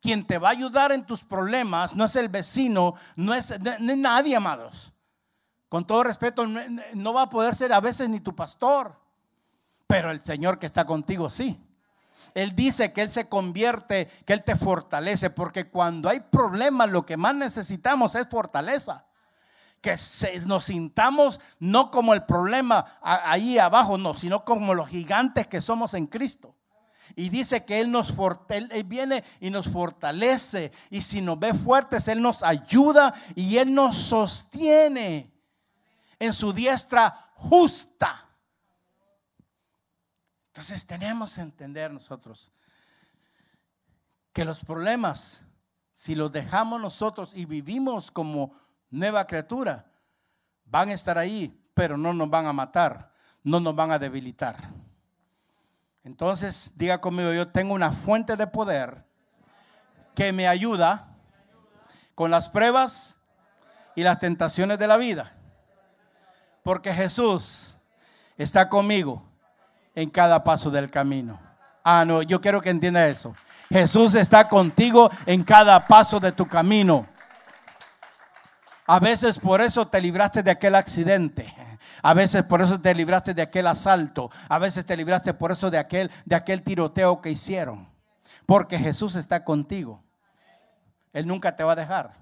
Quien 0.00 0.26
te 0.26 0.38
va 0.38 0.48
a 0.48 0.52
ayudar 0.52 0.92
en 0.92 1.04
tus 1.04 1.22
problemas 1.24 1.94
no 1.94 2.04
es 2.06 2.16
el 2.16 2.28
vecino, 2.28 2.94
no 3.16 3.34
es, 3.34 3.52
no- 3.60 3.96
nadie, 3.96 4.36
amados. 4.36 4.92
Con 5.68 5.86
todo 5.86 6.02
respeto, 6.04 6.46
no 6.46 7.12
va 7.12 7.22
a 7.22 7.30
poder 7.30 7.54
ser 7.54 7.72
a 7.72 7.80
veces 7.80 8.08
ni 8.08 8.20
tu 8.20 8.34
pastor, 8.34 8.98
pero 9.86 10.10
el 10.10 10.24
Señor 10.24 10.58
que 10.58 10.66
está 10.66 10.84
contigo 10.84 11.28
sí. 11.28 11.60
Él 12.34 12.54
dice 12.54 12.92
que 12.92 13.02
Él 13.02 13.10
se 13.10 13.28
convierte, 13.28 14.08
que 14.24 14.32
Él 14.32 14.44
te 14.44 14.56
fortalece, 14.56 15.30
porque 15.30 15.68
cuando 15.68 16.08
hay 16.08 16.20
problemas 16.20 16.90
lo 16.90 17.04
que 17.06 17.16
más 17.16 17.34
necesitamos 17.34 18.14
es 18.14 18.28
fortaleza. 18.28 19.06
Que 19.80 19.96
nos 20.44 20.64
sintamos 20.64 21.40
no 21.58 21.90
como 21.90 22.12
el 22.12 22.24
problema 22.24 22.98
ahí 23.02 23.58
abajo, 23.58 23.96
no, 23.96 24.14
sino 24.14 24.44
como 24.44 24.74
los 24.74 24.88
gigantes 24.88 25.46
que 25.46 25.60
somos 25.60 25.94
en 25.94 26.06
Cristo. 26.06 26.54
Y 27.16 27.28
dice 27.28 27.64
que 27.64 27.80
Él 27.80 27.90
nos 27.90 28.12
él 28.50 28.84
viene 28.84 29.24
y 29.40 29.50
nos 29.50 29.68
fortalece. 29.68 30.70
Y 30.90 31.00
si 31.00 31.20
nos 31.20 31.38
ve 31.38 31.54
fuertes, 31.54 32.08
Él 32.08 32.20
nos 32.20 32.42
ayuda 32.42 33.14
y 33.34 33.56
Él 33.56 33.74
nos 33.74 33.96
sostiene 33.96 35.32
en 36.18 36.32
su 36.32 36.52
diestra 36.52 37.32
justa. 37.34 38.29
Entonces 40.50 40.84
tenemos 40.84 41.36
que 41.36 41.42
entender 41.42 41.92
nosotros 41.92 42.50
que 44.32 44.44
los 44.44 44.64
problemas, 44.64 45.42
si 45.92 46.16
los 46.16 46.32
dejamos 46.32 46.80
nosotros 46.80 47.32
y 47.34 47.44
vivimos 47.44 48.10
como 48.10 48.56
nueva 48.90 49.26
criatura, 49.28 49.86
van 50.64 50.88
a 50.88 50.94
estar 50.94 51.18
ahí, 51.18 51.56
pero 51.72 51.96
no 51.96 52.12
nos 52.12 52.28
van 52.28 52.46
a 52.46 52.52
matar, 52.52 53.12
no 53.44 53.60
nos 53.60 53.76
van 53.76 53.92
a 53.92 53.98
debilitar. 53.98 54.56
Entonces, 56.02 56.72
diga 56.74 57.00
conmigo, 57.00 57.32
yo 57.32 57.48
tengo 57.48 57.72
una 57.72 57.92
fuente 57.92 58.36
de 58.36 58.46
poder 58.48 59.04
que 60.16 60.32
me 60.32 60.48
ayuda 60.48 61.16
con 62.16 62.32
las 62.32 62.48
pruebas 62.48 63.16
y 63.94 64.02
las 64.02 64.18
tentaciones 64.18 64.80
de 64.80 64.86
la 64.88 64.96
vida. 64.96 65.32
Porque 66.64 66.92
Jesús 66.92 67.76
está 68.36 68.68
conmigo 68.68 69.29
en 70.00 70.10
cada 70.10 70.42
paso 70.42 70.70
del 70.70 70.90
camino. 70.90 71.38
Ah, 71.84 72.04
no, 72.04 72.22
yo 72.22 72.40
quiero 72.40 72.60
que 72.60 72.70
entienda 72.70 73.06
eso. 73.08 73.34
Jesús 73.68 74.14
está 74.14 74.48
contigo 74.48 75.10
en 75.26 75.42
cada 75.42 75.86
paso 75.86 76.18
de 76.18 76.32
tu 76.32 76.46
camino. 76.46 77.06
A 78.86 78.98
veces 78.98 79.38
por 79.38 79.60
eso 79.60 79.86
te 79.86 80.00
libraste 80.00 80.42
de 80.42 80.50
aquel 80.50 80.74
accidente. 80.74 81.54
A 82.02 82.14
veces 82.14 82.42
por 82.44 82.62
eso 82.62 82.80
te 82.80 82.94
libraste 82.94 83.34
de 83.34 83.42
aquel 83.42 83.66
asalto. 83.66 84.30
A 84.48 84.58
veces 84.58 84.84
te 84.84 84.96
libraste 84.96 85.34
por 85.34 85.52
eso 85.52 85.70
de 85.70 85.78
aquel, 85.78 86.10
de 86.24 86.34
aquel 86.34 86.62
tiroteo 86.62 87.20
que 87.20 87.30
hicieron. 87.30 87.88
Porque 88.46 88.78
Jesús 88.78 89.14
está 89.14 89.44
contigo. 89.44 90.02
Él 91.12 91.26
nunca 91.26 91.54
te 91.54 91.62
va 91.62 91.72
a 91.72 91.76
dejar. 91.76 92.14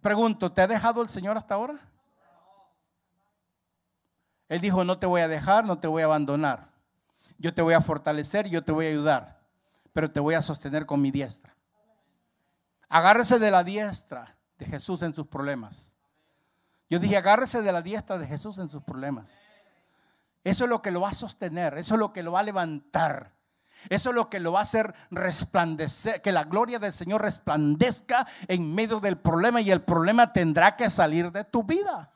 Pregunto, 0.00 0.52
¿te 0.52 0.62
ha 0.62 0.66
dejado 0.66 1.02
el 1.02 1.08
Señor 1.08 1.36
hasta 1.36 1.54
ahora? 1.54 1.74
Él 4.48 4.60
dijo, 4.60 4.84
no 4.84 4.98
te 4.98 5.06
voy 5.06 5.20
a 5.20 5.28
dejar, 5.28 5.64
no 5.64 5.78
te 5.78 5.86
voy 5.86 6.02
a 6.02 6.06
abandonar. 6.06 6.68
Yo 7.38 7.54
te 7.54 7.62
voy 7.62 7.74
a 7.74 7.80
fortalecer, 7.80 8.48
yo 8.48 8.64
te 8.64 8.72
voy 8.72 8.86
a 8.86 8.90
ayudar, 8.90 9.40
pero 9.92 10.10
te 10.10 10.20
voy 10.20 10.34
a 10.34 10.42
sostener 10.42 10.86
con 10.86 11.00
mi 11.00 11.10
diestra. 11.10 11.54
Agárrese 12.88 13.38
de 13.38 13.50
la 13.50 13.62
diestra 13.62 14.36
de 14.58 14.66
Jesús 14.66 15.02
en 15.02 15.14
sus 15.14 15.26
problemas. 15.26 15.92
Yo 16.90 16.98
dije, 16.98 17.16
agárrese 17.16 17.62
de 17.62 17.70
la 17.70 17.82
diestra 17.82 18.18
de 18.18 18.26
Jesús 18.26 18.58
en 18.58 18.70
sus 18.70 18.82
problemas. 18.82 19.30
Eso 20.42 20.64
es 20.64 20.70
lo 20.70 20.80
que 20.80 20.90
lo 20.90 21.02
va 21.02 21.10
a 21.10 21.14
sostener, 21.14 21.76
eso 21.76 21.94
es 21.94 22.00
lo 22.00 22.12
que 22.12 22.22
lo 22.22 22.32
va 22.32 22.40
a 22.40 22.44
levantar. 22.44 23.32
Eso 23.88 24.10
es 24.10 24.16
lo 24.16 24.28
que 24.28 24.40
lo 24.40 24.52
va 24.52 24.60
a 24.60 24.62
hacer 24.62 24.92
resplandecer, 25.10 26.20
que 26.20 26.32
la 26.32 26.44
gloria 26.44 26.80
del 26.80 26.92
Señor 26.92 27.22
resplandezca 27.22 28.26
en 28.48 28.74
medio 28.74 28.98
del 28.98 29.18
problema 29.18 29.60
y 29.60 29.70
el 29.70 29.82
problema 29.82 30.32
tendrá 30.32 30.74
que 30.74 30.90
salir 30.90 31.30
de 31.30 31.44
tu 31.44 31.62
vida. 31.62 32.10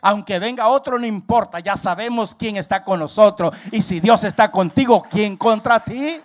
Aunque 0.00 0.38
venga 0.38 0.68
otro, 0.68 0.98
no 0.98 1.06
importa, 1.06 1.60
ya 1.60 1.76
sabemos 1.76 2.34
quién 2.34 2.56
está 2.56 2.82
con 2.82 3.00
nosotros. 3.00 3.56
Y 3.70 3.82
si 3.82 4.00
Dios 4.00 4.24
está 4.24 4.50
contigo, 4.50 5.02
¿quién 5.10 5.36
contra 5.36 5.80
ti? 5.80 6.20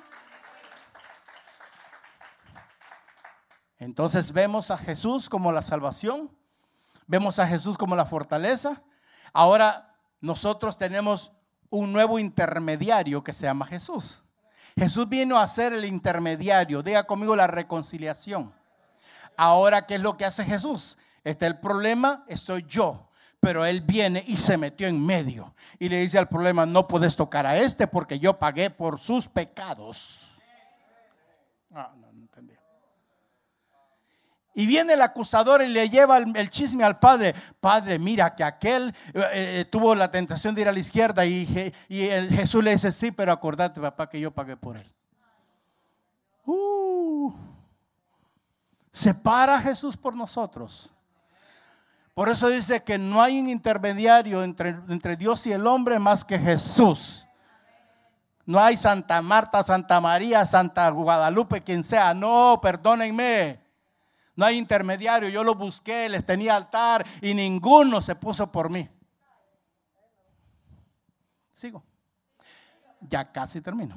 Entonces 3.77 4.31
vemos 4.31 4.71
a 4.71 4.77
Jesús 4.77 5.29
como 5.29 5.51
la 5.51 5.61
salvación, 5.61 6.31
vemos 7.05 7.39
a 7.39 7.47
Jesús 7.47 7.77
como 7.77 7.95
la 7.95 8.05
fortaleza. 8.05 8.81
Ahora 9.33 9.93
nosotros 10.21 10.77
tenemos 10.77 11.31
un 11.69 11.91
nuevo 11.91 12.17
intermediario 12.17 13.23
que 13.23 13.33
se 13.33 13.45
llama 13.45 13.65
Jesús. 13.65 14.23
Jesús 14.77 15.07
vino 15.07 15.37
a 15.37 15.47
ser 15.47 15.73
el 15.73 15.85
intermediario, 15.85 16.81
diga 16.81 17.05
conmigo 17.05 17.35
la 17.35 17.47
reconciliación. 17.47 18.53
Ahora, 19.37 19.85
¿qué 19.85 19.95
es 19.95 20.01
lo 20.01 20.17
que 20.17 20.25
hace 20.25 20.43
Jesús? 20.43 20.97
Este 21.23 21.45
el 21.45 21.59
problema, 21.59 22.23
estoy 22.27 22.65
yo. 22.67 23.09
Pero 23.39 23.65
él 23.65 23.81
viene 23.81 24.23
y 24.25 24.37
se 24.37 24.57
metió 24.57 24.87
en 24.87 25.03
medio 25.03 25.53
y 25.77 25.89
le 25.89 25.99
dice 25.99 26.17
al 26.17 26.27
problema, 26.27 26.65
no 26.65 26.87
puedes 26.87 27.15
tocar 27.15 27.45
a 27.45 27.57
este 27.57 27.87
porque 27.87 28.19
yo 28.19 28.39
pagué 28.39 28.69
por 28.69 28.99
sus 28.99 29.27
pecados. 29.27 30.19
Ah, 31.73 31.91
no, 31.95 32.11
no 32.11 32.21
entendí. 32.21 32.53
Y 34.57 34.65
viene 34.65 34.93
el 34.93 35.01
acusador 35.01 35.61
y 35.61 35.67
le 35.67 35.89
lleva 35.89 36.17
el, 36.17 36.49
chisme 36.49 36.85
al 36.85 36.97
padre. 36.97 37.35
Padre, 37.59 37.99
mira 37.99 38.33
que 38.33 38.43
aquel 38.43 38.95
eh, 39.13 39.23
eh, 39.33 39.65
tuvo 39.69 39.93
la 39.93 40.09
tentación 40.09 40.55
de 40.55 40.61
ir 40.61 40.69
a 40.69 40.71
la 40.71 40.79
izquierda 40.79 41.25
y, 41.25 41.45
Jesús 41.89 42.63
le 42.63 42.71
dice, 42.71 42.93
sí, 42.93 43.11
pero 43.11 43.33
acordate, 43.33 43.81
papá, 43.81 44.09
que 44.09 44.17
yo 44.17 44.31
pagué 44.31 44.55
por 44.55 44.77
él. 44.77 44.89
Uh, 46.45 47.33
separa 48.93 49.55
a 49.57 49.61
Jesús 49.61 49.97
por 49.97 50.15
nosotros. 50.15 50.94
Por 52.15 52.29
eso 52.29 52.47
dice 52.47 52.81
que 52.81 52.97
no 52.97 53.21
hay 53.21 53.37
un 53.37 53.49
intermediario 53.49 54.41
entre, 54.41 55.17
Dios 55.17 55.45
y 55.47 55.51
el 55.51 55.67
hombre 55.67 55.99
más 55.99 56.23
que 56.23 56.39
Jesús. 56.39 57.27
No 58.45 58.57
hay 58.57 58.77
Santa 58.77 59.21
Marta, 59.21 59.61
Santa 59.61 59.99
María, 59.99 60.45
Santa 60.45 60.89
Guadalupe, 60.91 61.61
quien 61.61 61.83
sea. 61.83 62.13
No, 62.13 62.57
perdónenme. 62.61 63.59
No 64.33 64.45
hay 64.45 64.57
intermediario. 64.57 65.27
Yo 65.27 65.43
lo 65.43 65.55
busqué, 65.55 66.07
les 66.07 66.25
tenía 66.25 66.55
altar 66.55 67.05
y 67.21 67.33
ninguno 67.33 68.01
se 68.01 68.15
puso 68.15 68.49
por 68.49 68.69
mí. 68.69 68.87
Sigo. 71.51 71.83
Ya 73.01 73.29
casi 73.29 73.59
termino. 73.59 73.93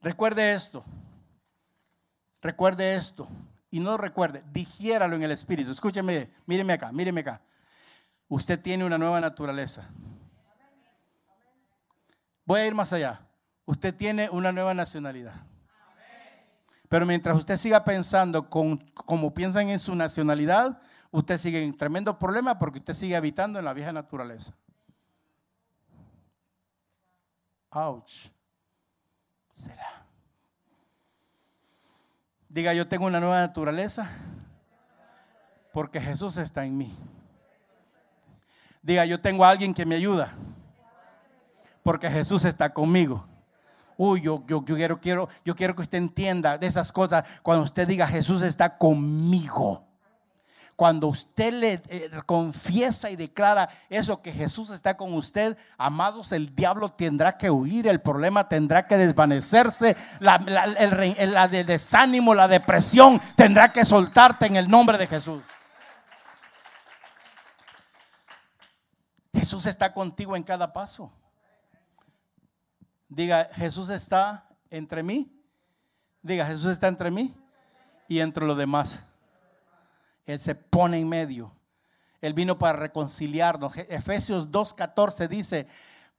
Recuerde 0.00 0.54
esto. 0.54 0.82
Recuerde 2.42 2.96
esto 2.96 3.28
y 3.70 3.80
no 3.80 3.96
recuerde, 3.96 4.42
digiéralo 4.52 5.16
en 5.16 5.22
el 5.22 5.30
espíritu. 5.30 5.70
Escúcheme, 5.70 6.30
míreme 6.46 6.72
acá, 6.72 6.90
míreme 6.92 7.20
acá. 7.20 7.40
Usted 8.28 8.60
tiene 8.60 8.84
una 8.84 8.98
nueva 8.98 9.20
naturaleza. 9.20 9.88
Voy 12.44 12.60
a 12.60 12.66
ir 12.66 12.74
más 12.74 12.92
allá. 12.92 13.20
Usted 13.64 13.94
tiene 13.94 14.28
una 14.30 14.50
nueva 14.50 14.74
nacionalidad. 14.74 15.34
Pero 16.88 17.06
mientras 17.06 17.36
usted 17.36 17.56
siga 17.56 17.84
pensando 17.84 18.50
como 18.50 19.32
piensan 19.32 19.68
en 19.68 19.78
su 19.78 19.94
nacionalidad, 19.94 20.80
usted 21.12 21.38
sigue 21.38 21.62
en 21.62 21.76
tremendo 21.76 22.18
problema 22.18 22.58
porque 22.58 22.78
usted 22.80 22.94
sigue 22.94 23.14
habitando 23.14 23.60
en 23.60 23.64
la 23.64 23.72
vieja 23.72 23.92
naturaleza. 23.92 24.52
Ouch. 27.70 28.30
Será. 29.54 29.99
Diga, 32.50 32.74
yo 32.74 32.88
tengo 32.88 33.06
una 33.06 33.20
nueva 33.20 33.38
naturaleza 33.38 34.10
porque 35.72 36.00
Jesús 36.00 36.36
está 36.36 36.64
en 36.66 36.76
mí. 36.76 36.98
Diga, 38.82 39.04
yo 39.04 39.20
tengo 39.20 39.44
a 39.44 39.50
alguien 39.50 39.72
que 39.72 39.86
me 39.86 39.94
ayuda 39.94 40.34
porque 41.84 42.10
Jesús 42.10 42.44
está 42.44 42.74
conmigo. 42.74 43.24
Uy, 43.96 44.22
yo, 44.22 44.42
yo, 44.48 44.64
quiero, 44.64 45.00
quiero, 45.00 45.28
yo 45.44 45.54
quiero 45.54 45.76
que 45.76 45.82
usted 45.82 45.98
entienda 45.98 46.58
de 46.58 46.66
esas 46.66 46.90
cosas 46.90 47.24
cuando 47.42 47.62
usted 47.62 47.86
diga 47.86 48.08
Jesús 48.08 48.42
está 48.42 48.76
conmigo. 48.76 49.86
Cuando 50.80 51.08
usted 51.08 51.52
le 51.52 51.82
eh, 51.88 52.10
confiesa 52.24 53.10
y 53.10 53.16
declara 53.16 53.68
eso, 53.90 54.22
que 54.22 54.32
Jesús 54.32 54.70
está 54.70 54.96
con 54.96 55.12
usted, 55.12 55.58
amados, 55.76 56.32
el 56.32 56.56
diablo 56.56 56.90
tendrá 56.92 57.36
que 57.36 57.50
huir, 57.50 57.86
el 57.86 58.00
problema 58.00 58.48
tendrá 58.48 58.86
que 58.86 58.96
desvanecerse, 58.96 59.94
la, 60.20 60.36
el, 60.36 61.50
de 61.50 61.64
desánimo, 61.64 62.34
la 62.34 62.48
depresión 62.48 63.20
tendrá 63.36 63.70
que 63.70 63.84
soltarte 63.84 64.46
en 64.46 64.56
el 64.56 64.70
nombre 64.70 64.96
de 64.96 65.06
Jesús. 65.06 65.42
Jesús 69.34 69.66
está 69.66 69.92
contigo 69.92 70.34
en 70.34 70.42
cada 70.42 70.72
paso. 70.72 71.12
Diga, 73.06 73.50
Jesús 73.52 73.90
está 73.90 74.48
entre 74.70 75.02
mí. 75.02 75.30
Diga, 76.22 76.46
Jesús 76.46 76.72
está 76.72 76.88
entre 76.88 77.10
mí 77.10 77.36
y 78.08 78.20
entre 78.20 78.46
los 78.46 78.56
demás. 78.56 79.04
Él 80.26 80.40
se 80.40 80.54
pone 80.54 80.98
en 80.98 81.08
medio. 81.08 81.52
Él 82.20 82.34
vino 82.34 82.58
para 82.58 82.78
reconciliarnos. 82.78 83.76
Efesios 83.76 84.50
2.14 84.50 85.28
dice, 85.28 85.66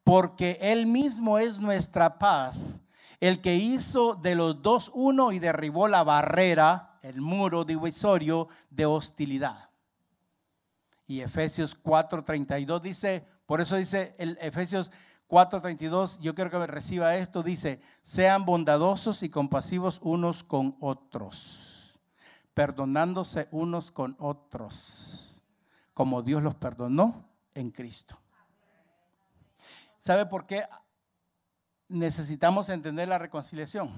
porque 0.04 0.58
Él 0.62 0.86
mismo 0.86 1.38
es 1.38 1.60
nuestra 1.60 2.18
paz, 2.18 2.56
el 3.20 3.42
que 3.42 3.56
hizo 3.56 4.16
de 4.16 4.36
los 4.36 4.62
dos 4.62 4.92
uno 4.94 5.32
y 5.32 5.40
derribó 5.40 5.88
la 5.88 6.04
barrera, 6.04 6.98
el 7.04 7.22
muro 7.22 7.64
divisorio 7.66 8.48
de 8.70 8.86
hostilidad. 8.86 9.70
Y 11.06 11.22
Efesios 11.22 11.78
4.32 11.84 12.82
dice, 12.82 13.26
por 13.46 13.62
eso 13.62 13.76
dice 13.76 14.16
el 14.18 14.38
Efesios 14.42 14.92
4.32, 15.30 16.20
yo 16.20 16.34
quiero 16.34 16.50
que 16.50 16.58
me 16.58 16.68
reciba 16.68 17.16
esto, 17.16 17.44
dice, 17.44 17.80
sean 18.02 18.46
bondadosos 18.46 19.22
y 19.22 19.30
compasivos 19.30 20.00
unos 20.02 20.44
con 20.44 20.76
otros 20.80 21.71
perdonándose 22.54 23.48
unos 23.52 23.92
con 23.92 24.16
otros, 24.20 25.42
como 25.94 26.22
Dios 26.22 26.44
los 26.44 26.56
perdonó 26.56 27.30
en 27.54 27.72
Cristo. 27.72 28.18
¿Sabe 30.00 30.26
por 30.26 30.48
qué 30.48 30.66
necesitamos 31.88 32.70
entender 32.70 33.08
la 33.08 33.20
reconciliación? 33.20 33.92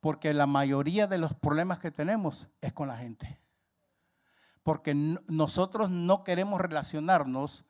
Porque 0.00 0.34
la 0.34 0.46
mayoría 0.46 1.06
de 1.06 1.18
los 1.18 1.34
problemas 1.34 1.78
que 1.78 1.90
tenemos 1.90 2.48
es 2.60 2.72
con 2.72 2.88
la 2.88 2.96
gente. 2.96 3.40
Porque 4.62 4.94
nosotros 4.94 5.90
no 5.90 6.22
queremos 6.22 6.60
relacionarnos 6.60 7.64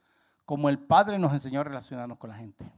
como 0.45 0.68
el 0.68 0.81
Padre 0.81 1.18
nos 1.18 1.33
enseñó 1.33 1.61
a 1.61 1.64
relacionarnos 1.64 2.18
con 2.18 2.31
la 2.31 2.37
gente. 2.37 2.72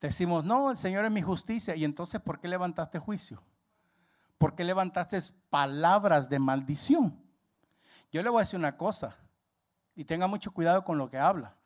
Decimos, 0.00 0.44
no, 0.44 0.70
el 0.70 0.78
Señor 0.78 1.04
es 1.04 1.10
mi 1.10 1.22
justicia. 1.22 1.76
Y 1.76 1.84
entonces, 1.84 2.20
¿por 2.20 2.40
qué 2.40 2.48
levantaste 2.48 2.98
juicio? 2.98 3.42
¿Por 4.38 4.54
qué 4.54 4.64
levantaste 4.64 5.20
palabras 5.50 6.28
de 6.30 6.38
maldición? 6.38 7.20
Yo 8.12 8.22
le 8.22 8.30
voy 8.30 8.40
a 8.40 8.44
decir 8.44 8.58
una 8.58 8.76
cosa, 8.76 9.16
y 9.94 10.04
tenga 10.04 10.28
mucho 10.28 10.52
cuidado 10.52 10.84
con 10.84 10.96
lo 10.96 11.10
que 11.10 11.18
habla, 11.18 11.56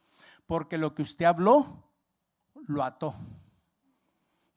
porque 0.46 0.78
lo 0.78 0.94
que 0.94 1.02
usted 1.02 1.26
habló, 1.26 1.84
lo 2.66 2.82
ató. 2.82 3.14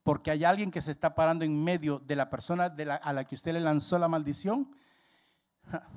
Porque 0.02 0.32
hay 0.32 0.46
alguien 0.46 0.72
que 0.72 0.82
se 0.82 0.92
está 0.92 1.14
parando 1.14 1.44
en 1.44 1.62
medio 1.62 2.00
de 2.00 2.16
la 2.16 2.30
persona 2.30 2.74
a 3.02 3.14
la 3.14 3.26
que 3.26 3.36
usted 3.36 3.52
le 3.52 3.60
lanzó 3.60 4.00
la 4.00 4.08
maldición. 4.08 4.74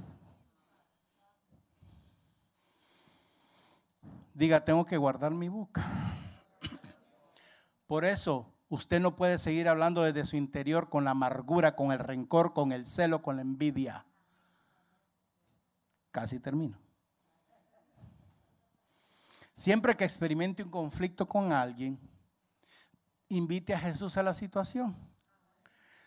Diga, 4.35 4.65
tengo 4.65 4.85
que 4.85 4.97
guardar 4.97 5.31
mi 5.33 5.49
boca. 5.49 5.87
Por 7.87 8.05
eso 8.05 8.58
usted 8.69 9.01
no 9.01 9.17
puede 9.17 9.39
seguir 9.39 9.69
hablando 9.69 10.03
desde 10.03 10.27
su 10.27 10.37
interior 10.37 10.89
con 10.89 11.05
la 11.05 11.13
amargura, 11.13 11.75
con 11.75 11.93
el 11.93 11.99
rencor, 11.99 12.53
con 12.53 12.73
el 12.73 12.87
celo, 12.87 13.23
con 13.23 13.37
la 13.37 13.43
envidia. 13.43 14.05
Casi 16.11 16.39
termino. 16.39 16.77
Siempre 19.55 19.97
que 19.97 20.05
experimente 20.05 20.63
un 20.63 20.71
conflicto 20.71 21.27
con 21.27 21.53
alguien, 21.53 21.99
invite 23.29 23.75
a 23.75 23.81
Jesús 23.81 24.17
a 24.17 24.23
la 24.23 24.35
situación. 24.35 24.97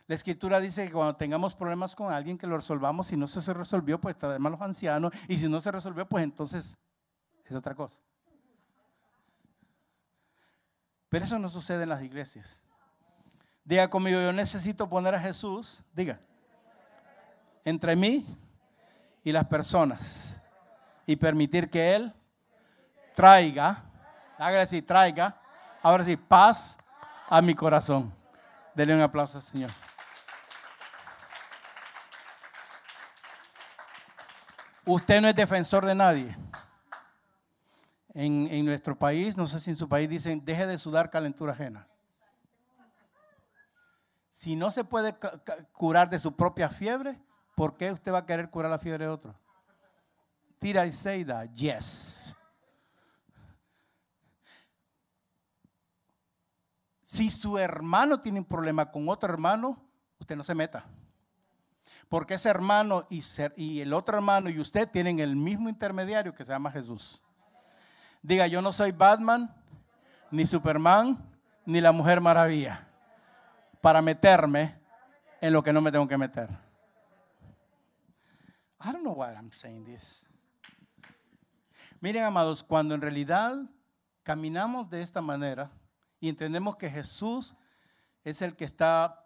La 0.08 0.16
escritura 0.16 0.60
dice 0.60 0.86
que 0.86 0.92
cuando 0.92 1.16
tengamos 1.16 1.56
problemas 1.56 1.96
con 1.96 2.12
alguien, 2.12 2.38
que 2.38 2.48
lo 2.48 2.58
resolvamos. 2.58 3.08
Si 3.08 3.18
no 3.18 3.28
se 3.28 3.54
resolvió, 3.54 4.00
pues 4.00 4.16
además 4.22 4.54
los 4.54 4.62
ancianos. 4.62 5.14
Y 5.28 5.38
si 5.38 5.48
no 5.48 5.62
se 5.62 5.72
resolvió, 5.72 6.06
pues 6.06 6.24
entonces 6.24 6.76
es 7.46 7.56
otra 7.56 7.76
cosa. 7.76 7.98
Pero 11.12 11.26
eso 11.26 11.38
no 11.38 11.50
sucede 11.50 11.84
en 11.84 11.90
las 11.90 12.02
iglesias. 12.02 12.58
Diga 13.66 13.90
conmigo, 13.90 14.22
yo 14.22 14.32
necesito 14.32 14.88
poner 14.88 15.14
a 15.14 15.20
Jesús, 15.20 15.84
diga, 15.92 16.22
entre 17.66 17.98
mí 17.98 18.26
y 19.22 19.34
las 19.34 19.46
personas 19.46 20.42
y 21.06 21.18
permitir 21.18 21.70
que 21.70 21.96
Él 21.96 22.14
traiga, 23.14 23.84
hágale 24.38 24.62
así, 24.62 24.82
traiga, 24.82 25.36
ahora 25.84 26.06
sí, 26.06 26.16
paz 26.16 26.78
a 27.28 27.42
mi 27.42 27.56
corazón. 27.56 28.14
Dele 28.74 28.96
un 28.96 29.02
aplauso 29.02 29.38
al 29.38 29.44
Señor. 29.44 29.72
Usted 34.86 35.20
no 35.20 35.28
es 35.28 35.36
defensor 35.36 35.86
de 35.86 35.94
nadie. 35.94 36.38
En, 38.14 38.66
nuestro 38.66 38.98
país, 38.98 39.38
no 39.38 39.48
sé 39.48 39.60
si 39.60 39.70
en 39.72 39.78
su 39.78 39.88
país 39.88 40.10
dicen, 40.10 40.44
deje 40.44 40.68
de 40.68 40.78
sudar 40.78 41.10
calentura 41.10 41.54
ajena. 41.54 41.88
Si 44.32 44.56
no 44.56 44.72
se 44.72 44.84
puede 44.84 45.16
curar 45.72 46.10
de 46.10 46.20
su 46.20 46.36
propia 46.36 46.70
fiebre, 46.70 47.22
¿por 47.56 47.78
qué 47.78 47.92
usted 47.92 48.12
va 48.12 48.20
a 48.20 48.26
querer 48.26 48.50
curar 48.50 48.72
la 48.72 48.80
fiebre 48.80 49.06
de 49.06 49.12
otro? 49.12 49.36
Tira 50.60 50.86
y 50.86 51.26
that, 51.26 51.50
yes. 51.54 52.36
Si 57.04 57.30
su 57.30 57.58
hermano 57.58 58.22
tiene 58.22 58.40
un 58.40 58.46
problema 58.46 58.92
con 58.92 59.08
otro 59.10 59.32
hermano, 59.32 59.82
usted 60.20 60.36
no 60.36 60.44
se 60.44 60.56
meta. 60.56 60.86
Porque 62.10 62.36
ese 62.36 62.50
hermano 62.50 63.08
y 63.10 63.82
el 63.82 63.94
otro 63.94 64.18
hermano 64.18 64.50
y 64.50 64.60
usted 64.60 64.90
tienen 64.90 65.20
el 65.20 65.36
mismo 65.36 65.70
intermediario 65.70 66.34
que 66.34 66.46
se 66.46 66.52
llama 66.52 66.72
Jesús. 66.72 67.22
Diga, 68.22 68.48
yo 68.48 68.62
no 68.62 68.72
soy 68.72 68.92
Batman, 68.92 69.54
ni 70.30 70.46
Superman, 70.46 71.18
ni 71.66 71.82
la 71.82 71.92
Mujer 71.92 72.22
Maravilla 72.22 72.88
para 73.82 74.02
meterme 74.02 74.80
en 75.42 75.54
lo 75.54 75.64
que 75.64 75.74
no 75.74 75.82
me 75.82 75.92
tengo 75.92 76.08
que 76.08 76.18
meter. 76.18 76.50
I 78.84 78.92
don't 78.92 79.02
know 79.02 79.14
why 79.14 79.34
I'm 79.36 79.52
saying 79.52 79.86
this. 79.86 80.26
Miren, 82.00 82.24
amados, 82.24 82.64
cuando 82.64 82.96
en 82.96 83.02
realidad 83.02 83.56
caminamos 84.24 84.90
de 84.90 85.02
esta 85.02 85.22
manera 85.22 85.72
y 86.20 86.30
entendemos 86.30 86.76
que 86.76 86.90
Jesús 86.90 87.56
es 88.24 88.42
el 88.42 88.56
que 88.56 88.66
está 88.66 89.26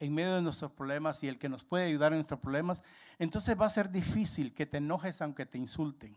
en 0.00 0.14
medio 0.14 0.34
de 0.34 0.42
nuestros 0.42 0.72
problemas 0.72 1.22
y 1.22 1.28
el 1.28 1.38
que 1.38 1.48
nos 1.48 1.64
puede 1.64 1.86
ayudar 1.86 2.12
en 2.12 2.18
nuestros 2.18 2.40
problemas, 2.40 2.82
entonces 3.18 3.58
va 3.58 3.66
a 3.66 3.70
ser 3.70 3.90
difícil 3.90 4.54
que 4.54 4.66
te 4.66 4.78
enojes 4.78 5.20
aunque 5.22 5.46
te 5.46 5.58
insulten. 5.58 6.16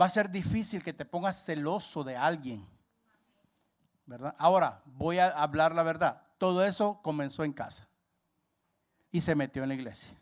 Va 0.00 0.06
a 0.06 0.10
ser 0.10 0.30
difícil 0.30 0.82
que 0.82 0.92
te 0.92 1.04
pongas 1.04 1.44
celoso 1.44 2.02
de 2.04 2.16
alguien. 2.16 2.66
¿Verdad? 4.06 4.34
Ahora, 4.38 4.82
voy 4.86 5.18
a 5.18 5.28
hablar 5.28 5.74
la 5.74 5.82
verdad. 5.82 6.22
Todo 6.38 6.64
eso 6.64 7.00
comenzó 7.02 7.44
en 7.44 7.52
casa 7.52 7.88
y 9.10 9.20
se 9.20 9.34
metió 9.34 9.62
en 9.62 9.68
la 9.68 9.74
iglesia. 9.74 10.16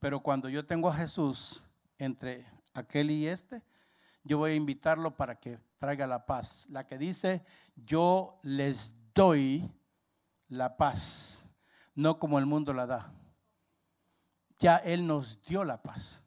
Pero 0.00 0.20
cuando 0.20 0.48
yo 0.48 0.66
tengo 0.66 0.88
a 0.88 0.96
Jesús 0.96 1.62
entre 1.98 2.46
aquel 2.74 3.10
y 3.10 3.26
este, 3.28 3.62
yo 4.24 4.38
voy 4.38 4.52
a 4.52 4.56
invitarlo 4.56 5.16
para 5.16 5.38
que 5.38 5.58
traiga 5.78 6.06
la 6.06 6.26
paz. 6.26 6.66
La 6.68 6.86
que 6.86 6.98
dice, 6.98 7.44
yo 7.76 8.40
les 8.42 8.94
doy 9.14 9.70
la 10.48 10.76
paz, 10.76 11.44
no 11.94 12.18
como 12.18 12.38
el 12.38 12.46
mundo 12.46 12.72
la 12.72 12.86
da. 12.86 13.12
Ya 14.58 14.76
Él 14.76 15.06
nos 15.06 15.42
dio 15.42 15.64
la 15.64 15.82
paz. 15.82 16.22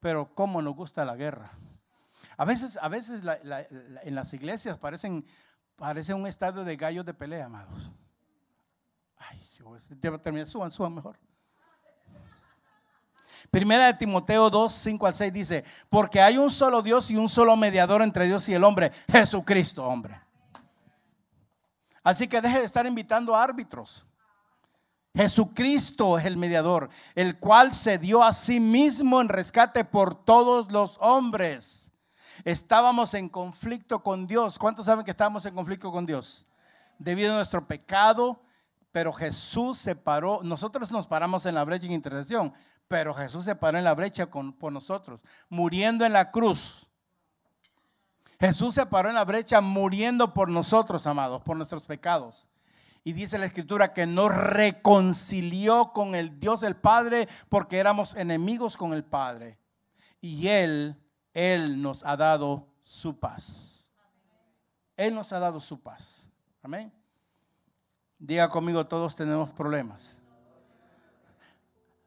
Pero 0.00 0.34
¿cómo 0.34 0.62
nos 0.62 0.74
gusta 0.74 1.04
la 1.04 1.16
guerra? 1.16 1.50
A 2.36 2.44
veces, 2.44 2.78
a 2.80 2.88
veces 2.88 3.22
en 3.22 4.14
las 4.14 4.32
iglesias 4.32 4.78
parecen 4.78 5.24
Parece 5.78 6.12
un 6.12 6.26
estadio 6.26 6.64
de 6.64 6.76
gallos 6.76 7.06
de 7.06 7.14
pelea, 7.14 7.46
amados. 7.46 7.88
Ay, 9.16 9.40
yo 9.56 9.76
debo 9.90 10.18
terminar. 10.18 10.48
Suban, 10.48 10.72
suban 10.72 10.92
mejor. 10.92 11.16
Primera 13.48 13.86
de 13.86 13.94
Timoteo 13.94 14.50
2, 14.50 14.72
5 14.72 15.06
al 15.06 15.14
6 15.14 15.32
dice, 15.32 15.64
porque 15.88 16.20
hay 16.20 16.36
un 16.36 16.50
solo 16.50 16.82
Dios 16.82 17.12
y 17.12 17.16
un 17.16 17.28
solo 17.28 17.56
mediador 17.56 18.02
entre 18.02 18.26
Dios 18.26 18.48
y 18.48 18.54
el 18.54 18.64
hombre, 18.64 18.90
Jesucristo, 19.08 19.86
hombre. 19.86 20.20
Así 22.02 22.26
que 22.26 22.40
deje 22.40 22.58
de 22.58 22.64
estar 22.64 22.84
invitando 22.84 23.36
a 23.36 23.44
árbitros. 23.44 24.04
Jesucristo 25.18 26.18
es 26.18 26.24
el 26.24 26.36
mediador, 26.36 26.88
el 27.14 27.38
cual 27.38 27.74
se 27.74 27.98
dio 27.98 28.22
a 28.22 28.32
sí 28.32 28.60
mismo 28.60 29.20
en 29.20 29.28
rescate 29.28 29.84
por 29.84 30.14
todos 30.24 30.72
los 30.72 30.96
hombres 31.00 31.88
Estábamos 32.44 33.14
en 33.14 33.28
conflicto 33.28 34.02
con 34.02 34.26
Dios. 34.26 34.58
¿Cuántos 34.58 34.86
saben 34.86 35.04
que 35.04 35.10
estábamos 35.10 35.44
en 35.46 35.54
conflicto 35.54 35.90
con 35.90 36.06
Dios? 36.06 36.46
Debido 36.98 37.32
a 37.32 37.36
nuestro 37.36 37.66
pecado, 37.66 38.40
pero 38.92 39.12
Jesús 39.12 39.78
se 39.78 39.96
paró. 39.96 40.40
Nosotros 40.42 40.90
nos 40.90 41.06
paramos 41.06 41.46
en 41.46 41.54
la 41.54 41.64
brecha 41.64 41.86
en 41.86 41.92
intercesión, 41.92 42.52
pero 42.86 43.14
Jesús 43.14 43.44
se 43.44 43.56
paró 43.56 43.78
en 43.78 43.84
la 43.84 43.94
brecha 43.94 44.26
con, 44.26 44.52
por 44.52 44.72
nosotros, 44.72 45.20
muriendo 45.48 46.04
en 46.04 46.12
la 46.12 46.30
cruz. 46.30 46.86
Jesús 48.40 48.74
se 48.74 48.86
paró 48.86 49.08
en 49.08 49.16
la 49.16 49.24
brecha 49.24 49.60
muriendo 49.60 50.32
por 50.32 50.48
nosotros, 50.48 51.06
amados, 51.06 51.42
por 51.42 51.56
nuestros 51.56 51.84
pecados. 51.84 52.46
Y 53.08 53.14
dice 53.14 53.38
la 53.38 53.46
escritura 53.46 53.94
que 53.94 54.06
nos 54.06 54.34
reconcilió 54.34 55.92
con 55.94 56.14
el 56.14 56.38
Dios 56.38 56.62
el 56.62 56.76
Padre 56.76 57.26
porque 57.48 57.78
éramos 57.78 58.14
enemigos 58.14 58.76
con 58.76 58.92
el 58.92 59.02
Padre. 59.02 59.56
Y 60.20 60.48
Él 60.48 60.94
él 61.38 61.80
nos 61.80 62.04
ha 62.04 62.16
dado 62.16 62.66
su 62.82 63.16
paz. 63.16 63.86
Él 64.96 65.14
nos 65.14 65.32
ha 65.32 65.38
dado 65.38 65.60
su 65.60 65.80
paz. 65.80 66.28
Amén. 66.64 66.92
Diga 68.18 68.48
conmigo, 68.48 68.84
todos 68.88 69.14
tenemos 69.14 69.48
problemas. 69.50 70.18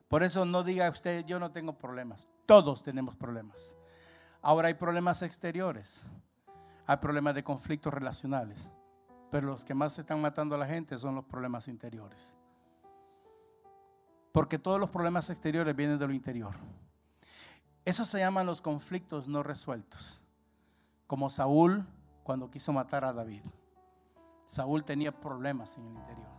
Por 0.09 0.23
eso 0.23 0.43
no 0.43 0.63
diga 0.63 0.89
usted, 0.89 1.23
yo 1.23 1.39
no 1.39 1.49
tengo 1.49 1.71
problemas. 1.71 2.27
Todos 2.45 2.83
tenemos 2.83 3.15
problemas. 3.15 3.57
Ahora 4.41 4.67
hay 4.67 4.73
problemas 4.73 5.21
exteriores. 5.21 6.03
Hay 6.85 6.97
problemas 6.97 7.33
de 7.33 7.43
conflictos 7.45 7.93
relacionales. 7.93 8.59
Pero 9.31 9.47
los 9.47 9.65
que 9.65 9.73
más 9.73 9.97
están 9.97 10.21
matando 10.21 10.55
a 10.55 10.57
la 10.57 10.67
gente 10.67 10.97
son 10.97 11.15
los 11.15 11.25
problemas 11.25 11.67
interiores. 11.67 12.33
Porque 14.31 14.59
todos 14.59 14.79
los 14.79 14.89
problemas 14.89 15.29
exteriores 15.29 15.75
vienen 15.75 15.97
de 15.97 16.07
lo 16.07 16.13
interior. 16.13 16.55
Eso 17.83 18.05
se 18.05 18.19
llaman 18.19 18.45
los 18.45 18.61
conflictos 18.61 19.27
no 19.27 19.41
resueltos. 19.41 20.21
Como 21.07 21.29
Saúl 21.29 21.85
cuando 22.23 22.51
quiso 22.51 22.71
matar 22.71 23.03
a 23.05 23.13
David. 23.13 23.41
Saúl 24.47 24.83
tenía 24.83 25.11
problemas 25.11 25.77
en 25.77 25.85
el 25.87 25.95
interior 25.95 26.29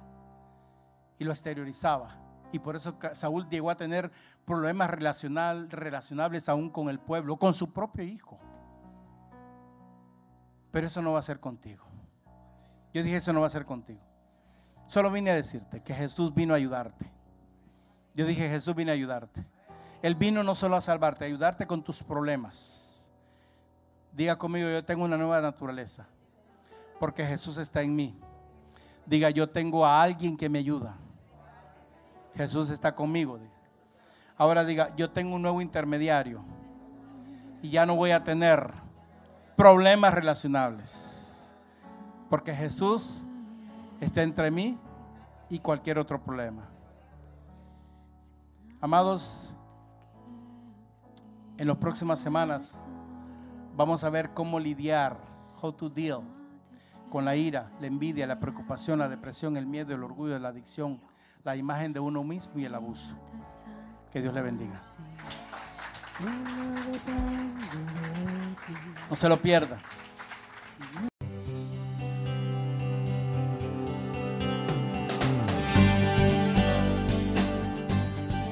y 1.18 1.24
lo 1.24 1.32
exteriorizaba. 1.32 2.16
Y 2.52 2.58
por 2.58 2.76
eso 2.76 2.96
Saúl 3.14 3.48
llegó 3.48 3.70
a 3.70 3.76
tener 3.76 4.10
problemas 4.44 4.90
relacionables 4.90 6.48
aún 6.48 6.68
con 6.68 6.88
el 6.90 6.98
pueblo, 6.98 7.36
con 7.36 7.54
su 7.54 7.72
propio 7.72 8.04
hijo. 8.04 8.38
Pero 10.70 10.86
eso 10.86 11.00
no 11.00 11.12
va 11.12 11.20
a 11.20 11.22
ser 11.22 11.40
contigo. 11.40 11.91
Yo 12.92 13.02
dije, 13.02 13.16
eso 13.16 13.32
no 13.32 13.40
va 13.40 13.46
a 13.46 13.50
ser 13.50 13.64
contigo. 13.64 14.00
Solo 14.86 15.10
vine 15.10 15.30
a 15.30 15.34
decirte 15.34 15.82
que 15.82 15.94
Jesús 15.94 16.34
vino 16.34 16.54
a 16.54 16.58
ayudarte. 16.58 17.10
Yo 18.14 18.26
dije, 18.26 18.48
Jesús 18.48 18.74
vine 18.74 18.90
a 18.90 18.94
ayudarte. 18.94 19.44
Él 20.02 20.14
vino 20.14 20.42
no 20.42 20.54
solo 20.54 20.76
a 20.76 20.80
salvarte, 20.80 21.24
a 21.24 21.28
ayudarte 21.28 21.66
con 21.66 21.82
tus 21.82 22.02
problemas. 22.02 23.08
Diga 24.12 24.36
conmigo, 24.36 24.68
yo 24.68 24.84
tengo 24.84 25.04
una 25.04 25.16
nueva 25.16 25.40
naturaleza, 25.40 26.06
porque 27.00 27.24
Jesús 27.24 27.56
está 27.56 27.80
en 27.82 27.96
mí. 27.96 28.18
Diga, 29.06 29.30
yo 29.30 29.48
tengo 29.48 29.86
a 29.86 30.02
alguien 30.02 30.36
que 30.36 30.48
me 30.48 30.58
ayuda. 30.58 30.96
Jesús 32.34 32.70
está 32.70 32.94
conmigo. 32.94 33.38
Ahora 34.36 34.64
diga, 34.64 34.94
yo 34.96 35.10
tengo 35.10 35.34
un 35.34 35.42
nuevo 35.42 35.60
intermediario 35.60 36.42
y 37.62 37.70
ya 37.70 37.86
no 37.86 37.96
voy 37.96 38.10
a 38.10 38.24
tener 38.24 38.72
problemas 39.56 40.12
relacionables, 40.14 41.21
porque 42.32 42.54
Jesús 42.54 43.20
está 44.00 44.22
entre 44.22 44.50
mí 44.50 44.78
y 45.50 45.58
cualquier 45.58 45.98
otro 45.98 46.18
problema. 46.18 46.66
Amados, 48.80 49.52
en 51.58 51.68
las 51.68 51.76
próximas 51.76 52.20
semanas 52.20 52.86
vamos 53.76 54.02
a 54.02 54.08
ver 54.08 54.30
cómo 54.30 54.58
lidiar, 54.58 55.18
how 55.60 55.74
to 55.74 55.90
deal 55.90 56.22
con 57.10 57.26
la 57.26 57.36
ira, 57.36 57.70
la 57.78 57.86
envidia, 57.86 58.26
la 58.26 58.40
preocupación, 58.40 59.00
la 59.00 59.10
depresión, 59.10 59.58
el 59.58 59.66
miedo, 59.66 59.94
el 59.94 60.02
orgullo, 60.02 60.38
la 60.38 60.48
adicción, 60.48 61.02
la 61.44 61.54
imagen 61.54 61.92
de 61.92 62.00
uno 62.00 62.24
mismo 62.24 62.58
y 62.60 62.64
el 62.64 62.74
abuso. 62.74 63.14
Que 64.10 64.22
Dios 64.22 64.32
le 64.32 64.40
bendiga. 64.40 64.80
No 69.10 69.16
se 69.16 69.28
lo 69.28 69.36
pierda. 69.36 69.82